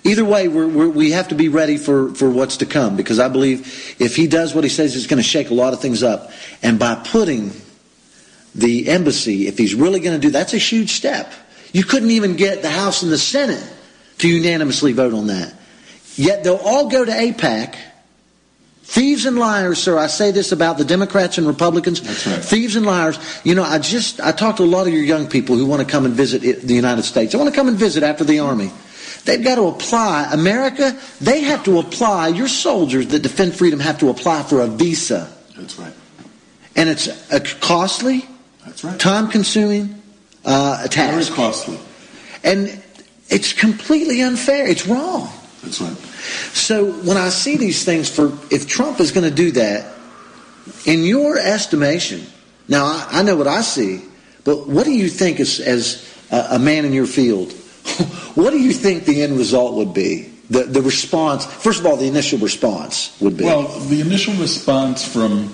Either 0.04 0.24
way, 0.24 0.48
we're, 0.48 0.68
we're, 0.68 0.90
we 0.90 1.12
have 1.12 1.28
to 1.30 1.36
be 1.36 1.50
ready 1.50 1.78
for, 1.78 2.14
for 2.16 2.30
what's 2.30 2.58
to 2.58 2.66
come 2.66 2.96
because 2.96 3.20
I 3.20 3.28
believe 3.28 3.96
if 4.00 4.16
he 4.16 4.28
does 4.28 4.56
what 4.56 4.64
he 4.64 4.70
says, 4.70 4.94
he's 4.94 5.08
going 5.08 5.22
to 5.22 5.28
shake 5.28 5.50
a 5.50 5.54
lot 5.54 5.74
of 5.74 5.82
things 5.82 6.04
up. 6.04 6.32
And 6.62 6.80
by 6.80 6.96
putting 6.96 7.52
the 8.56 8.90
embassy, 8.90 9.48
if 9.48 9.58
he's 9.58 9.76
really 9.76 10.00
going 10.00 10.20
to 10.20 10.28
do 10.28 10.32
that's 10.32 10.54
a 10.54 10.58
huge 10.58 10.92
step. 10.94 11.32
You 11.72 11.84
couldn't 11.84 12.12
even 12.12 12.36
get 12.36 12.62
the 12.62 12.70
House 12.70 13.04
and 13.04 13.12
the 13.12 13.18
Senate 13.18 13.64
to 14.20 14.28
unanimously 14.28 14.94
vote 14.94 15.14
on 15.14 15.28
that. 15.28 15.54
Yet 16.16 16.44
they'll 16.44 16.56
all 16.56 16.90
go 16.90 17.06
to 17.06 17.12
AIPAC. 17.12 17.76
Thieves 18.90 19.26
and 19.28 19.38
liars, 19.38 19.78
sir. 19.78 20.00
I 20.00 20.08
say 20.08 20.32
this 20.32 20.52
about 20.52 20.80
the 20.80 20.84
Democrats 20.84 21.38
and 21.38 21.46
Republicans. 21.46 22.02
That's 22.02 22.26
right. 22.26 22.44
Thieves 22.44 22.76
and 22.76 22.88
liars. 22.88 23.20
You 23.44 23.54
know, 23.54 23.62
I 23.64 23.78
just 23.78 24.20
I 24.20 24.32
talked 24.32 24.58
to 24.58 24.64
a 24.64 24.66
lot 24.66 24.88
of 24.88 24.94
your 24.94 25.04
young 25.04 25.28
people 25.28 25.56
who 25.56 25.68
want 25.68 25.82
to 25.82 25.88
come 25.88 26.06
and 26.06 26.14
visit 26.16 26.42
the 26.42 26.74
United 26.74 27.04
States. 27.04 27.32
They 27.32 27.38
want 27.38 27.52
to 27.52 27.56
come 27.56 27.68
and 27.68 27.78
visit 27.78 28.02
after 28.02 28.24
the 28.24 28.40
army. 28.40 28.72
They've 29.26 29.44
got 29.44 29.56
to 29.56 29.68
apply. 29.68 30.30
America, 30.34 30.98
they 31.22 31.42
have 31.42 31.64
to 31.66 31.78
apply. 31.78 32.30
Your 32.30 32.48
soldiers 32.48 33.08
that 33.10 33.22
defend 33.22 33.54
freedom 33.54 33.80
have 33.80 34.00
to 34.00 34.10
apply 34.10 34.42
for 34.44 34.62
a 34.62 34.68
visa, 34.68 35.32
That's 35.56 35.78
right. 35.78 35.94
and 36.76 36.90
it's 36.90 37.08
a 37.32 37.40
costly, 37.60 38.26
That's 38.66 38.84
right. 38.84 39.00
time-consuming 39.00 40.02
uh, 40.46 40.78
Very 40.78 40.90
task, 40.90 41.34
costly. 41.34 41.78
and 42.44 42.82
it's 43.30 43.54
completely 43.54 44.22
unfair. 44.22 44.66
It's 44.68 44.88
wrong. 44.88 45.30
That's 45.64 45.82
right. 45.82 45.98
So 46.54 46.92
when 46.92 47.18
I 47.18 47.30
see 47.30 47.58
these 47.58 47.84
things 47.84 48.10
for 48.10 48.38
if 48.52 48.68
Trump 48.68 49.00
is 49.00 49.12
going 49.12 49.30
to 49.30 49.36
do 49.36 49.52
that, 49.52 49.94
in 50.86 51.04
your 51.04 51.38
estimation, 51.38 52.26
now 52.68 52.86
I, 52.86 53.08
I 53.12 53.24
know 53.24 53.36
what 53.36 53.48
I 53.48 53.62
see, 53.62 54.04
but 54.44 54.68
what 54.68 54.86
do 54.86 54.92
you 54.92 55.10
think 55.10 55.40
as, 55.40 55.60
as 55.60 56.08
a, 56.32 56.48
a 56.52 56.60
man 56.60 56.86
in 56.86 56.94
your 56.94 57.08
field? 57.08 57.52
what 58.36 58.52
do 58.52 58.60
you 58.60 58.72
think 58.72 59.06
the 59.06 59.22
end 59.22 59.38
result 59.38 59.76
would 59.76 59.94
be? 59.94 60.32
The 60.50 60.64
the 60.64 60.82
response. 60.82 61.46
First 61.46 61.80
of 61.80 61.86
all, 61.86 61.96
the 61.96 62.08
initial 62.08 62.40
response 62.40 63.16
would 63.22 63.38
be. 63.38 63.44
Well, 63.44 63.68
the 63.82 64.02
initial 64.02 64.34
response 64.36 65.06
from 65.06 65.50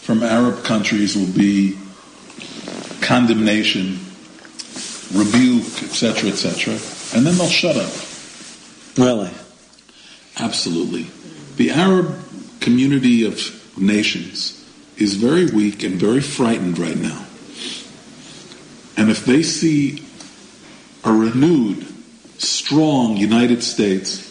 from 0.00 0.22
Arab 0.22 0.64
countries 0.64 1.14
will 1.14 1.32
be 1.32 1.76
condemnation, 3.02 3.98
rebuke, 5.12 5.82
etc., 5.82 6.30
etc., 6.30 6.74
and 7.14 7.26
then 7.26 7.36
they'll 7.36 7.48
shut 7.48 7.76
up. 7.76 7.92
really, 8.96 9.30
Absolutely. 10.40 11.06
The 11.56 11.70
Arab 11.70 12.18
community 12.60 13.26
of 13.26 13.78
nations 13.78 14.56
is 14.96 15.14
very 15.14 15.46
weak 15.46 15.82
and 15.82 15.96
very 15.96 16.22
frightened 16.22 16.78
right 16.78 16.96
now. 16.96 17.26
And 18.96 19.10
if 19.10 19.26
they 19.26 19.42
see 19.42 20.02
a 21.04 21.12
renewed, 21.12 21.86
strong 22.38 23.18
United 23.18 23.62
States, 23.62 24.26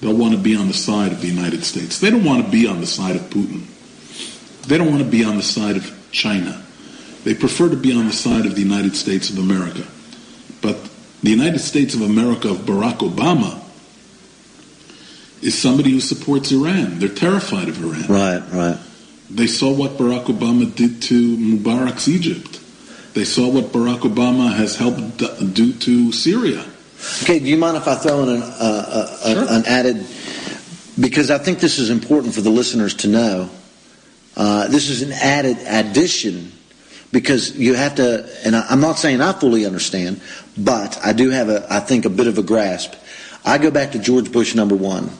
they'll 0.00 0.16
want 0.16 0.34
to 0.34 0.40
be 0.40 0.56
on 0.56 0.66
the 0.66 0.74
side 0.74 1.12
of 1.12 1.20
the 1.20 1.28
United 1.28 1.64
States. 1.64 2.00
They 2.00 2.10
don't 2.10 2.24
want 2.24 2.44
to 2.44 2.50
be 2.50 2.66
on 2.66 2.80
the 2.80 2.86
side 2.86 3.14
of 3.14 3.22
Putin. 3.22 3.66
They 4.66 4.76
don't 4.76 4.90
want 4.90 5.02
to 5.02 5.08
be 5.08 5.24
on 5.24 5.36
the 5.36 5.42
side 5.42 5.76
of 5.76 6.08
China. 6.10 6.64
They 7.22 7.34
prefer 7.34 7.68
to 7.68 7.76
be 7.76 7.92
on 7.92 8.06
the 8.06 8.12
side 8.12 8.46
of 8.46 8.56
the 8.56 8.60
United 8.62 8.96
States 8.96 9.30
of 9.30 9.38
America. 9.38 9.86
But 10.60 10.78
the 11.22 11.30
United 11.30 11.60
States 11.60 11.94
of 11.94 12.02
America 12.02 12.50
of 12.50 12.58
Barack 12.58 12.98
Obama 12.98 13.61
is 15.42 15.60
somebody 15.60 15.90
who 15.90 16.00
supports 16.00 16.52
Iran. 16.52 16.98
They're 16.98 17.08
terrified 17.08 17.68
of 17.68 17.82
Iran. 17.82 18.06
right, 18.08 18.42
right. 18.52 18.78
They 19.30 19.46
saw 19.46 19.72
what 19.72 19.92
Barack 19.92 20.26
Obama 20.26 20.72
did 20.74 21.00
to 21.02 21.36
Mubarak's 21.36 22.06
Egypt. 22.06 22.60
They 23.14 23.24
saw 23.24 23.48
what 23.48 23.66
Barack 23.72 24.00
Obama 24.00 24.54
has 24.54 24.76
helped 24.76 25.18
do 25.54 25.72
to 25.72 26.12
Syria. 26.12 26.64
Okay, 27.22 27.38
do 27.38 27.46
you 27.46 27.56
mind 27.56 27.76
if 27.76 27.88
I 27.88 27.94
throw 27.96 28.22
in 28.22 28.28
an, 28.28 28.42
uh, 28.42 29.18
uh, 29.24 29.32
Sure. 29.34 29.46
an 29.48 29.66
added? 29.66 30.06
Because 31.00 31.30
I 31.30 31.38
think 31.38 31.58
this 31.60 31.78
is 31.78 31.90
important 31.90 32.34
for 32.34 32.42
the 32.42 32.50
listeners 32.50 32.94
to 32.96 33.08
know. 33.08 33.50
Uh, 34.36 34.68
this 34.68 34.88
is 34.88 35.02
an 35.02 35.12
added 35.12 35.58
addition, 35.66 36.52
because 37.10 37.56
you 37.56 37.74
have 37.74 37.96
to, 37.96 38.28
and 38.44 38.54
I, 38.54 38.66
I'm 38.68 38.80
not 38.80 38.98
saying 38.98 39.20
I 39.20 39.32
fully 39.32 39.66
understand, 39.66 40.20
but 40.56 40.98
I 41.04 41.12
do 41.12 41.30
have 41.30 41.48
a, 41.48 41.66
I 41.70 41.80
think, 41.80 42.04
a 42.04 42.10
bit 42.10 42.26
of 42.28 42.38
a 42.38 42.42
grasp. 42.42 42.94
I 43.44 43.58
go 43.58 43.70
back 43.70 43.92
to 43.92 43.98
George 43.98 44.30
Bush 44.30 44.54
number 44.54 44.74
one. 44.76 45.10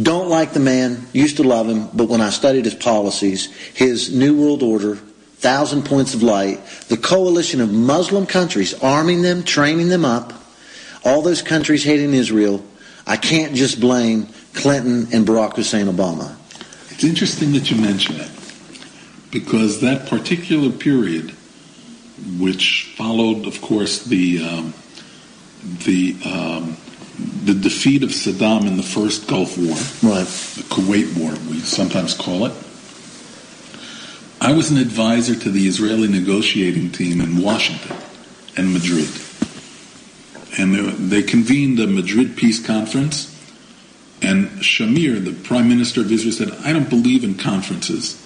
Don't 0.00 0.28
like 0.28 0.52
the 0.52 0.60
man, 0.60 1.06
used 1.12 1.38
to 1.38 1.42
love 1.42 1.68
him, 1.68 1.88
but 1.92 2.08
when 2.08 2.20
I 2.20 2.30
studied 2.30 2.64
his 2.64 2.74
policies, 2.74 3.46
his 3.74 4.14
New 4.14 4.40
World 4.40 4.62
Order, 4.62 4.96
Thousand 4.96 5.84
Points 5.84 6.14
of 6.14 6.22
Light, 6.22 6.64
the 6.88 6.96
coalition 6.96 7.60
of 7.60 7.72
Muslim 7.72 8.26
countries, 8.26 8.74
arming 8.82 9.22
them, 9.22 9.42
training 9.42 9.88
them 9.88 10.04
up, 10.04 10.32
all 11.04 11.22
those 11.22 11.42
countries 11.42 11.82
hating 11.82 12.14
Israel, 12.14 12.64
I 13.06 13.16
can't 13.16 13.54
just 13.54 13.80
blame 13.80 14.28
Clinton 14.52 15.08
and 15.12 15.26
Barack 15.26 15.56
Hussein 15.56 15.86
Obama. 15.86 16.36
It's 16.90 17.02
interesting 17.02 17.52
that 17.52 17.70
you 17.70 17.80
mention 17.80 18.16
it 18.16 18.30
because 19.30 19.80
that 19.80 20.08
particular 20.08 20.70
period, 20.70 21.30
which 22.38 22.94
followed, 22.96 23.46
of 23.46 23.60
course, 23.60 24.04
the 24.04 24.44
um, 24.44 24.74
the 25.84 26.16
um, 26.24 26.76
the 27.44 27.54
defeat 27.54 28.02
of 28.02 28.10
Saddam 28.10 28.66
in 28.66 28.76
the 28.76 28.82
first 28.82 29.26
Gulf 29.26 29.56
War, 29.58 29.76
Right. 30.02 30.26
the 30.26 30.64
Kuwait 30.68 31.16
War, 31.18 31.32
we 31.50 31.60
sometimes 31.60 32.14
call 32.14 32.46
it. 32.46 32.52
I 34.40 34.52
was 34.52 34.70
an 34.70 34.78
advisor 34.78 35.34
to 35.34 35.50
the 35.50 35.66
Israeli 35.66 36.08
negotiating 36.08 36.92
team 36.92 37.20
in 37.20 37.42
Washington 37.42 37.96
and 38.56 38.72
Madrid. 38.72 39.08
And 40.58 40.74
they, 40.74 41.18
they 41.18 41.22
convened 41.22 41.78
a 41.78 41.86
Madrid 41.86 42.36
Peace 42.36 42.64
Conference, 42.64 43.28
and 44.22 44.48
Shamir, 44.62 45.22
the 45.24 45.32
Prime 45.32 45.68
Minister 45.68 46.00
of 46.00 46.10
Israel, 46.10 46.32
said, 46.32 46.66
I 46.66 46.72
don't 46.72 46.90
believe 46.90 47.22
in 47.24 47.34
conferences. 47.36 48.16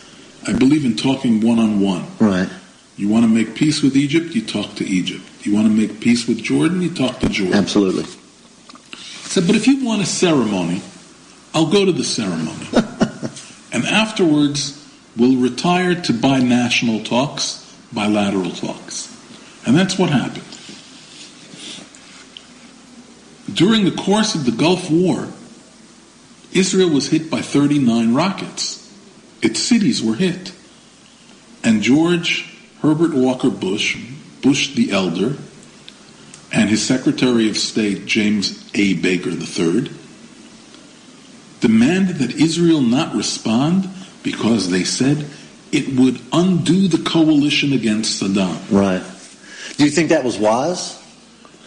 I 0.46 0.52
believe 0.52 0.84
in 0.84 0.96
talking 0.96 1.40
one 1.40 1.58
on 1.58 1.80
one. 1.80 2.06
Right. 2.18 2.48
You 2.96 3.08
want 3.08 3.24
to 3.24 3.28
make 3.28 3.54
peace 3.54 3.82
with 3.82 3.96
Egypt, 3.96 4.34
you 4.34 4.42
talk 4.44 4.74
to 4.76 4.84
Egypt. 4.86 5.24
You 5.42 5.54
want 5.54 5.66
to 5.66 5.72
make 5.72 6.00
peace 6.00 6.26
with 6.28 6.38
Jordan, 6.42 6.80
you 6.80 6.94
talk 6.94 7.18
to 7.20 7.28
Jordan. 7.28 7.54
Absolutely. 7.58 8.04
Said, 9.34 9.48
but 9.48 9.56
if 9.56 9.66
you 9.66 9.84
want 9.84 10.00
a 10.00 10.06
ceremony, 10.06 10.80
I'll 11.52 11.66
go 11.66 11.84
to 11.84 11.90
the 11.90 12.04
ceremony. 12.04 12.68
and 13.72 13.84
afterwards, 13.84 14.80
we'll 15.16 15.42
retire 15.42 15.96
to 16.02 16.12
binational 16.12 17.04
talks, 17.04 17.76
bilateral 17.92 18.52
talks. 18.52 19.12
And 19.66 19.76
that's 19.76 19.98
what 19.98 20.10
happened. 20.10 20.44
During 23.52 23.84
the 23.84 24.00
course 24.00 24.36
of 24.36 24.44
the 24.44 24.52
Gulf 24.52 24.88
War, 24.88 25.26
Israel 26.52 26.90
was 26.90 27.08
hit 27.08 27.28
by 27.28 27.40
39 27.40 28.14
rockets. 28.14 28.88
Its 29.42 29.58
cities 29.58 30.00
were 30.00 30.14
hit. 30.14 30.52
And 31.64 31.82
George 31.82 32.56
Herbert 32.82 33.14
Walker 33.14 33.50
Bush, 33.50 34.00
Bush 34.42 34.76
the 34.76 34.92
Elder, 34.92 35.38
and 36.54 36.70
his 36.70 36.84
Secretary 36.86 37.48
of 37.50 37.56
State, 37.58 38.06
James 38.06 38.70
A. 38.74 38.94
Baker 38.94 39.30
III, 39.30 39.90
demanded 41.60 42.16
that 42.18 42.32
Israel 42.32 42.80
not 42.80 43.14
respond 43.14 43.88
because 44.22 44.70
they 44.70 44.84
said 44.84 45.26
it 45.72 45.98
would 45.98 46.20
undo 46.32 46.86
the 46.88 46.98
coalition 46.98 47.72
against 47.72 48.22
Saddam. 48.22 48.58
Right. 48.70 49.02
Do 49.76 49.84
you 49.84 49.90
think 49.90 50.10
that 50.10 50.24
was 50.24 50.38
wise? 50.38 51.00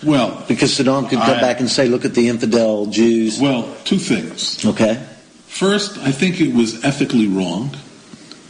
Well, 0.04 0.44
Because 0.48 0.78
Saddam 0.78 1.10
could 1.10 1.20
come 1.20 1.38
I- 1.38 1.42
back 1.42 1.60
and 1.60 1.70
say, 1.70 1.88
look 1.88 2.06
at 2.06 2.14
the 2.14 2.30
infidel 2.30 2.86
Jews. 2.86 3.40
well, 3.40 3.76
two 3.84 3.98
things. 3.98 4.64
Okay. 4.66 5.04
First, 5.48 5.98
I 6.00 6.12
think 6.12 6.40
it 6.40 6.54
was 6.54 6.86
ethically 6.86 7.28
wrong 7.28 7.76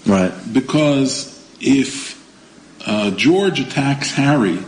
Right. 0.05 0.31
because 0.53 1.33
if 1.61 2.21
uh, 2.85 3.11
George 3.11 3.59
attacks 3.61 4.11
Harry, 4.11 4.59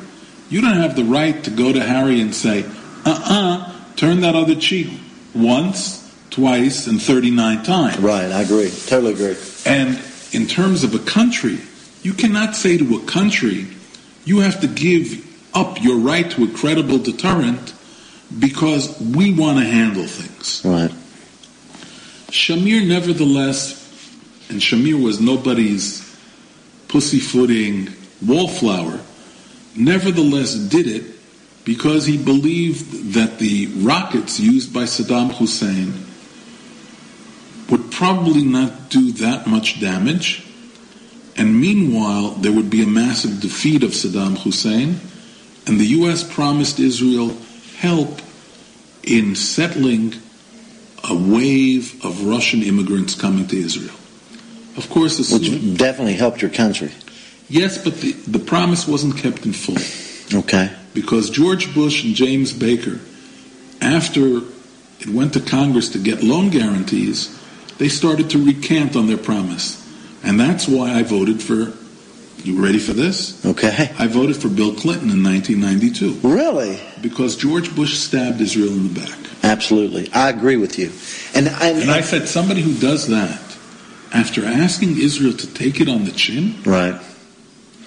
you 0.50 0.62
don't 0.62 0.78
have 0.78 0.96
the 0.96 1.04
right 1.04 1.44
to 1.44 1.52
go 1.52 1.72
to 1.72 1.82
Harry 1.82 2.22
and 2.22 2.34
say, 2.34 2.66
uh-uh, 3.06 3.74
turn 3.96 4.22
that 4.22 4.36
other 4.36 4.56
cheek 4.56 4.90
once, 5.34 6.14
twice, 6.30 6.88
and 6.88 7.02
39 7.02 7.64
times. 7.64 8.00
Right. 8.00 8.32
I 8.32 8.42
agree. 8.42 8.72
Totally 8.88 9.14
agree. 9.14 9.38
And 9.66 10.00
in 10.32 10.48
terms 10.48 10.84
of 10.84 10.94
a 10.96 11.00
country, 11.00 11.60
you 12.02 12.14
cannot 12.14 12.56
say 12.56 12.78
to 12.78 12.96
a 12.96 13.06
country, 13.06 13.68
you 14.26 14.40
have 14.40 14.62
to 14.62 14.68
give 14.68 15.26
up 15.54 15.82
your 15.82 15.98
right 15.98 16.30
to 16.32 16.44
a 16.44 16.48
credible 16.48 16.98
deterrent 16.98 17.74
because 18.38 19.00
we 19.00 19.34
want 19.34 19.58
to 19.58 19.66
handle 19.66 20.06
things. 20.06 20.64
Right. 20.64 20.92
Shamir, 22.32 22.88
nevertheless, 22.88 23.80
and 24.50 24.60
Shamir 24.60 25.02
was 25.04 25.20
nobody's 25.20 26.06
pussyfooting 26.88 27.90
wallflower, 28.26 29.00
nevertheless 29.76 30.56
did 30.56 30.88
it 30.88 31.04
because 31.66 32.06
he 32.06 32.18
believed 32.18 33.14
that 33.14 33.40
the 33.40 33.68
rockets 33.78 34.40
used 34.40 34.74
by 34.74 34.84
Saddam 34.84 35.34
Hussein 35.34 35.94
would 37.70 37.92
probably 37.92 38.44
not 38.44 38.90
do 38.90 39.12
that 39.14 39.46
much 39.46 39.80
damage, 39.80 40.44
and 41.36 41.60
meanwhile 41.60 42.32
there 42.32 42.52
would 42.52 42.70
be 42.70 42.82
a 42.82 42.88
massive 42.88 43.40
defeat 43.40 43.84
of 43.84 43.92
Saddam 43.92 44.38
Hussein, 44.40 45.00
and 45.68 45.80
the 45.80 45.86
U.S. 46.00 46.24
promised 46.24 46.80
Israel 46.80 47.38
help 47.78 48.22
in 49.04 49.36
settling 49.36 50.16
a 51.08 51.16
wave 51.16 52.04
of 52.04 52.26
Russian 52.26 52.64
immigrants 52.64 53.16
coming 53.16 53.48
to 53.48 53.58
Israel. 53.58 53.96
Of 54.76 54.90
course, 54.90 55.20
Which 55.32 55.78
definitely 55.78 56.14
helped 56.14 56.42
your 56.42 56.52
country. 56.52 56.92
Yes, 57.50 57.78
but 57.84 57.96
the, 58.02 58.12
the 58.14 58.40
promise 58.40 58.88
wasn't 58.88 59.18
kept 59.18 59.46
in 59.46 59.54
full 59.54 60.38
Okay. 60.40 60.72
because 60.94 61.30
George 61.30 61.74
Bush 61.74 62.04
and 62.06 62.14
James 62.16 62.54
Baker, 62.54 63.00
after 63.82 64.38
it 65.00 65.08
went 65.10 65.34
to 65.34 65.40
Congress 65.40 65.90
to 65.90 65.98
get 66.00 66.22
loan 66.24 66.50
guarantees, 66.50 67.36
they 67.78 67.88
started 67.90 68.30
to 68.32 68.44
recant 68.46 68.96
on 68.96 69.08
their 69.08 69.18
promise. 69.18 69.78
And 70.24 70.40
that's 70.40 70.68
why 70.68 70.92
I 70.92 71.04
voted 71.04 71.42
for, 71.42 71.72
you 72.44 72.62
ready 72.62 72.78
for 72.80 72.92
this? 72.94 73.44
Okay. 73.46 73.92
I 73.98 74.08
voted 74.08 74.36
for 74.36 74.50
Bill 74.50 74.74
Clinton 74.76 75.10
in 75.10 75.24
1992 75.24 76.28
Really? 76.28 76.80
because 77.02 77.36
George 77.38 77.74
Bush 77.76 77.98
stabbed 77.98 78.42
Israel 78.42 78.70
in 78.74 78.94
the 78.94 79.00
back. 79.00 79.18
Absolutely. 79.44 80.12
I 80.14 80.30
agree 80.30 80.58
with 80.58 80.78
you. 80.78 80.92
And, 81.34 81.48
and, 81.48 81.78
And 81.80 81.92
I 81.92 82.02
said, 82.02 82.28
somebody 82.28 82.62
who 82.62 82.74
does 82.80 83.08
that, 83.08 83.40
after 84.14 84.44
asking 84.46 85.00
Israel 85.00 85.32
to 85.34 85.48
take 85.54 85.80
it 85.80 85.88
on 85.88 86.04
the 86.04 86.12
chin, 86.12 86.62
right. 86.66 87.00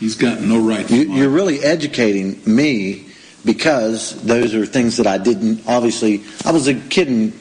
He's 0.02 0.16
got 0.16 0.40
no 0.40 0.58
right 0.58 0.86
to 0.88 0.96
you, 0.96 1.12
you're 1.14 1.30
really 1.30 1.60
educating 1.62 2.40
me 2.44 3.06
because 3.44 4.20
those 4.22 4.52
are 4.54 4.66
things 4.66 4.96
that 4.96 5.06
I 5.06 5.18
didn't. 5.18 5.62
Obviously, 5.66 6.22
I 6.44 6.50
was 6.50 6.66
a 6.66 6.74
kid 6.74 7.06
in 7.08 7.32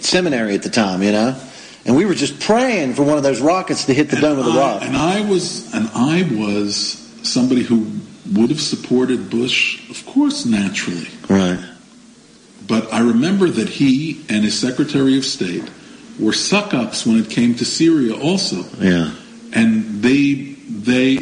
seminary 0.00 0.54
at 0.54 0.62
the 0.62 0.70
time, 0.70 1.02
you 1.02 1.12
know, 1.12 1.36
and 1.84 1.94
we 1.94 2.06
were 2.06 2.14
just 2.14 2.40
praying 2.40 2.94
for 2.94 3.02
one 3.02 3.18
of 3.18 3.22
those 3.22 3.40
rockets 3.42 3.84
to 3.86 3.94
hit 3.94 4.08
the 4.08 4.16
dome 4.16 4.38
of 4.38 4.46
the 4.46 4.52
rock. 4.52 4.82
And 4.82 4.96
I 4.96 5.20
was, 5.28 5.72
and 5.74 5.88
I 5.94 6.22
was 6.32 6.70
somebody 7.22 7.62
who 7.62 7.86
would 8.32 8.48
have 8.50 8.60
supported 8.60 9.28
Bush, 9.30 9.88
of 9.90 10.04
course, 10.06 10.46
naturally. 10.46 11.08
Right. 11.28 11.60
But 12.66 12.92
I 12.92 13.00
remember 13.00 13.48
that 13.48 13.68
he 13.68 14.24
and 14.28 14.42
his 14.42 14.58
Secretary 14.58 15.16
of 15.18 15.24
State 15.24 15.70
were 16.18 16.32
suck 16.32 16.72
ups 16.72 17.04
when 17.06 17.18
it 17.18 17.28
came 17.30 17.54
to 17.56 17.64
Syria, 17.64 18.14
also, 18.16 18.64
Yeah. 18.80 19.12
and 19.52 20.02
they 20.02 20.54
they 20.68 21.18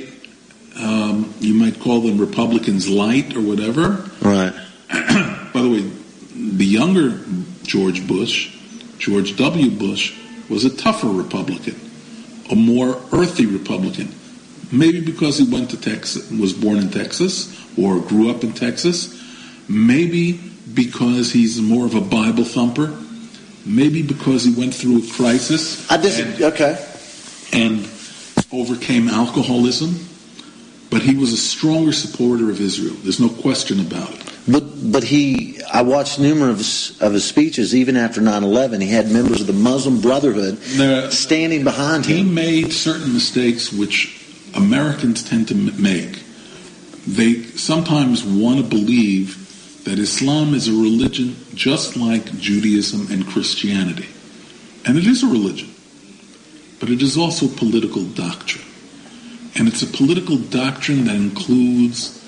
um, 0.76 1.32
you 1.40 1.54
might 1.54 1.78
call 1.80 2.00
them 2.00 2.18
Republicans 2.18 2.88
light 2.88 3.36
or 3.36 3.40
whatever. 3.40 4.10
Right. 4.20 4.52
By 5.52 5.62
the 5.62 5.70
way, 5.70 5.90
the 6.34 6.64
younger 6.64 7.20
George 7.62 8.06
Bush, 8.06 8.56
George 8.98 9.36
W. 9.36 9.70
Bush, 9.70 10.18
was 10.48 10.64
a 10.64 10.76
tougher 10.76 11.08
Republican, 11.08 11.80
a 12.50 12.54
more 12.54 13.00
earthy 13.12 13.46
Republican. 13.46 14.12
Maybe 14.72 15.00
because 15.00 15.38
he 15.38 15.50
went 15.50 15.70
to 15.70 15.80
Texas, 15.80 16.28
was 16.30 16.52
born 16.52 16.78
in 16.78 16.90
Texas, 16.90 17.54
or 17.78 18.00
grew 18.00 18.30
up 18.30 18.42
in 18.42 18.52
Texas. 18.52 19.20
Maybe 19.68 20.32
because 20.74 21.32
he's 21.32 21.60
more 21.60 21.86
of 21.86 21.94
a 21.94 22.00
Bible 22.00 22.44
thumper. 22.44 22.98
Maybe 23.64 24.02
because 24.02 24.44
he 24.44 24.52
went 24.52 24.74
through 24.74 24.98
a 24.98 25.06
crisis 25.12 25.90
I 25.90 25.96
disagree. 25.96 26.44
Okay. 26.46 26.76
and 27.52 27.88
overcame 28.52 29.08
alcoholism. 29.08 29.94
But 30.94 31.02
he 31.02 31.16
was 31.16 31.32
a 31.32 31.36
stronger 31.36 31.92
supporter 31.92 32.50
of 32.50 32.60
Israel. 32.60 32.94
There's 33.02 33.18
no 33.18 33.28
question 33.28 33.80
about 33.80 34.10
it. 34.14 34.20
But 34.46 34.92
but 34.92 35.02
he, 35.02 35.60
I 35.72 35.82
watched 35.82 36.20
numerous 36.20 37.00
of 37.00 37.12
his 37.14 37.24
speeches 37.24 37.74
even 37.74 37.96
after 37.96 38.20
9/11. 38.20 38.80
He 38.80 38.90
had 38.90 39.10
members 39.10 39.40
of 39.40 39.48
the 39.48 39.58
Muslim 39.70 40.00
Brotherhood 40.00 40.58
There- 40.76 41.10
standing 41.10 41.64
behind 41.64 42.06
He 42.06 42.18
him. 42.18 42.26
He 42.28 42.32
made 42.32 42.72
certain 42.72 43.12
mistakes 43.12 43.72
which 43.72 44.20
Americans 44.54 45.24
tend 45.24 45.48
to 45.48 45.56
make. 45.56 46.22
They 47.08 47.42
sometimes 47.56 48.22
want 48.22 48.58
to 48.60 48.64
believe 48.64 49.82
that 49.84 49.98
Islam 49.98 50.54
is 50.54 50.68
a 50.68 50.72
religion 50.72 51.34
just 51.54 51.96
like 51.96 52.24
Judaism 52.38 53.08
and 53.10 53.26
Christianity. 53.26 54.08
And 54.86 54.96
it 54.96 55.08
is 55.08 55.24
a 55.24 55.26
religion, 55.26 55.70
but 56.78 56.88
it 56.88 57.02
is 57.02 57.16
also 57.16 57.48
political 57.48 58.04
doctrine. 58.04 58.64
And 59.56 59.68
it's 59.68 59.82
a 59.82 59.86
political 59.86 60.36
doctrine 60.36 61.04
that 61.04 61.14
includes 61.14 62.20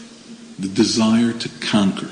the 0.59 0.69
desire 0.69 1.33
to 1.33 1.49
conquer. 1.61 2.11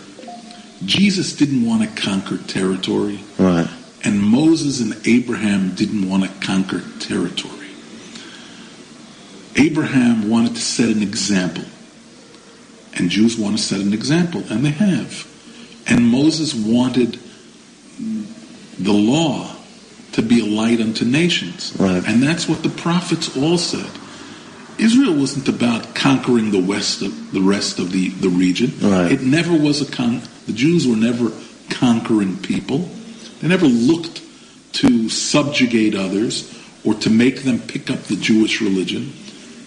Jesus 0.84 1.34
didn't 1.34 1.64
want 1.64 1.82
to 1.82 2.02
conquer 2.02 2.36
territory. 2.36 3.20
Right. 3.38 3.68
And 4.02 4.20
Moses 4.20 4.80
and 4.80 5.06
Abraham 5.06 5.74
didn't 5.74 6.08
want 6.08 6.24
to 6.24 6.46
conquer 6.46 6.82
territory. 6.98 7.68
Abraham 9.56 10.28
wanted 10.28 10.56
to 10.56 10.60
set 10.60 10.88
an 10.90 11.02
example. 11.02 11.64
And 12.96 13.08
Jews 13.08 13.38
want 13.38 13.56
to 13.56 13.62
set 13.62 13.80
an 13.80 13.92
example, 13.92 14.42
and 14.50 14.64
they 14.64 14.70
have. 14.70 15.26
And 15.86 16.06
Moses 16.06 16.54
wanted 16.54 17.18
the 18.78 18.92
law 18.92 19.56
to 20.12 20.22
be 20.22 20.40
a 20.40 20.44
light 20.44 20.80
unto 20.80 21.04
nations. 21.04 21.74
Right. 21.78 22.06
And 22.06 22.22
that's 22.22 22.48
what 22.48 22.62
the 22.62 22.68
prophets 22.68 23.36
all 23.36 23.58
said. 23.58 23.90
Israel 24.78 25.14
wasn't 25.14 25.48
about 25.48 25.94
conquering 25.94 26.50
the 26.50 26.62
west 26.62 27.02
of 27.02 27.32
the 27.32 27.40
rest 27.40 27.78
of 27.78 27.92
the, 27.92 28.08
the 28.08 28.28
region. 28.28 28.72
Right. 28.80 29.12
It 29.12 29.22
never 29.22 29.56
was 29.56 29.80
a 29.80 29.90
con 29.90 30.22
the 30.46 30.52
Jews 30.52 30.86
were 30.86 30.96
never 30.96 31.32
conquering 31.70 32.36
people. 32.36 32.78
They 33.40 33.48
never 33.48 33.66
looked 33.66 34.22
to 34.74 35.08
subjugate 35.08 35.94
others 35.94 36.50
or 36.84 36.94
to 36.94 37.10
make 37.10 37.42
them 37.42 37.60
pick 37.60 37.90
up 37.90 38.02
the 38.04 38.16
Jewish 38.16 38.60
religion. 38.60 39.12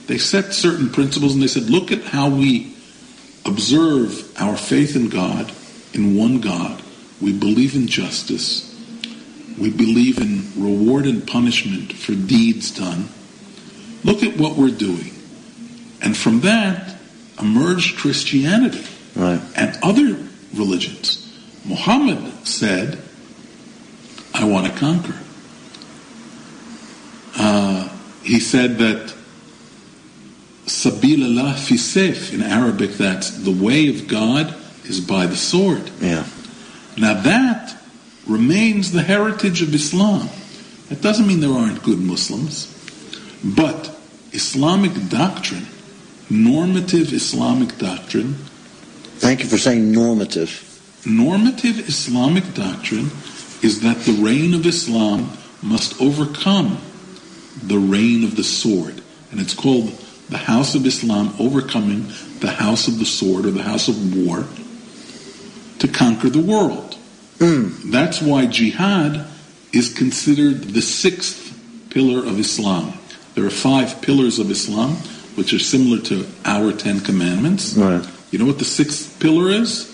They 0.05 0.17
set 0.17 0.53
certain 0.53 0.89
principles 0.89 1.33
and 1.33 1.41
they 1.41 1.47
said, 1.47 1.63
look 1.63 1.91
at 1.91 2.03
how 2.03 2.29
we 2.29 2.75
observe 3.45 4.31
our 4.39 4.55
faith 4.55 4.95
in 4.95 5.09
God, 5.09 5.51
in 5.93 6.15
one 6.15 6.39
God. 6.39 6.81
We 7.19 7.33
believe 7.33 7.75
in 7.75 7.87
justice. 7.87 8.63
We 9.57 9.71
believe 9.71 10.19
in 10.19 10.51
reward 10.61 11.05
and 11.05 11.27
punishment 11.27 11.93
for 11.93 12.13
deeds 12.13 12.71
done. 12.71 13.09
Look 14.07 14.23
at 14.23 14.37
what 14.37 14.55
we're 14.55 14.69
doing. 14.69 15.11
And 16.01 16.15
from 16.15 16.39
that 16.41 16.95
emerged 17.39 17.97
Christianity 17.97 18.83
Right. 19.15 19.41
and 19.55 19.77
other 19.83 20.17
religions. 20.53 21.27
Muhammad 21.65 22.47
said, 22.47 22.97
I 24.33 24.45
want 24.45 24.71
to 24.71 24.79
conquer. 24.79 25.15
Uh, 27.37 27.89
he 28.23 28.39
said 28.39 28.77
that 28.77 29.13
Sabil 30.67 31.23
Allah 31.23 31.53
fi 31.55 31.75
sayf, 31.75 32.33
in 32.33 32.41
Arabic, 32.41 32.91
that's 32.91 33.31
the 33.31 33.51
way 33.51 33.89
of 33.89 34.07
God 34.07 34.55
is 34.85 35.01
by 35.01 35.25
the 35.25 35.35
sword. 35.35 35.91
Yeah. 35.99 36.25
Now 36.97 37.13
that 37.21 37.75
remains 38.25 38.93
the 38.93 39.03
heritage 39.03 39.61
of 39.61 39.73
Islam. 39.75 40.29
That 40.87 41.01
doesn't 41.01 41.27
mean 41.27 41.41
there 41.41 41.51
aren't 41.51 41.83
good 41.83 41.99
Muslims, 41.99 42.73
but 43.43 43.96
Islamic 44.37 44.93
doctrine, 45.09 45.65
normative 46.29 47.11
Islamic 47.11 47.77
doctrine, 47.77 48.35
Thank 49.19 49.41
you 49.41 49.49
for 49.49 49.57
saying 49.57 49.91
normative. 49.91 50.51
normative 51.05 51.89
Islamic 51.89 52.53
doctrine 52.53 53.09
is 53.63 53.81
that 53.81 53.97
the 54.05 54.13
reign 54.21 54.53
of 54.53 54.65
Islam 54.65 55.31
must 55.63 55.99
overcome 55.99 56.77
the 57.63 57.79
reign 57.79 58.23
of 58.23 58.35
the 58.35 58.43
sword. 58.43 59.01
And 59.31 59.39
it's 59.39 59.55
called 59.55 59.89
the 60.29 60.37
House 60.37 60.75
of 60.75 60.85
Islam 60.85 61.33
overcoming 61.39 62.05
the 62.39 62.51
House 62.51 62.87
of 62.87 62.99
the 62.99 63.05
Sword 63.05 63.45
or 63.47 63.51
the 63.51 63.63
House 63.63 63.87
of 63.87 63.97
War 64.15 64.45
to 65.79 65.87
conquer 65.87 66.29
the 66.29 66.41
world. 66.53 66.93
Hmm. 67.39 67.91
That's 67.91 68.21
why 68.21 68.45
jihad 68.45 69.25
is 69.73 69.93
considered 69.93 70.61
the 70.75 70.81
sixth 70.81 71.89
pillar 71.89 72.19
of 72.19 72.39
Islam. 72.39 72.93
There 73.37 73.45
are 73.45 73.51
five 73.51 74.01
pillars 74.01 74.39
of 74.39 74.49
Islam, 74.49 74.93
which 75.35 75.53
are 75.53 75.59
similar 75.59 76.01
to 76.05 76.25
our 76.43 76.71
Ten 76.71 77.01
Commandments. 77.01 77.75
Right. 77.77 78.03
You 78.31 78.39
know 78.39 78.45
what 78.45 78.57
the 78.57 78.65
sixth 78.65 79.19
pillar 79.19 79.51
is? 79.51 79.93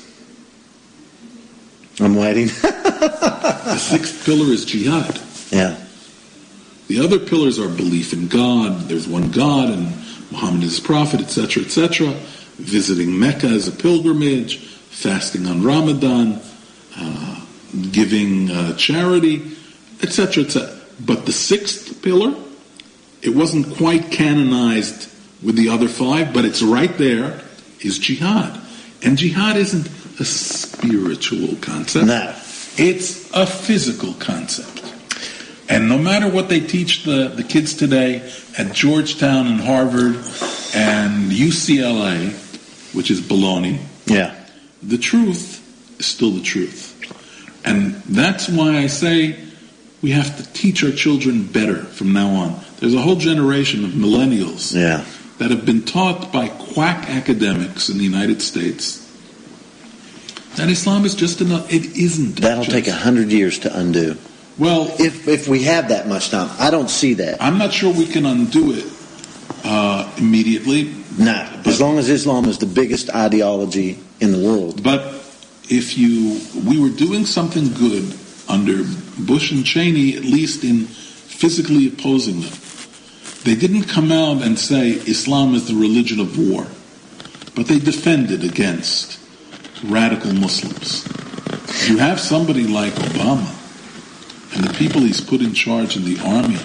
I'm 1.99 2.15
waiting. 2.15 2.47
The 3.03 3.77
sixth 3.77 4.25
pillar 4.25 4.45
is 4.53 4.63
jihad. 4.63 5.19
yeah. 5.51 5.75
The 6.87 7.01
other 7.01 7.19
pillars 7.19 7.59
are 7.59 7.67
belief 7.67 8.13
in 8.13 8.29
God, 8.29 8.87
there's 8.87 9.09
one 9.09 9.29
God, 9.31 9.69
and 9.69 9.87
Muhammad 10.31 10.63
is 10.63 10.79
prophet, 10.79 11.19
etc., 11.19 11.63
etc., 11.63 12.11
visiting 12.55 13.19
Mecca 13.19 13.47
as 13.47 13.67
a 13.67 13.73
pilgrimage, 13.73 14.59
fasting 14.59 15.47
on 15.47 15.63
Ramadan, 15.63 16.39
uh, 16.95 17.41
giving 17.91 18.49
uh, 18.51 18.75
charity, 18.77 19.51
etc., 20.01 20.45
etc. 20.45 20.79
But 21.05 21.25
the 21.25 21.33
sixth 21.33 22.01
pillar, 22.01 22.33
it 23.23 23.35
wasn't 23.35 23.75
quite 23.77 24.11
canonized 24.11 25.09
with 25.41 25.55
the 25.55 25.69
other 25.69 25.87
five, 25.87 26.33
but 26.33 26.45
it's 26.45 26.61
right 26.61 26.95
there, 26.97 27.41
is 27.79 27.99
jihad. 27.99 28.59
And 29.01 29.17
jihad 29.17 29.57
isn't 29.57 29.87
a 30.19 30.25
spiritual 30.25 31.55
concept. 31.61 32.07
No. 32.07 32.35
It's 32.77 33.31
a 33.33 33.45
physical 33.45 34.13
concept. 34.13 34.81
And 35.69 35.87
no 35.89 35.97
matter 35.97 36.29
what 36.29 36.49
they 36.49 36.59
teach 36.59 37.03
the, 37.03 37.29
the 37.29 37.43
kids 37.43 37.73
today 37.75 38.29
at 38.57 38.73
Georgetown 38.73 39.47
and 39.47 39.59
Harvard 39.61 40.15
and 40.75 41.31
UCLA, 41.31 42.31
which 42.93 43.09
is 43.09 43.21
baloney, 43.21 43.79
Yeah. 44.05 44.35
the 44.81 44.97
truth 44.97 45.61
is 45.99 46.05
still 46.05 46.31
the 46.31 46.41
truth. 46.41 46.89
And 47.65 47.95
that's 48.09 48.49
why 48.49 48.77
I 48.79 48.87
say 48.87 49.37
we 50.03 50.11
have 50.11 50.37
to 50.37 50.53
teach 50.53 50.83
our 50.83 50.91
children 50.91 51.43
better 51.43 51.77
from 51.77 52.11
now 52.13 52.27
on. 52.29 52.59
There's 52.79 52.93
a 52.93 53.01
whole 53.01 53.15
generation 53.15 53.83
of 53.85 53.91
millennials 53.91 54.75
Yeah. 54.75 55.05
that 55.39 55.49
have 55.49 55.65
been 55.65 55.81
taught 55.83 56.31
by 56.31 56.49
quack 56.49 57.09
academics 57.09 57.89
in 57.89 57.97
the 57.97 58.03
United 58.03 58.41
States 58.41 58.99
that 60.57 60.69
Islam 60.69 61.05
is 61.05 61.15
just 61.15 61.41
enough. 61.41 61.71
It 61.73 61.95
isn't. 61.97 62.41
That'll 62.41 62.65
just- 62.65 62.75
take 62.75 62.87
a 62.87 62.91
hundred 62.93 63.31
years 63.31 63.57
to 63.59 63.75
undo. 63.75 64.15
Well, 64.59 64.93
If 64.99 65.27
if 65.27 65.47
we 65.47 65.63
have 65.63 65.87
that 65.89 66.07
much 66.07 66.29
time, 66.29 66.49
I 66.59 66.69
don't 66.69 66.89
see 66.89 67.15
that. 67.15 67.41
I'm 67.41 67.57
not 67.57 67.73
sure 67.73 67.91
we 67.91 68.05
can 68.05 68.25
undo 68.25 68.71
it 68.73 68.85
uh, 69.63 70.05
immediately, 70.17 70.89
No. 71.17 71.47
As 71.65 71.79
long 71.79 71.97
as 71.97 72.09
Islam 72.09 72.45
is 72.45 72.57
the 72.57 72.65
biggest 72.65 73.09
ideology 73.15 73.97
in 74.19 74.31
the 74.33 74.37
world. 74.39 74.83
but 74.83 75.01
if 75.69 75.97
you, 75.97 76.39
we 76.65 76.77
were 76.79 76.89
doing 76.89 77.25
something 77.25 77.71
good 77.73 78.13
under 78.49 78.83
Bush 79.17 79.51
and 79.51 79.65
Cheney, 79.65 80.15
at 80.15 80.23
least 80.23 80.63
in 80.63 80.85
physically 80.85 81.87
opposing 81.87 82.41
them. 82.41 82.53
They 83.43 83.55
didn't 83.55 83.83
come 83.83 84.11
out 84.11 84.41
and 84.41 84.57
say 84.57 84.91
Islam 84.91 85.53
is 85.53 85.67
the 85.67 85.75
religion 85.75 86.19
of 86.19 86.37
war, 86.37 86.65
but 87.55 87.67
they 87.67 87.79
defended 87.79 88.43
against 88.43 89.19
radical 89.83 90.33
Muslims. 90.33 91.05
You 91.89 91.97
have 91.97 92.19
somebody 92.19 92.65
like 92.65 92.93
Obama 92.93 93.53
and 94.55 94.63
the 94.63 94.73
people 94.75 95.01
he's 95.01 95.19
put 95.19 95.41
in 95.41 95.53
charge 95.53 95.97
in 95.97 96.05
the 96.05 96.19
army 96.23 96.59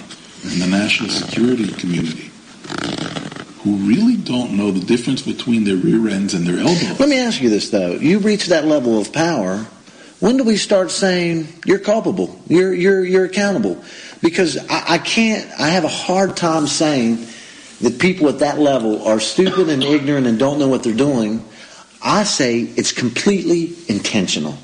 and 0.44 0.62
the 0.62 0.66
national 0.68 1.10
security 1.10 1.72
community 1.72 2.30
who 3.62 3.76
really 3.88 4.16
don't 4.16 4.52
know 4.52 4.70
the 4.70 4.84
difference 4.84 5.22
between 5.22 5.64
their 5.64 5.76
rear 5.76 6.08
ends 6.08 6.34
and 6.34 6.46
their 6.46 6.58
elbows. 6.58 7.00
Let 7.00 7.08
me 7.08 7.18
ask 7.18 7.42
you 7.42 7.50
this 7.50 7.70
though: 7.70 7.92
You 7.92 8.20
reach 8.20 8.46
that 8.46 8.64
level 8.64 9.00
of 9.00 9.12
power. 9.12 9.66
When 10.20 10.36
do 10.36 10.44
we 10.44 10.56
start 10.56 10.90
saying 10.90 11.48
you're 11.64 11.78
culpable? 11.78 12.40
You're 12.48 12.74
you're 12.74 13.04
you're 13.04 13.24
accountable? 13.24 13.82
Because 14.20 14.58
I, 14.68 14.94
I 14.94 14.98
can't. 14.98 15.48
I 15.60 15.68
have 15.68 15.84
a 15.84 15.88
hard 15.88 16.36
time 16.36 16.66
saying 16.66 17.26
that 17.80 18.00
people 18.00 18.28
at 18.28 18.40
that 18.40 18.58
level 18.58 19.06
are 19.06 19.20
stupid 19.20 19.68
and 19.68 19.82
ignorant 19.82 20.26
and 20.26 20.38
don't 20.38 20.58
know 20.58 20.68
what 20.68 20.82
they're 20.82 20.92
doing. 20.92 21.44
I 22.02 22.24
say 22.24 22.60
it's 22.60 22.92
completely 22.92 23.74
intentional. 23.88 24.58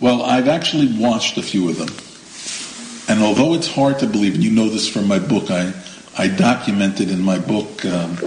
Well, 0.00 0.22
I've 0.22 0.48
actually 0.48 0.98
watched 0.98 1.38
a 1.38 1.42
few 1.42 1.70
of 1.70 1.78
them. 1.78 1.88
And 3.08 3.24
although 3.24 3.54
it's 3.54 3.68
hard 3.68 3.98
to 4.00 4.06
believe, 4.06 4.34
and 4.34 4.44
you 4.44 4.50
know 4.50 4.68
this 4.68 4.88
from 4.88 5.06
my 5.06 5.18
book, 5.18 5.50
I, 5.50 5.72
I 6.18 6.28
documented 6.28 7.10
in 7.10 7.22
my 7.22 7.38
book, 7.38 7.84
um, 7.86 8.18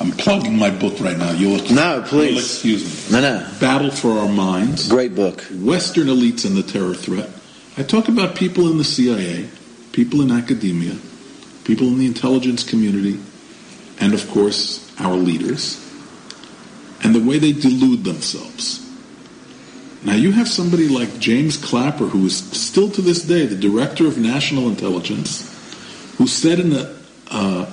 I'm 0.00 0.10
plugging 0.12 0.56
my 0.56 0.70
book 0.70 0.98
right 1.00 1.16
now. 1.16 1.32
You'll, 1.32 1.62
No, 1.72 2.02
please. 2.06 2.64
You'll 2.64 2.74
excuse 2.78 3.10
me. 3.10 3.20
No, 3.20 3.38
no. 3.38 3.50
Battle 3.60 3.90
for 3.90 4.18
Our 4.18 4.28
Minds, 4.28 4.88
Great 4.88 5.14
book. 5.14 5.42
Western 5.52 6.06
Elites 6.06 6.44
and 6.44 6.56
the 6.56 6.62
Terror 6.62 6.94
Threat. 6.94 7.30
I 7.76 7.82
talk 7.82 8.08
about 8.08 8.34
people 8.34 8.70
in 8.70 8.78
the 8.78 8.84
CIA, 8.84 9.48
people 9.92 10.22
in 10.22 10.30
academia, 10.30 10.96
people 11.64 11.86
in 11.88 11.98
the 11.98 12.06
intelligence 12.06 12.64
community, 12.64 13.18
and 14.00 14.14
of 14.14 14.28
course, 14.30 14.92
our 15.00 15.14
leaders, 15.14 15.78
and 17.02 17.14
the 17.14 17.22
way 17.22 17.38
they 17.38 17.52
delude 17.52 18.04
themselves. 18.04 18.80
Now, 20.04 20.14
you 20.14 20.32
have 20.32 20.48
somebody 20.48 20.88
like 20.88 21.18
James 21.20 21.56
Clapper, 21.56 22.06
who 22.06 22.26
is 22.26 22.36
still 22.36 22.90
to 22.90 23.00
this 23.00 23.22
day 23.22 23.46
the 23.46 23.56
director 23.56 24.06
of 24.06 24.18
national 24.18 24.68
intelligence, 24.68 25.48
who 26.18 26.26
said 26.26 26.58
in 26.58 26.72
a, 26.72 26.80
uh, 26.80 26.92
uh, 27.30 27.72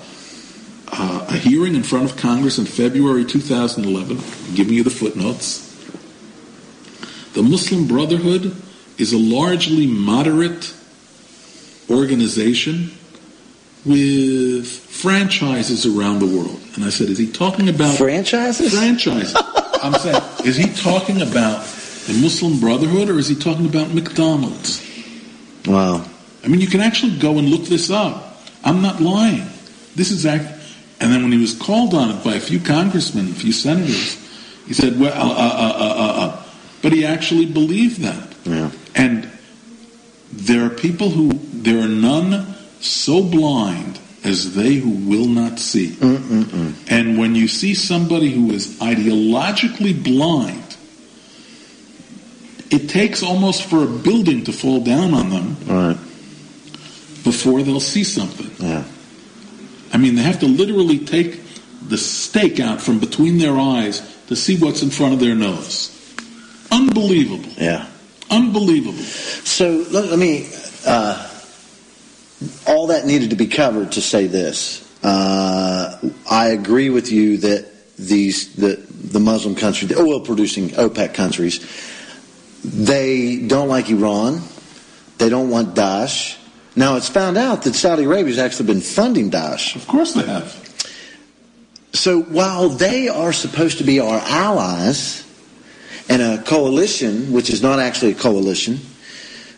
a 1.30 1.38
hearing 1.38 1.76
in 1.76 1.84
front 1.84 2.10
of 2.10 2.18
Congress 2.18 2.58
in 2.58 2.66
February 2.66 3.24
2011, 3.24 4.18
I'm 4.18 4.56
giving 4.56 4.74
you 4.74 4.84
the 4.84 4.90
footnotes, 4.90 5.66
the 7.34 7.44
Muslim 7.44 7.88
Brotherhood 7.88 8.56
is 8.98 9.14
a 9.14 9.18
largely 9.18 9.86
moderate 9.86 10.74
organization 11.90 12.92
with 13.86 14.68
franchises 14.68 15.86
around 15.86 16.20
the 16.20 16.26
world. 16.26 16.60
And 16.76 16.84
I 16.84 16.90
said, 16.90 17.10
is 17.10 17.18
he 17.18 17.32
talking 17.32 17.70
about 17.70 17.98
Franchises? 17.98 18.74
franchises? 18.74 19.36
I'm 19.84 19.94
saying, 19.94 20.22
is 20.44 20.58
he 20.58 20.74
talking 20.74 21.22
about 21.22 21.64
the 22.08 22.20
Muslim 22.22 22.60
Brotherhood 22.60 23.10
or 23.10 23.20
is 23.20 23.28
he 23.28 23.36
talking 23.36 23.68
about 23.68 23.94
McDonald's? 23.94 24.86
Wow. 25.66 26.06
I 26.44 26.48
mean, 26.48 26.60
you 26.60 26.68
can 26.68 26.82
actually 26.82 27.18
go 27.18 27.38
and 27.38 27.48
look 27.48 27.66
this 27.66 27.90
up. 27.90 28.42
I'm 28.64 28.82
not 28.82 29.00
lying. 29.00 29.48
This 29.96 30.12
is 30.12 30.26
act. 30.26 30.59
And 31.00 31.12
then 31.12 31.24
when 31.24 31.32
he 31.32 31.39
was 31.39 31.54
called 31.54 31.93
on 31.93 32.12
it 32.12 32.24
by 32.24 32.36
a 32.36 32.39
few 32.39 32.60
congressmen, 32.60 33.30
a 33.30 33.34
few 33.34 33.54
senators, 33.54 34.18
he 34.68 34.74
said, 34.74 35.00
"Well, 35.00 35.14
uh, 35.14 35.34
uh, 35.34 35.76
uh, 35.78 35.95
uh, 35.97 36.26
uh," 36.26 36.43
but 36.82 36.91
he 36.91 37.06
actually 37.06 37.45
believed 37.45 38.02
that. 38.02 38.34
Yeah. 38.43 38.72
And 38.95 39.30
there 40.32 40.66
are 40.66 40.70
people 40.70 41.10
who 41.10 41.39
there 41.54 41.80
are 41.84 41.88
none 41.88 42.56
so 42.82 43.24
blind 43.24 44.00
as 44.24 44.54
they 44.54 44.76
who 44.76 44.89
will 44.89 45.28
not 45.28 45.60
see. 45.60 45.97
And 46.89 47.18
when 47.18 47.36
you 47.36 47.47
see 47.47 47.74
somebody 47.74 48.32
who 48.32 48.52
is 48.52 48.78
ideologically 48.80 50.04
blind, 50.04 50.76
it 52.70 52.89
takes 52.89 53.24
almost 53.24 53.64
for 53.64 53.84
a 53.84 53.88
building 53.88 54.43
to 54.43 54.52
fall 54.52 54.82
down 54.84 55.14
on 55.14 55.30
them 55.30 55.58
right. 55.66 55.97
before 57.24 57.64
they'll 57.64 57.80
see 57.80 58.04
something. 58.04 58.52
Yeah. 58.60 58.84
I 59.92 59.98
mean, 59.98 60.16
they 60.16 60.22
have 60.22 60.40
to 60.40 60.48
literally 60.48 61.00
take 61.00 61.42
the 61.88 61.98
stake 61.98 62.60
out 62.60 62.82
from 62.82 63.00
between 63.00 63.38
their 63.38 63.58
eyes 63.58 64.02
to 64.28 64.36
see 64.36 64.58
what's 64.58 64.84
in 64.84 64.90
front 64.90 65.14
of 65.14 65.20
their 65.20 65.36
nose. 65.36 65.96
Unbelievable. 66.72 67.50
Yeah. 67.58 67.88
Unbelievable. 68.30 69.04
So 69.04 69.86
let, 69.92 70.06
let 70.06 70.20
me. 70.20 70.50
Uh, 70.86 71.26
all 72.68 72.88
that 72.88 73.06
needed 73.06 73.32
to 73.32 73.36
be 73.36 73.48
covered 73.48 73.94
to 73.94 74.02
say 74.02 74.28
this. 74.28 74.86
Uh, 75.04 76.00
I 76.30 76.48
agree 76.50 76.90
with 76.90 77.12
you 77.12 77.38
that 77.38 77.66
these 77.98 78.56
the 78.56 78.76
the 78.76 79.20
Muslim 79.20 79.56
countries, 79.56 79.90
the 79.90 80.00
oil 80.00 80.22
producing 80.22 80.70
OPEC 80.70 81.14
countries, 81.14 81.60
they 82.64 83.40
don't 83.40 83.68
like 83.68 83.90
Iran. 83.90 84.42
They 85.18 85.30
don't 85.30 85.50
want 85.50 85.76
Daesh. 85.76 86.38
Now 86.76 86.95
it's 86.95 87.09
found 87.09 87.38
out 87.38 87.63
that 87.63 87.74
Saudi 87.74 88.03
Arabia 88.03 88.28
has 88.28 88.39
actually 88.39 88.67
been 88.67 88.82
funding 88.82 89.32
Daesh. 89.32 89.76
Of 89.76 89.88
course 89.88 90.13
they 90.13 90.26
have. 90.26 90.65
So 91.93 92.22
while 92.22 92.70
they 92.70 93.09
are 93.09 93.34
supposed 93.34 93.80
to 93.80 93.84
be 93.84 93.99
our 93.99 94.20
allies 94.20 95.26
and 96.07 96.22
a 96.22 96.43
coalition, 96.43 97.34
which 97.34 97.49
is 97.49 97.61
not 97.61 97.80
actually 97.80 98.11
a 98.11 98.15
coalition, 98.15 98.80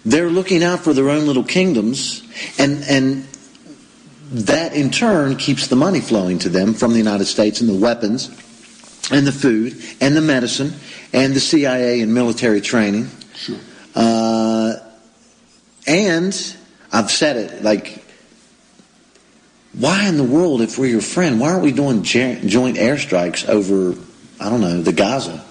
they're 0.05 0.30
looking 0.30 0.64
out 0.64 0.80
for 0.80 0.93
their 0.93 1.09
own 1.09 1.28
little 1.28 1.43
kingdoms, 1.43 2.24
and 2.57 2.84
and 2.86 3.28
that 4.32 4.74
in 4.74 4.89
turn 4.89 5.36
keeps 5.36 5.68
the 5.68 5.76
money 5.76 5.99
flowing 5.99 6.39
to 6.39 6.49
them 6.49 6.74
from 6.74 6.91
the 6.93 6.97
United 6.97 7.26
States 7.26 7.59
and 7.59 7.70
the 7.70 7.78
weapons 7.78 8.30
and 9.12 9.28
the 9.28 9.32
food 9.32 9.76
and 9.99 10.16
the 10.16 10.22
medicine 10.22 10.74
and 11.12 11.34
the 11.34 11.39
CIA 11.39 12.01
and 12.01 12.14
military 12.14 12.62
training. 12.62 13.09
Sure. 13.36 13.57
Uh, 13.93 14.76
and 15.86 16.55
I've 16.92 17.12
said 17.12 17.38
it 17.38 17.64
like, 17.64 18.04
why 19.74 20.08
in 20.08 20.18
the 20.18 20.24
world, 20.24 20.62
if 20.62 20.78
we're 20.78 20.88
your 20.88 21.02
friend, 21.02 21.39
why 21.39 21.52
aren't 21.52 21.64
we 21.64 21.72
doing 21.72 22.04
jo- 22.04 22.39
joint 22.46 22.78
airstrikes 22.78 23.48
over, 23.48 23.98
I 24.39 24.50
don't 24.50 24.62
know, 24.62 24.82
the 24.82 24.92
Gaza? 24.92 25.44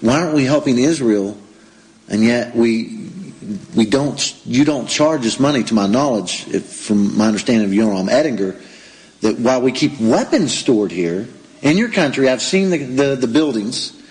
Why 0.00 0.20
aren't 0.20 0.34
we 0.34 0.44
helping 0.44 0.78
Israel? 0.78 1.38
And 2.08 2.22
yet 2.22 2.54
we 2.54 3.06
we 3.74 3.86
don't. 3.86 4.34
You 4.44 4.64
don't 4.64 4.88
charge 4.88 5.24
us 5.26 5.38
money, 5.38 5.62
to 5.64 5.74
my 5.74 5.86
knowledge, 5.86 6.46
if, 6.48 6.66
from 6.66 7.16
my 7.16 7.26
understanding 7.26 7.66
of 7.66 7.72
Yoram 7.72 8.10
Ettinger, 8.10 8.56
that 9.20 9.38
while 9.38 9.62
we 9.62 9.72
keep 9.72 10.00
weapons 10.00 10.56
stored 10.56 10.90
here 10.90 11.28
in 11.62 11.76
your 11.76 11.90
country, 11.90 12.28
I've 12.28 12.42
seen 12.42 12.70
the 12.70 12.78
the, 12.78 13.16
the 13.16 13.28
buildings. 13.28 13.92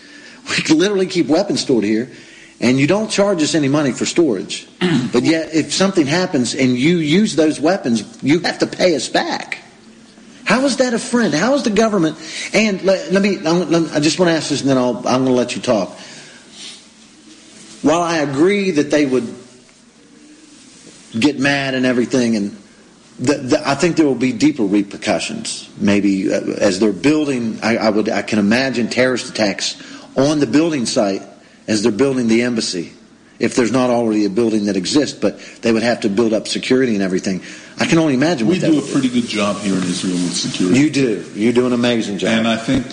We 0.48 0.76
literally 0.76 1.08
keep 1.08 1.26
weapons 1.26 1.62
stored 1.62 1.84
here, 1.84 2.12
and 2.60 2.80
you 2.80 2.88
don't 2.88 3.10
charge 3.10 3.42
us 3.44 3.54
any 3.56 3.68
money 3.68 3.92
for 3.92 4.06
storage. 4.06 4.68
but 5.12 5.24
yet, 5.24 5.54
if 5.54 5.74
something 5.74 6.06
happens 6.06 6.56
and 6.56 6.78
you 6.78 6.98
use 6.98 7.36
those 7.36 7.60
weapons, 7.60 8.24
you 8.24 8.40
have 8.42 8.60
to 8.60 8.68
pay 8.68 8.96
us 8.96 9.10
back. 9.10 9.60
How 10.46 10.62
is 10.62 10.78
that 10.78 10.94
a 10.94 11.00
friend? 11.00 11.34
How 11.34 11.56
is 11.56 11.64
the 11.64 11.72
government? 11.72 12.18
And 12.54 12.82
let, 12.84 13.12
let 13.12 13.22
me, 13.22 13.38
let 13.38 13.70
me- 13.70 13.90
I 13.92 14.00
just 14.00 14.20
want 14.20 14.30
to 14.30 14.34
ask 14.36 14.50
this, 14.50 14.62
and 14.62 14.70
then 14.70 14.78
I'll, 14.78 14.98
I'm 15.00 15.24
going 15.24 15.26
to 15.26 15.32
let 15.32 15.56
you 15.56 15.62
talk. 15.62 15.90
While 17.82 18.02
I 18.02 18.18
agree 18.18 18.72
that 18.72 18.90
they 18.90 19.06
would 19.06 19.34
get 21.20 21.40
mad 21.40 21.74
and 21.74 21.86
everything, 21.86 22.36
and 22.36 22.58
the, 23.20 23.34
the, 23.38 23.68
I 23.70 23.76
think 23.76 23.96
there 23.96 24.06
will 24.06 24.16
be 24.16 24.34
deeper 24.34 24.64
repercussions. 24.64 25.70
Maybe 25.78 26.34
uh, 26.34 26.42
as 26.42 26.80
they're 26.80 26.94
building, 26.94 27.60
I, 27.62 27.78
I 27.78 27.90
would, 27.90 28.10
I 28.10 28.22
can 28.22 28.40
imagine 28.40 28.90
terrorist 28.90 29.30
attacks 29.30 29.82
on 30.16 30.40
the 30.40 30.48
building 30.48 30.86
site 30.86 31.22
as 31.68 31.84
they're 31.84 31.92
building 31.92 32.28
the 32.28 32.42
embassy. 32.44 32.94
If 33.38 33.56
there's 33.56 33.72
not 33.72 33.90
already 33.90 34.24
a 34.24 34.30
building 34.30 34.66
that 34.66 34.78
exists, 34.78 35.18
but 35.20 35.40
they 35.62 35.74
would 35.74 35.84
have 35.84 36.02
to 36.02 36.10
build 36.10 36.32
up 36.32 36.48
security 36.48 36.94
and 36.94 37.04
everything. 37.04 37.42
I 37.78 37.86
can 37.86 37.98
only 37.98 38.14
imagine 38.14 38.48
We 38.48 38.56
what 38.56 38.62
that 38.62 38.72
do 38.72 38.80
a 38.80 38.92
pretty 38.92 39.10
good 39.10 39.28
job 39.28 39.58
here 39.58 39.74
in 39.74 39.84
Israel 39.84 40.14
with 40.14 40.34
security. 40.34 40.80
You 40.80 40.90
do. 40.90 41.26
You 41.36 41.52
do 41.52 41.68
an 41.68 41.74
amazing 41.74 42.18
job. 42.18 42.30
And 42.30 42.48
I 42.48 42.56
think 42.56 42.86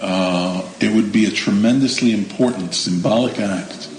uh, 0.00 0.66
it 0.80 0.94
would 0.94 1.12
be 1.12 1.26
a 1.26 1.30
tremendously 1.30 2.12
important 2.12 2.74
symbolic 2.74 3.38
act, 3.38 3.90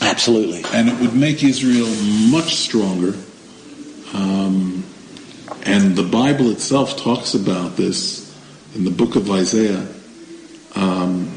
Absolutely. 0.00 0.64
and 0.72 0.88
it 0.88 0.98
would 1.00 1.14
make 1.14 1.42
Israel 1.44 1.88
much 2.30 2.54
stronger. 2.56 3.14
Um, 4.14 4.84
and 5.64 5.94
the 5.96 6.02
Bible 6.02 6.50
itself 6.50 6.96
talks 6.96 7.34
about 7.34 7.76
this 7.76 8.34
in 8.74 8.84
the 8.84 8.90
book 8.90 9.16
of 9.16 9.30
Isaiah. 9.30 9.86
Um, 10.74 11.35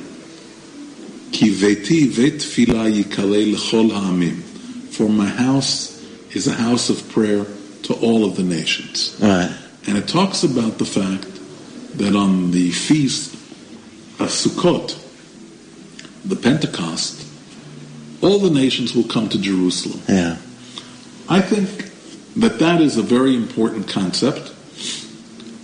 Ki 1.32 1.50
veti 1.50 2.08
vet 2.08 2.40
tefillah 2.40 2.92
yikalei 2.92 3.54
l'chol 3.54 3.92
ha'amim. 3.92 4.42
For 4.92 5.10
my 5.10 5.28
house 5.28 6.04
is 6.36 6.48
a 6.48 6.54
house 6.54 6.90
of 6.90 7.08
prayer 7.10 7.46
to 7.84 7.94
all 7.96 8.26
of 8.26 8.36
the 8.36 8.44
nations. 8.44 9.18
Right. 9.22 9.56
And 9.88 9.98
it 9.98 10.08
talks 10.08 10.44
about 10.44 10.78
the 10.78 10.86
fact 10.86 11.26
that 11.98 12.16
on 12.16 12.52
the 12.52 12.72
feast 12.72 13.34
of 14.20 14.30
Sukkot, 14.30 14.98
the 16.26 16.36
Pentecost, 16.36 17.26
all 18.22 18.40
the 18.40 18.50
nations 18.50 18.94
will 18.94 19.06
come 19.06 19.30
to 19.30 19.40
Jerusalem. 19.40 20.02
Yeah. 20.08 20.38
I 21.30 21.42
think 21.42 21.92
that 22.36 22.60
that 22.60 22.82
is 22.82 22.98
a 22.98 23.02
very 23.02 23.36
important 23.36 23.88
concept, 23.88 24.54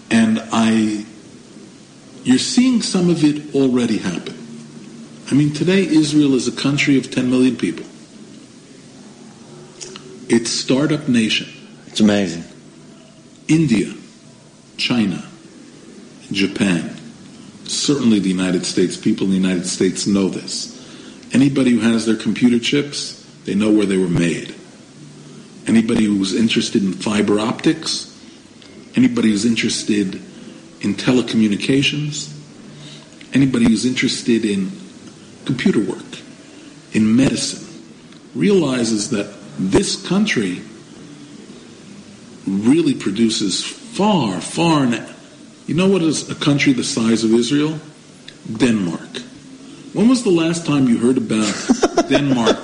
and 0.10 0.40
I, 0.52 1.06
you're 2.24 2.38
seeing 2.38 2.82
some 2.82 3.10
of 3.10 3.24
it 3.24 3.54
already 3.54 3.98
happen. 3.98 4.36
I 5.32 5.34
mean, 5.34 5.54
today 5.54 5.86
Israel 5.86 6.36
is 6.36 6.48
a 6.48 6.52
country 6.52 6.98
of 6.98 7.10
10 7.10 7.30
million 7.30 7.56
people. 7.56 7.86
It's 10.30 10.52
startup 10.52 11.08
nation. 11.08 11.48
It's 11.88 12.00
amazing. 12.00 12.44
India, 13.48 13.94
China, 14.78 15.24
Japan, 16.32 16.96
certainly 17.66 18.20
the 18.20 18.30
United 18.30 18.66
States. 18.66 18.98
People 18.98 19.26
in 19.26 19.32
the 19.32 19.38
United 19.38 19.66
States 19.66 20.06
know 20.06 20.30
this. 20.30 20.74
Anybody 21.34 21.72
who 21.72 21.80
has 21.80 22.06
their 22.06 22.16
computer 22.16 22.60
chips, 22.60 23.24
they 23.46 23.56
know 23.56 23.72
where 23.72 23.86
they 23.86 23.98
were 23.98 24.08
made. 24.08 24.56
Anybody 25.68 26.06
who's 26.06 26.36
interested 26.36 26.84
in 26.84 26.94
fiber 26.94 27.40
optics, 27.40 28.12
anybody 28.96 29.30
who's 29.30 29.46
interested 29.46 30.16
in 30.82 30.94
telecommunications, 30.94 32.32
anybody 33.34 33.66
who's 33.66 33.86
interested 33.86 34.46
in 34.46 34.70
computer 35.46 35.80
work, 35.80 36.20
in 36.94 37.16
medicine, 37.16 37.66
realizes 38.34 39.10
that 39.12 39.34
this 39.58 40.08
country 40.08 40.62
really 42.48 42.94
produces 42.94 43.64
far, 43.64 44.40
far. 44.42 44.84
In, 44.84 45.06
you 45.68 45.76
know 45.76 45.90
what 45.90 46.02
is 46.02 46.30
a 46.30 46.36
country 46.36 46.74
the 46.74 46.84
size 46.84 47.24
of 47.24 47.34
Israel? 47.34 47.80
Denmark. 48.58 49.18
When 49.94 50.10
was 50.10 50.24
the 50.24 50.30
last 50.30 50.66
time 50.66 50.88
you 50.88 50.98
heard 50.98 51.18
about 51.18 51.54
Denmark 52.10 52.58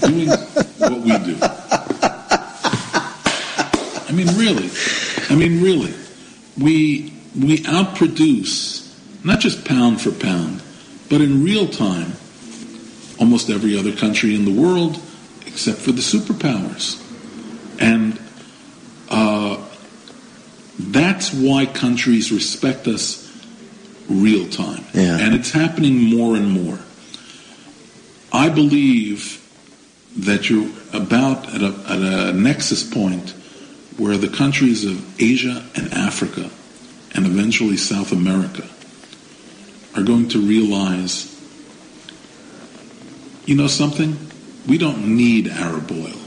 doing 0.00 0.28
what 0.28 1.00
we 1.00 1.18
do? 1.24 1.38
I 4.08 4.12
mean, 4.12 4.28
really. 4.36 4.70
I 5.30 5.34
mean, 5.34 5.62
really. 5.62 5.94
We 6.58 7.12
we 7.34 7.58
outproduce 7.60 8.92
not 9.24 9.40
just 9.40 9.64
pound 9.64 10.00
for 10.00 10.12
pound, 10.12 10.61
but 11.12 11.20
in 11.20 11.44
real 11.44 11.68
time, 11.68 12.10
almost 13.20 13.50
every 13.50 13.76
other 13.76 13.92
country 13.92 14.34
in 14.34 14.46
the 14.46 14.50
world, 14.50 14.98
except 15.44 15.76
for 15.76 15.92
the 15.92 16.00
superpowers. 16.00 16.98
And 17.78 18.18
uh, 19.10 19.62
that's 20.78 21.30
why 21.34 21.66
countries 21.66 22.32
respect 22.32 22.86
us 22.86 23.30
real 24.08 24.48
time. 24.48 24.86
Yeah. 24.94 25.18
And 25.18 25.34
it's 25.34 25.50
happening 25.50 26.02
more 26.02 26.34
and 26.34 26.50
more. 26.50 26.78
I 28.32 28.48
believe 28.48 29.38
that 30.16 30.48
you're 30.48 30.70
about 30.94 31.46
at 31.54 31.60
a, 31.60 31.74
at 31.90 31.98
a 31.98 32.32
nexus 32.32 32.90
point 32.90 33.34
where 33.98 34.16
the 34.16 34.28
countries 34.28 34.86
of 34.86 35.20
Asia 35.20 35.62
and 35.74 35.92
Africa 35.92 36.48
and 37.14 37.26
eventually 37.26 37.76
South 37.76 38.12
America 38.12 38.66
are 39.96 40.02
going 40.02 40.28
to 40.30 40.40
realize 40.40 41.28
you 43.44 43.56
know 43.56 43.66
something? 43.66 44.16
We 44.68 44.78
don't 44.78 45.16
need 45.16 45.48
Arab 45.48 45.90
oil. 45.90 46.18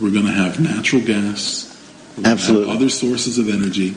We're 0.00 0.12
going 0.12 0.26
to 0.26 0.32
have 0.32 0.60
natural 0.60 1.02
gas. 1.02 1.72
Absolutely. 2.24 2.72
Other 2.72 2.88
sources 2.88 3.38
of 3.38 3.48
energy. 3.48 3.94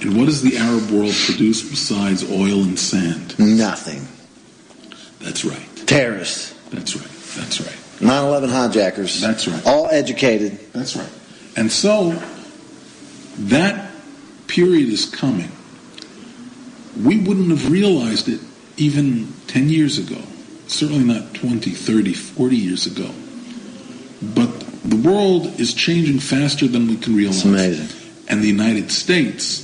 And 0.00 0.16
what 0.16 0.26
does 0.26 0.42
the 0.42 0.56
Arab 0.56 0.90
world 0.90 1.14
produce 1.26 1.68
besides 1.68 2.22
oil 2.30 2.62
and 2.62 2.78
sand? 2.78 3.38
Nothing. 3.38 4.06
That's 5.18 5.44
right. 5.44 5.86
Terrorists. 5.86 6.52
That's 6.70 6.94
right. 6.96 7.10
That's 7.36 7.60
right. 7.60 7.76
9/11 8.00 8.50
hijackers. 8.50 9.20
That's 9.20 9.48
right. 9.48 9.66
All 9.66 9.88
educated. 9.88 10.58
That's 10.72 10.94
right. 10.96 11.10
And 11.56 11.70
so 11.70 12.20
that 13.38 13.90
period 14.46 14.88
is 14.88 15.06
coming. 15.06 15.50
We 17.02 17.18
wouldn't 17.18 17.50
have 17.50 17.70
realized 17.70 18.28
it 18.28 18.40
even 18.76 19.32
10 19.48 19.68
years 19.68 19.98
ago, 19.98 20.20
certainly 20.66 21.04
not 21.04 21.34
20, 21.34 21.70
30, 21.70 22.14
40 22.14 22.56
years 22.56 22.86
ago. 22.86 23.10
But 24.22 24.60
the 24.84 24.96
world 24.96 25.60
is 25.60 25.74
changing 25.74 26.20
faster 26.20 26.68
than 26.68 26.88
we 26.88 26.96
can 26.96 27.16
realize. 27.16 27.36
It's 27.36 27.44
amazing. 27.44 28.00
And 28.28 28.42
the 28.42 28.48
United 28.48 28.90
States 28.90 29.60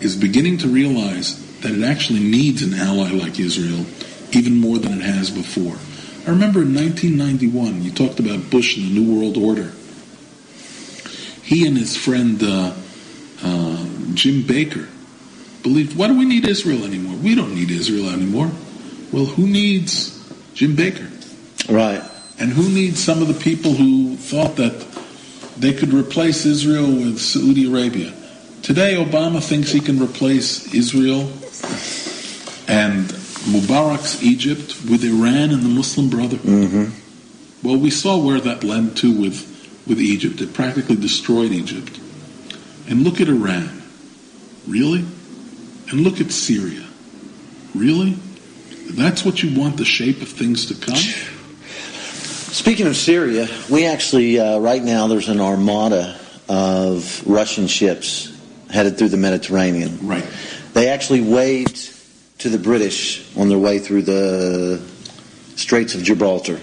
is 0.00 0.16
beginning 0.16 0.58
to 0.58 0.68
realize 0.68 1.40
that 1.60 1.72
it 1.72 1.82
actually 1.82 2.20
needs 2.20 2.62
an 2.62 2.74
ally 2.74 3.10
like 3.10 3.38
Israel 3.38 3.86
even 4.32 4.58
more 4.58 4.78
than 4.78 4.92
it 4.94 5.02
has 5.02 5.30
before. 5.30 5.76
I 6.26 6.30
remember 6.30 6.62
in 6.62 6.74
1991, 6.74 7.82
you 7.82 7.90
talked 7.90 8.18
about 8.18 8.50
Bush 8.50 8.76
and 8.76 8.86
the 8.86 9.00
New 9.00 9.18
World 9.18 9.36
Order. 9.36 9.72
He 11.42 11.66
and 11.66 11.76
his 11.76 11.96
friend 11.96 12.42
uh, 12.42 12.74
uh, 13.42 13.86
Jim 14.14 14.46
Baker 14.46 14.88
believed, 15.64 15.96
why 15.98 16.06
do 16.06 16.16
we 16.16 16.26
need 16.26 16.46
Israel 16.46 16.84
anymore? 16.84 17.16
We 17.16 17.34
don't 17.34 17.54
need 17.56 17.72
Israel 17.72 18.10
anymore. 18.10 18.52
Well, 19.10 19.24
who 19.24 19.48
needs 19.48 20.22
Jim 20.54 20.76
Baker? 20.76 21.10
Right. 21.68 22.02
And 22.38 22.52
who 22.52 22.68
needs 22.68 23.02
some 23.02 23.22
of 23.22 23.28
the 23.28 23.34
people 23.34 23.72
who 23.72 24.14
thought 24.16 24.56
that 24.56 24.86
they 25.56 25.72
could 25.72 25.92
replace 25.92 26.46
Israel 26.46 26.86
with 26.86 27.18
Saudi 27.18 27.66
Arabia? 27.66 28.12
Today, 28.62 28.94
Obama 28.94 29.42
thinks 29.42 29.70
he 29.72 29.80
can 29.80 30.00
replace 30.00 30.72
Israel 30.74 31.22
and 32.68 33.06
Mubarak's 33.44 34.22
Egypt 34.22 34.76
with 34.90 35.04
Iran 35.04 35.50
and 35.50 35.62
the 35.62 35.68
Muslim 35.68 36.08
Brotherhood. 36.08 36.46
Mm-hmm. 36.46 37.66
Well, 37.66 37.78
we 37.78 37.90
saw 37.90 38.18
where 38.18 38.40
that 38.40 38.64
led 38.64 38.96
to 38.98 39.20
with, 39.20 39.82
with 39.86 40.00
Egypt. 40.00 40.40
It 40.40 40.52
practically 40.52 40.96
destroyed 40.96 41.52
Egypt. 41.52 41.98
And 42.88 43.02
look 43.02 43.20
at 43.20 43.28
Iran. 43.28 43.82
Really? 44.66 45.04
And 45.90 46.00
look 46.00 46.20
at 46.20 46.30
Syria. 46.30 46.86
Really? 47.74 48.16
That's 48.90 49.24
what 49.24 49.42
you 49.42 49.58
want 49.58 49.76
the 49.76 49.84
shape 49.84 50.22
of 50.22 50.28
things 50.28 50.66
to 50.66 50.74
come? 50.74 50.96
Speaking 52.54 52.86
of 52.86 52.96
Syria, 52.96 53.48
we 53.68 53.86
actually, 53.86 54.38
uh, 54.38 54.58
right 54.58 54.82
now, 54.82 55.08
there's 55.08 55.28
an 55.28 55.40
armada 55.40 56.16
of 56.48 57.26
Russian 57.26 57.66
ships 57.66 58.30
headed 58.70 58.96
through 58.98 59.08
the 59.08 59.16
Mediterranean. 59.16 60.06
Right. 60.06 60.26
They 60.72 60.88
actually 60.88 61.20
waved 61.20 61.92
to 62.38 62.48
the 62.48 62.58
British 62.58 63.36
on 63.36 63.48
their 63.48 63.58
way 63.58 63.78
through 63.78 64.02
the 64.02 64.82
Straits 65.56 65.94
of 65.94 66.02
Gibraltar. 66.02 66.60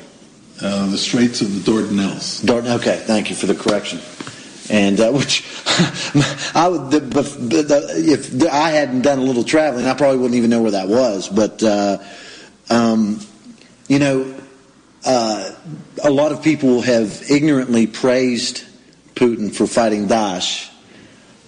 Uh, 0.61 0.89
the 0.91 0.97
Straits 0.97 1.41
of 1.41 1.65
the 1.65 1.71
Dardanelles. 1.71 2.45
Dart- 2.45 2.65
okay, 2.65 3.01
thank 3.05 3.29
you 3.29 3.35
for 3.35 3.47
the 3.47 3.55
correction. 3.55 3.99
And 4.71 5.01
uh, 5.01 5.11
which 5.11 5.43
I 6.55 6.67
would, 6.69 6.91
the, 6.91 7.01
the, 7.01 7.61
the, 7.61 7.93
if 7.97 8.43
I 8.51 8.69
hadn't 8.69 9.01
done 9.01 9.19
a 9.19 9.23
little 9.23 9.43
traveling, 9.43 9.85
I 9.85 9.93
probably 9.93 10.17
wouldn't 10.17 10.37
even 10.37 10.49
know 10.49 10.61
where 10.61 10.71
that 10.71 10.87
was. 10.87 11.27
But 11.27 11.61
uh, 11.61 11.97
um, 12.69 13.19
you 13.89 13.99
know, 13.99 14.33
uh, 15.05 15.51
a 16.03 16.09
lot 16.09 16.31
of 16.31 16.41
people 16.41 16.81
have 16.81 17.29
ignorantly 17.29 17.85
praised 17.85 18.63
Putin 19.13 19.53
for 19.53 19.67
fighting 19.67 20.07
Daesh, 20.07 20.71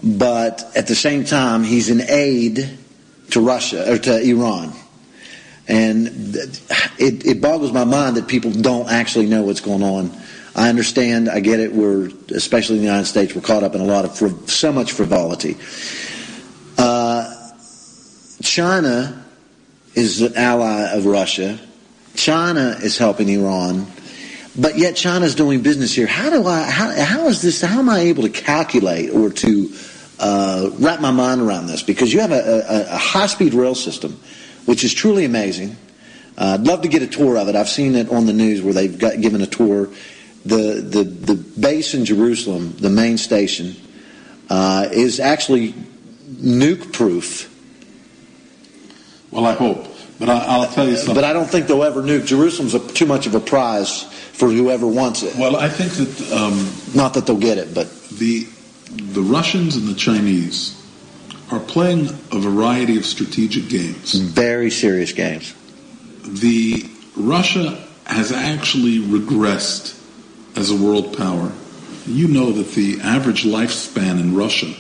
but 0.04 0.70
at 0.76 0.88
the 0.88 0.96
same 0.96 1.24
time, 1.24 1.64
he's 1.64 1.90
an 1.90 2.02
aid 2.02 2.78
to 3.32 3.40
Russia 3.40 3.94
or 3.94 3.98
to 4.00 4.22
Iran. 4.22 4.74
And 5.66 6.08
it, 7.00 7.26
it 7.26 7.42
boggles 7.42 7.72
my 7.72 7.86
mind 7.86 8.18
that 8.18 8.28
people 8.28 8.52
don't 8.52 8.90
actually 8.90 9.28
know 9.28 9.44
what's 9.44 9.62
going 9.62 9.82
on. 9.82 10.12
I 10.56 10.70
understand, 10.70 11.30
I 11.30 11.40
get 11.40 11.60
it. 11.60 11.74
We're, 11.74 12.12
especially 12.30 12.76
in 12.76 12.82
the 12.84 12.88
United 12.88 13.08
States, 13.08 13.34
we're 13.34 13.42
caught 13.42 13.64
up 13.64 13.74
in 13.74 13.82
a 13.82 13.86
lot 13.86 14.06
of 14.06 14.50
so 14.50 14.72
much 14.72 14.92
frivolity. 14.92 15.58
Uh, 16.78 17.52
China 18.42 19.26
is 19.96 20.22
an 20.22 20.36
ally 20.36 20.92
of 20.92 21.06
Russia. 21.06 21.60
China 22.16 22.78
is 22.82 22.98
helping 22.98 23.30
Iran, 23.30 23.88
but 24.56 24.78
yet 24.78 24.96
China's 24.96 25.34
doing 25.34 25.62
business 25.62 25.94
here. 25.94 26.06
How 26.06 26.30
do 26.30 26.46
I? 26.46 26.62
How, 26.64 26.92
how 27.04 27.28
is 27.28 27.42
this? 27.42 27.62
How 27.62 27.80
am 27.80 27.90
I 27.90 28.02
able 28.02 28.24
to 28.24 28.30
calculate 28.30 29.10
or 29.10 29.32
to 29.32 29.74
uh, 30.20 30.70
wrap 30.74 31.02
my 31.02 31.10
mind 31.10 31.42
around 31.42 31.66
this? 31.66 31.82
Because 31.82 32.14
you 32.14 32.20
have 32.20 32.32
a, 32.32 32.64
a, 32.70 32.94
a 32.94 32.98
high-speed 32.98 33.56
rail 33.56 33.74
system, 33.74 34.20
which 34.66 34.84
is 34.84 34.94
truly 34.94 35.26
amazing. 35.26 35.76
Uh, 36.38 36.58
I'd 36.60 36.68
love 36.68 36.84
to 36.84 36.88
get 36.88 37.02
a 37.02 37.08
tour 37.08 37.38
of 37.38 37.48
it. 37.48 37.56
I've 37.56 37.70
seen 37.70 37.96
it 37.96 38.10
on 38.10 38.28
the 38.28 38.34
news 38.34 38.62
where 38.62 38.74
they've 38.74 38.98
got 38.98 39.20
given 39.20 39.42
a 39.42 39.48
tour. 39.48 39.90
The 40.46 40.82
the 40.82 41.04
the 41.04 41.36
base 41.36 41.94
in 41.94 42.06
Jerusalem, 42.06 42.76
the 42.78 42.90
main 42.90 43.18
station, 43.18 43.76
uh, 44.50 44.90
is 44.92 45.20
actually 45.20 45.74
nuke-proof. 46.30 47.50
Well, 49.32 49.46
I 49.46 49.54
hope. 49.54 49.88
But 50.20 50.30
I, 50.30 50.46
I'll 50.46 50.68
tell 50.68 50.88
you 50.88 50.96
something. 50.96 51.16
But 51.16 51.24
I 51.24 51.34
don't 51.34 51.50
think 51.50 51.68
they'll 51.68 51.84
ever 51.84 52.02
nuke. 52.02 52.26
Jerusalem's 52.26 52.74
a, 52.76 52.80
too 52.80 53.06
much 53.06 53.26
of 53.26 53.36
a 53.36 53.40
prize 53.40 54.04
for 54.34 54.50
whoever 54.50 54.86
wants 54.88 55.24
it. 55.24 55.36
well, 55.36 55.56
I 55.56 55.70
think 55.70 55.94
that 55.94 56.32
um, 56.32 56.72
Not 56.96 57.14
that 57.16 57.26
they'll 57.26 57.38
get 57.38 57.58
it, 57.58 57.74
but 57.74 57.92
the 58.10 58.48
the 58.92 59.22
Russians 59.22 59.76
and 59.76 59.88
the 59.88 59.96
Chinese 59.96 60.80
are 61.52 61.60
playing 61.60 62.10
a 62.32 62.40
variety 62.40 62.98
of 62.98 63.06
strategic 63.06 63.70
games. 63.70 64.14
very 64.14 64.70
serious 64.70 65.14
games. 65.14 65.54
The 66.24 66.90
Russia 67.16 67.84
has 68.06 68.32
actually 68.32 69.00
regressed 69.00 70.00
as 70.56 70.70
a 70.70 70.76
world 70.76 71.18
power. 71.18 71.52
You 72.06 72.28
know 72.28 72.52
that 72.52 72.72
the 72.72 73.00
average 73.02 73.44
lifespan 73.44 74.20
in 74.20 74.36
Russia 74.36 74.74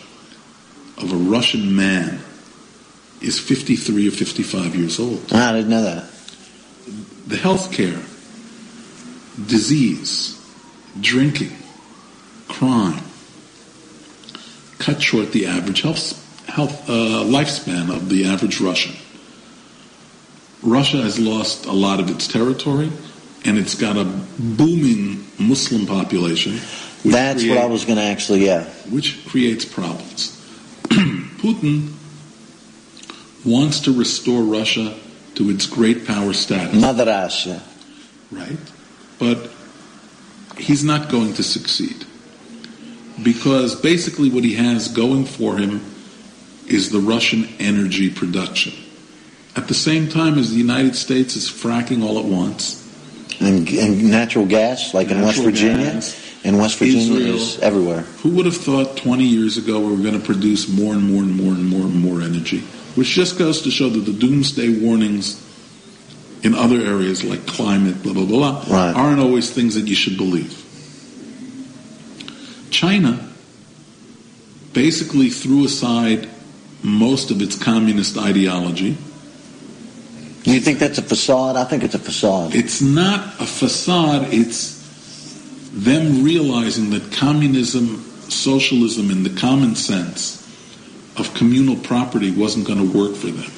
of 0.98 1.12
a 1.12 1.16
Russian 1.16 1.76
man 1.76 2.20
is 3.22 3.40
53 3.40 4.08
or 4.08 4.12
55 4.12 4.76
years 4.76 5.00
old. 5.00 5.32
I 5.32 5.54
didn't 5.54 5.70
know 5.70 5.84
that. 5.84 6.10
the 7.28 7.38
healthcare, 7.38 8.02
disease, 9.48 10.40
drinking, 11.00 11.56
crime 12.48 13.02
cut 14.84 15.02
short 15.02 15.32
the 15.32 15.46
average 15.46 15.82
health, 15.82 16.48
health 16.50 16.90
uh, 16.90 17.24
lifespan 17.24 17.90
of 17.90 18.10
the 18.10 18.26
average 18.26 18.60
Russian. 18.60 18.94
Russia 20.62 20.98
has 20.98 21.18
lost 21.18 21.66
a 21.66 21.72
lot 21.72 22.02
of 22.02 22.10
its 22.10 22.28
territory, 22.28 22.92
and 23.46 23.58
it's 23.58 23.76
got 23.76 23.98
a 23.98 24.06
booming 24.40 25.26
Muslim 25.40 25.86
population. 25.86 26.60
That's 27.04 27.44
what 27.44 27.58
I 27.58 27.66
was 27.66 27.86
going 27.86 27.98
to 27.98 28.04
actually, 28.04 28.46
yeah. 28.46 28.64
which 28.90 29.26
creates 29.28 29.66
problems. 29.66 30.40
Putin 30.84 31.94
wants 33.46 33.82
to 33.82 33.92
restore 33.92 34.42
Russia 34.44 34.98
to 35.36 35.50
its 35.50 35.66
great 35.66 36.08
power 36.08 36.34
status. 36.34 36.80
Mother 36.80 37.06
Russia. 37.06 37.62
Right. 38.32 38.58
But 39.20 39.52
he's 40.58 40.84
not 40.84 41.10
going 41.10 41.34
to 41.34 41.44
succeed. 41.44 42.06
Because 43.22 43.80
basically 43.80 44.30
what 44.30 44.44
he 44.44 44.56
has 44.56 44.88
going 44.88 45.26
for 45.26 45.58
him 45.58 45.82
is 46.68 46.90
the 46.90 47.00
Russian 47.00 47.48
energy 47.60 48.10
production. 48.10 48.74
At 49.56 49.68
the 49.68 49.74
same 49.74 50.08
time 50.08 50.40
as 50.40 50.50
the 50.50 50.58
United 50.58 50.96
States 50.96 51.36
is 51.36 51.50
fracking 51.50 52.04
all 52.04 52.18
at 52.18 52.26
once, 52.26 52.83
And, 53.40 53.68
and 53.70 54.10
natural 54.10 54.46
gas, 54.46 54.94
like 54.94 55.10
in 55.10 55.22
West 55.22 55.42
Virginia. 55.42 55.86
gas. 55.94 56.20
And 56.46 56.58
West 56.60 56.78
Virginia 56.78 57.20
is 57.34 57.58
everywhere. 57.60 58.02
who 58.22 58.30
would 58.32 58.46
have 58.46 58.58
thought 58.58 58.98
20 58.98 59.24
years 59.24 59.58
ago 59.58 59.80
we 59.80 59.92
were 59.96 60.02
going 60.04 60.20
to 60.20 60.26
produce 60.26 60.68
more 60.68 60.94
and 60.94 61.04
more 61.04 61.24
and 61.24 61.36
more 61.36 61.54
and 61.54 61.66
more 61.66 61.82
and 61.82 61.96
more 62.02 62.22
energy? 62.22 62.60
Which 62.96 63.08
just 63.10 63.38
goes 63.40 63.62
to 63.62 63.72
show 63.72 63.90
that 63.90 64.02
the 64.02 64.12
doomsday 64.14 64.80
warnings 64.80 65.42
in 66.44 66.54
other 66.54 66.82
areas 66.82 67.24
like 67.24 67.46
climate, 67.48 68.04
blah, 68.04 68.12
blah, 68.14 68.26
blah, 68.26 68.64
blah, 68.66 68.76
Right. 68.76 68.94
aren't 68.96 69.22
always 69.22 69.50
things 69.52 69.76
that 69.76 69.88
you 69.88 69.96
should 69.96 70.18
believe. 70.18 70.60
China 72.70 73.30
basically 74.74 75.30
threw 75.30 75.64
aside 75.66 76.30
most 76.82 77.32
of 77.32 77.42
its 77.42 77.58
communist 77.58 78.18
ideology. 78.18 78.98
Do 80.44 80.54
you 80.54 80.60
think 80.60 80.80
that's 80.80 80.98
a 80.98 81.02
facade? 81.04 81.56
I 81.56 81.64
think 81.64 81.84
it's 81.84 81.96
a 81.96 82.00
facade. 82.00 82.54
It's 82.54 82.82
not 82.82 83.20
a 83.40 83.46
facade, 83.46 84.28
it's 84.34 84.82
them 85.72 86.24
realizing 86.24 86.90
that 86.92 87.12
communism 87.12 87.98
socialism 88.30 89.10
in 89.10 89.24
the 89.24 89.30
common 89.30 89.76
sense 89.76 90.40
of 91.18 91.34
communal 91.34 91.76
property 91.78 92.32
wasn't 92.32 92.68
going 92.68 92.80
to 92.80 92.98
work 92.98 93.16
for 93.16 93.28
them. 93.28 93.52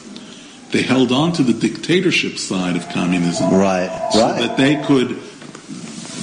They 0.72 0.82
held 0.82 1.12
on 1.12 1.32
to 1.34 1.44
the 1.44 1.54
dictatorship 1.54 2.38
side 2.38 2.76
of 2.76 2.88
communism, 2.90 3.54
Right, 3.54 4.10
so 4.12 4.22
right. 4.22 4.40
that 4.42 4.58
they 4.58 4.82
could 4.84 5.20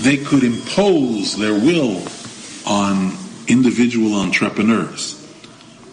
they 0.03 0.17
could 0.17 0.43
impose 0.43 1.37
their 1.37 1.55
will 1.55 2.03
on 2.67 3.13
individual 3.47 4.15
entrepreneurs. 4.15 5.19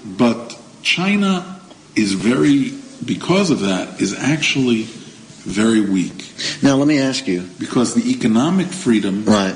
But 0.06 0.60
China 0.82 1.60
is 1.96 2.14
very, 2.14 2.70
because 3.06 3.50
of 3.50 3.62
that, 3.62 4.02
is 4.02 4.14
actually 4.18 4.84
very 5.46 5.82
weak 5.82 6.34
Now, 6.62 6.76
let 6.76 6.88
me 6.88 7.00
ask 7.00 7.28
you. 7.28 7.44
because 7.60 7.94
the 7.94 8.10
economic 8.12 8.68
freedom 8.68 9.24
Right. 9.26 9.56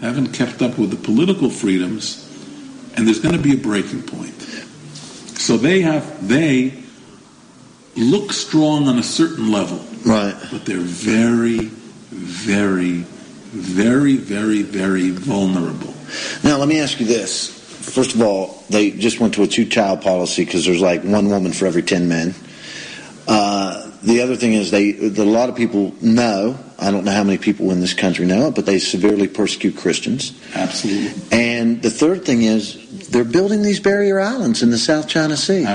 haven't 0.00 0.32
kept 0.32 0.62
up 0.62 0.78
with 0.78 0.90
the 0.90 0.96
political 0.96 1.50
freedoms, 1.50 2.24
and 2.96 3.06
there's 3.06 3.20
going 3.20 3.36
to 3.36 3.40
be 3.42 3.52
a 3.52 3.56
breaking 3.56 4.02
point. 4.02 4.34
So 5.36 5.56
they 5.56 5.82
have 5.82 6.26
they 6.28 6.72
look 7.96 8.32
strong 8.32 8.88
on 8.88 8.98
a 8.98 9.02
certain 9.02 9.50
level, 9.52 9.80
Right. 10.04 10.34
but 10.50 10.64
they're 10.64 10.78
very, 10.78 11.70
very, 12.10 13.04
very, 13.52 14.16
very, 14.16 14.62
very 14.62 15.10
vulnerable. 15.10 15.94
Now, 16.42 16.58
let 16.58 16.68
me 16.68 16.78
ask 16.80 16.98
you 17.00 17.06
this. 17.06 17.48
First 17.48 18.14
of 18.14 18.22
all, 18.22 18.62
they 18.70 18.90
just 18.90 19.20
went 19.20 19.34
to 19.34 19.42
a 19.42 19.46
two-child 19.46 20.00
policy 20.02 20.44
because 20.44 20.64
there's 20.64 20.80
like 20.80 21.02
one 21.04 21.28
woman 21.28 21.52
for 21.52 21.66
every 21.66 21.82
ten 21.82 22.08
men. 22.08 22.34
Uh, 23.28 23.90
the 24.02 24.22
other 24.22 24.36
thing 24.36 24.54
is 24.54 24.70
they, 24.70 24.92
that 24.92 25.18
a 25.22 25.24
lot 25.30 25.48
of 25.50 25.54
people 25.56 25.94
know. 26.00 26.58
I 26.78 26.90
don't 26.90 27.04
know 27.04 27.12
how 27.12 27.24
many 27.24 27.36
people 27.38 27.70
in 27.72 27.80
this 27.80 27.92
country 27.92 28.24
know 28.24 28.46
it, 28.48 28.54
but 28.54 28.64
they 28.64 28.78
severely 28.78 29.28
persecute 29.28 29.76
Christians. 29.76 30.32
Absolutely. 30.54 31.12
And 31.30 31.82
the 31.82 31.90
third 31.90 32.24
thing 32.24 32.42
is 32.42 33.08
they're 33.10 33.24
building 33.24 33.62
these 33.62 33.80
barrier 33.80 34.18
islands 34.18 34.62
in 34.62 34.70
the 34.70 34.78
South 34.78 35.08
China 35.08 35.36
Sea, 35.36 35.66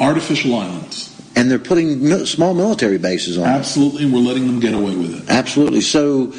Artificial 0.00 0.54
islands. 0.54 1.12
and 1.36 1.50
they're 1.50 1.58
putting 1.58 2.24
small 2.24 2.54
military 2.54 2.96
bases 2.98 3.36
on. 3.36 3.44
them. 3.44 3.52
Absolutely, 3.54 4.04
and 4.04 4.12
we're 4.14 4.20
letting 4.20 4.46
them 4.46 4.60
get 4.60 4.72
away 4.72 4.94
with 4.96 5.14
it. 5.22 5.28
Absolutely. 5.30 5.80
So, 5.82 6.32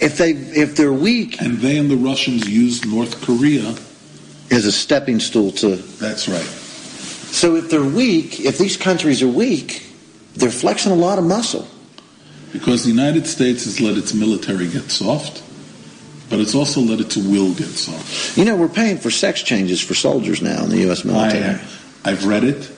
if 0.00 0.16
they 0.18 0.30
if 0.32 0.76
they're 0.76 0.92
weak 0.92 1.40
And 1.40 1.58
they 1.58 1.78
and 1.78 1.90
the 1.90 1.96
Russians 1.96 2.48
used 2.48 2.86
North 2.86 3.20
Korea. 3.22 3.74
as 4.52 4.66
a 4.66 4.72
stepping 4.72 5.18
stool 5.20 5.50
to 5.52 5.76
That's 5.98 6.28
right. 6.28 6.48
So 7.32 7.56
if 7.56 7.70
they're 7.70 7.82
weak, 7.82 8.40
if 8.40 8.58
these 8.58 8.76
countries 8.76 9.22
are 9.22 9.28
weak, 9.28 9.86
they're 10.34 10.50
flexing 10.50 10.92
a 10.92 10.96
lot 10.96 11.18
of 11.18 11.24
muscle. 11.24 11.66
Because 12.52 12.82
the 12.82 12.90
United 12.90 13.26
States 13.26 13.64
has 13.64 13.80
let 13.80 13.96
its 13.96 14.12
military 14.12 14.68
get 14.68 14.90
soft, 14.90 15.42
but 16.28 16.40
it's 16.40 16.54
also 16.54 16.80
let 16.80 17.00
its 17.00 17.16
will 17.16 17.54
get 17.54 17.68
soft. 17.68 18.36
You 18.36 18.44
know, 18.44 18.56
we're 18.56 18.68
paying 18.68 18.98
for 18.98 19.10
sex 19.10 19.42
changes 19.42 19.80
for 19.80 19.94
soldiers 19.94 20.42
now 20.42 20.64
in 20.64 20.70
the 20.70 20.78
U.S. 20.78 21.04
military. 21.04 21.44
I, 21.44 21.60
I've 22.04 22.26
read 22.26 22.44
it, 22.44 22.70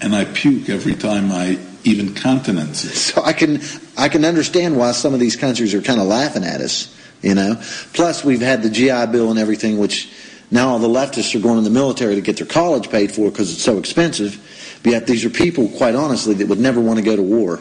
and 0.00 0.14
I 0.14 0.24
puke 0.24 0.68
every 0.68 0.94
time 0.94 1.30
I 1.30 1.58
even 1.84 2.14
countenance 2.14 2.84
it. 2.84 2.94
So 2.94 3.22
I 3.22 3.32
can 3.32 3.60
I 3.96 4.08
can 4.08 4.24
understand 4.24 4.76
why 4.76 4.92
some 4.92 5.14
of 5.14 5.20
these 5.20 5.36
countries 5.36 5.74
are 5.74 5.82
kind 5.82 6.00
of 6.00 6.06
laughing 6.06 6.44
at 6.44 6.60
us. 6.60 6.96
You 7.22 7.34
know. 7.34 7.62
Plus, 7.92 8.24
we've 8.24 8.40
had 8.40 8.62
the 8.62 8.70
GI 8.70 9.12
Bill 9.12 9.30
and 9.30 9.38
everything, 9.38 9.78
which 9.78 10.10
now 10.50 10.70
all 10.70 10.78
the 10.78 10.88
leftists 10.88 11.34
are 11.34 11.40
going 11.40 11.58
in 11.58 11.64
the 11.64 11.70
military 11.70 12.16
to 12.16 12.20
get 12.20 12.36
their 12.38 12.46
college 12.46 12.90
paid 12.90 13.12
for 13.12 13.30
because 13.30 13.52
it's 13.52 13.62
so 13.62 13.78
expensive. 13.78 14.78
But 14.82 14.92
yet, 14.92 15.06
these 15.06 15.24
are 15.24 15.30
people, 15.30 15.68
quite 15.68 15.94
honestly, 15.94 16.34
that 16.34 16.48
would 16.48 16.58
never 16.58 16.80
want 16.80 16.98
to 16.98 17.04
go 17.04 17.14
to 17.14 17.22
war. 17.22 17.54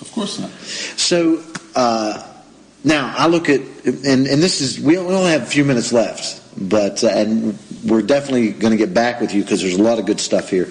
Of 0.00 0.12
course 0.12 0.38
not. 0.38 0.50
So 0.50 1.42
uh, 1.74 2.22
now 2.84 3.14
I 3.16 3.26
look 3.26 3.48
at, 3.48 3.60
and, 3.84 4.26
and 4.26 4.42
this 4.42 4.60
is, 4.60 4.78
we 4.78 4.98
only 4.98 5.30
have 5.30 5.42
a 5.42 5.46
few 5.46 5.64
minutes 5.64 5.92
left, 5.92 6.42
but, 6.68 7.02
uh, 7.02 7.08
and 7.08 7.58
we're 7.84 8.02
definitely 8.02 8.52
going 8.52 8.72
to 8.72 8.76
get 8.76 8.94
back 8.94 9.20
with 9.20 9.34
you 9.34 9.42
because 9.42 9.62
there's 9.62 9.74
a 9.74 9.82
lot 9.82 9.98
of 9.98 10.06
good 10.06 10.20
stuff 10.20 10.50
here. 10.50 10.70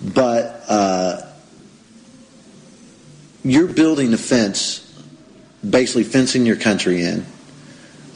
But 0.00 0.64
uh, 0.68 1.22
you're 3.42 3.66
building 3.66 4.12
a 4.12 4.18
fence, 4.18 4.84
basically 5.68 6.04
fencing 6.04 6.46
your 6.46 6.56
country 6.56 7.02
in 7.02 7.26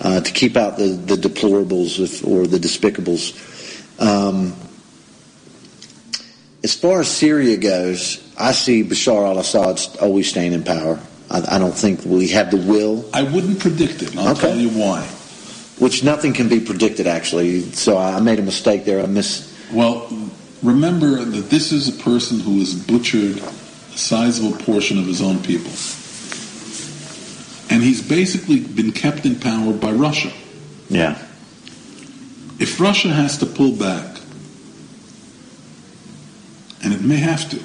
uh, 0.00 0.20
to 0.20 0.32
keep 0.32 0.56
out 0.56 0.76
the, 0.78 0.88
the 0.88 1.16
deplorables 1.16 1.98
if, 2.00 2.24
or 2.26 2.46
the 2.46 2.58
despicables. 2.58 3.34
Um, 4.00 4.54
as 6.64 6.74
far 6.74 7.00
as 7.00 7.08
Syria 7.08 7.56
goes, 7.56 8.22
I 8.38 8.52
see 8.52 8.84
Bashar 8.84 9.26
al-Assad 9.26 9.80
always 10.00 10.28
staying 10.28 10.52
in 10.52 10.62
power. 10.64 11.00
I, 11.30 11.56
I 11.56 11.58
don't 11.58 11.74
think 11.74 12.04
we 12.04 12.28
have 12.28 12.50
the 12.50 12.56
will, 12.56 13.04
I 13.12 13.22
wouldn't 13.22 13.58
predict 13.60 14.02
it, 14.02 14.16
I'll 14.16 14.30
Okay. 14.32 14.40
tell 14.42 14.56
you 14.56 14.68
why. 14.70 15.02
which 15.78 16.04
nothing 16.04 16.32
can 16.32 16.48
be 16.48 16.60
predicted 16.60 17.06
actually. 17.06 17.62
So 17.72 17.96
I 17.96 18.16
I 18.16 18.20
made 18.20 18.38
a 18.38 18.42
mistake 18.42 18.84
there. 18.84 19.02
I 19.02 19.06
miss. 19.06 19.48
Well, 19.72 20.06
remember 20.62 21.24
that 21.24 21.48
this 21.50 21.72
is 21.72 21.88
a 21.88 21.92
person 22.04 22.38
who 22.38 22.58
has 22.60 22.74
butchered 22.74 23.38
a 23.38 23.96
sizable 23.98 24.56
portion 24.58 24.98
of 24.98 25.06
his 25.06 25.20
own 25.20 25.42
people. 25.42 25.70
And 27.72 27.82
he's 27.82 28.06
basically 28.06 28.60
been 28.60 28.92
kept 28.92 29.24
in 29.24 29.40
power 29.40 29.72
by 29.72 29.92
Russia. 29.92 30.30
Yeah. 30.90 31.16
If 32.58 32.78
Russia 32.78 33.08
has 33.08 33.38
to 33.38 33.46
pull 33.46 33.72
back, 33.72 34.20
and 36.84 36.92
it 36.92 37.00
may 37.00 37.16
have 37.16 37.48
to, 37.50 37.58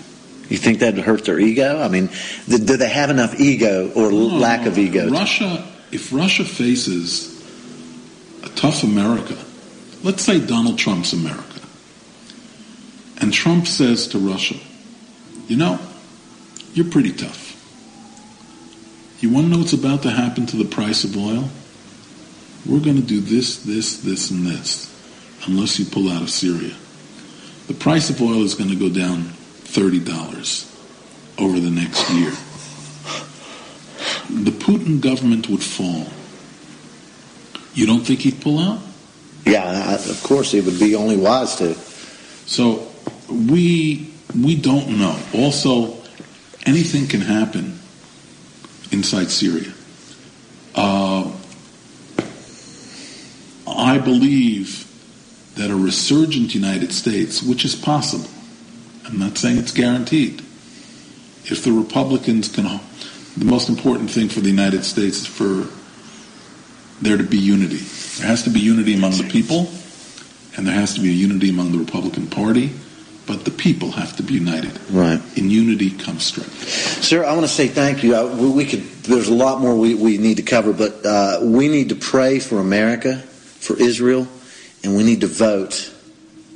You 0.50 0.58
think 0.58 0.80
that'd 0.80 1.04
hurt 1.04 1.26
their 1.26 1.40
ego? 1.40 1.82
I 1.82 1.90
mean, 1.90 2.10
do 2.48 2.58
they 2.58 2.88
have 2.90 3.10
enough 3.10 3.40
ego 3.40 3.92
or 3.92 4.12
No, 4.12 4.38
lack 4.38 4.66
of 4.66 4.78
ego? 4.78 5.10
Russia, 5.10 5.68
if 5.92 6.14
Russia 6.14 6.46
faces 6.46 7.36
a 8.44 8.50
tough 8.50 8.84
America, 8.84 9.38
let's 10.04 10.24
say 10.24 10.40
Donald 10.40 10.78
Trump's 10.78 11.12
America, 11.12 11.60
and 13.20 13.34
Trump 13.34 13.68
says 13.68 14.08
to 14.10 14.20
Russia, 14.20 14.56
you 15.48 15.58
know, 15.58 15.80
you're 16.74 16.90
pretty 16.90 17.12
tough. 17.12 17.47
You 19.20 19.32
want 19.32 19.48
to 19.48 19.52
know 19.52 19.60
what's 19.60 19.74
about 19.74 20.04
to 20.04 20.12
happen 20.12 20.46
to 20.48 20.58
the 20.58 20.66
price 20.66 21.04
of 21.04 21.18
oil? 21.18 21.50
We're 22.66 22.84
going 22.84 22.98
to 22.98 23.08
do 23.08 23.20
this, 23.20 23.64
this, 23.64 24.02
this, 24.02 24.30
and 24.30 24.46
this, 24.46 24.94
unless 25.48 25.80
you 25.80 25.86
pull 25.86 26.10
out 26.10 26.22
of 26.22 26.30
Syria. 26.30 26.76
The 27.68 27.74
price 27.74 28.10
of 28.10 28.22
oil 28.22 28.44
is 28.44 28.56
going 28.56 28.70
to 28.70 28.76
go 28.76 28.90
down 28.90 29.24
$30 29.24 31.40
over 31.40 31.60
the 31.60 31.70
next 31.70 32.10
year 32.12 32.32
the 34.30 34.52
Putin 34.52 35.00
government 35.00 35.50
would 35.50 35.64
fall. 35.64 36.08
You 37.74 37.86
don't 37.86 38.02
think 38.02 38.22
he'd 38.22 38.42
pull 38.42 38.60
out? 38.60 38.80
Yeah, 39.46 39.64
I, 39.64 39.94
of 39.94 40.22
course 40.24 40.54
it 40.54 40.66
would 40.66 40.80
be 40.80 40.96
only 40.96 41.16
wise 41.16 41.56
to. 41.58 41.76
So 42.46 42.88
we 43.30 44.12
we 44.36 44.56
don't 44.56 45.00
know. 45.00 45.18
Also, 45.34 45.96
anything 46.66 47.08
can 47.08 47.22
happen 47.22 47.77
inside 48.92 49.30
Syria. 49.30 49.74
Uh, 50.76 51.32
I 53.68 53.98
believe 53.98 54.86
that 55.56 55.70
a 55.72 55.76
resurgent 55.76 56.54
United 56.54 56.94
States, 56.94 57.42
which 57.42 57.66
is 57.66 57.76
possible, 57.76 58.30
I'm 59.06 59.20
not 59.20 59.38
saying 59.38 59.58
it's 59.58 59.72
guaranteed. 59.72 60.40
If 61.46 61.64
the 61.64 61.72
Republicans 61.72 62.50
can, 62.50 62.66
the 63.38 63.46
most 63.46 63.70
important 63.70 64.12
thing 64.12 64.30
for 64.30 64.42
the 64.42 64.50
United 64.50 64.84
States 64.84 65.22
is 65.22 65.28
for 65.28 65.68
there 67.02 67.18
to 67.18 67.24
be 67.24 67.38
unity. 67.38 67.78
There 68.18 68.28
has 68.28 68.44
to 68.44 68.50
be 68.50 68.60
unity 68.60 68.94
among 68.94 69.12
the 69.12 69.28
people, 69.30 69.72
and 70.56 70.68
there 70.68 70.74
has 70.74 70.94
to 70.96 71.02
be 71.02 71.10
a 71.10 71.14
unity 71.14 71.50
among 71.50 71.72
the 71.72 71.78
Republican 71.78 72.28
Party, 72.28 72.72
but 73.28 73.44
the 73.46 73.52
people 73.52 73.92
have 73.92 74.16
to 74.16 74.24
be 74.24 74.34
united. 74.34 74.72
Right. 74.90 75.22
In 75.38 75.50
unity 75.50 75.92
comes 75.92 76.24
strength. 76.24 77.04
Sir, 77.04 77.26
I 77.26 77.34
want 77.34 77.44
to 77.44 77.52
say 77.52 77.68
thank 77.68 78.02
you. 78.02 78.16
I, 78.16 78.24
we, 78.24 78.50
we 78.50 78.66
could. 78.66 78.82
There's 79.04 79.28
a 79.28 79.36
lot 79.36 79.62
more 79.62 79.76
we, 79.76 79.94
we 79.94 80.18
need 80.18 80.38
to 80.38 80.44
cover, 80.44 80.74
but 80.74 81.06
uh, 81.06 81.40
we 81.44 81.68
need 81.68 81.90
to 81.90 81.96
pray 81.96 82.40
for 82.40 82.60
America, 82.60 83.18
for 83.18 83.78
Israel, 83.78 84.28
and 84.84 84.96
we 84.96 85.04
need 85.04 85.22
to 85.22 85.28
vote 85.28 85.94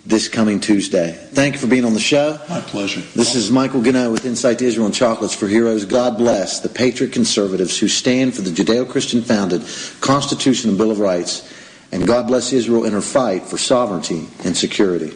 this 0.05 0.27
coming 0.27 0.59
Tuesday. 0.59 1.11
Thank 1.11 1.53
you 1.53 1.59
for 1.59 1.67
being 1.67 1.85
on 1.85 1.93
the 1.93 1.99
show. 1.99 2.39
My 2.49 2.61
pleasure. 2.61 3.01
This 3.15 3.35
is 3.35 3.51
Michael 3.51 3.81
Ganoe 3.81 4.11
with 4.11 4.25
Insight 4.25 4.57
to 4.59 4.65
Israel 4.65 4.87
and 4.87 4.95
Chocolates 4.95 5.35
for 5.35 5.47
Heroes. 5.47 5.85
God 5.85 6.17
bless 6.17 6.59
the 6.59 6.69
patriot 6.69 7.13
conservatives 7.13 7.77
who 7.77 7.87
stand 7.87 8.33
for 8.33 8.41
the 8.41 8.49
Judeo-Christian 8.49 9.21
founded 9.21 9.61
Constitution 9.99 10.69
and 10.69 10.77
Bill 10.77 10.89
of 10.89 10.99
Rights, 10.99 11.47
and 11.91 12.07
God 12.07 12.27
bless 12.27 12.51
Israel 12.51 12.85
in 12.85 12.93
her 12.93 13.01
fight 13.01 13.43
for 13.43 13.59
sovereignty 13.59 14.27
and 14.43 14.57
security. 14.57 15.15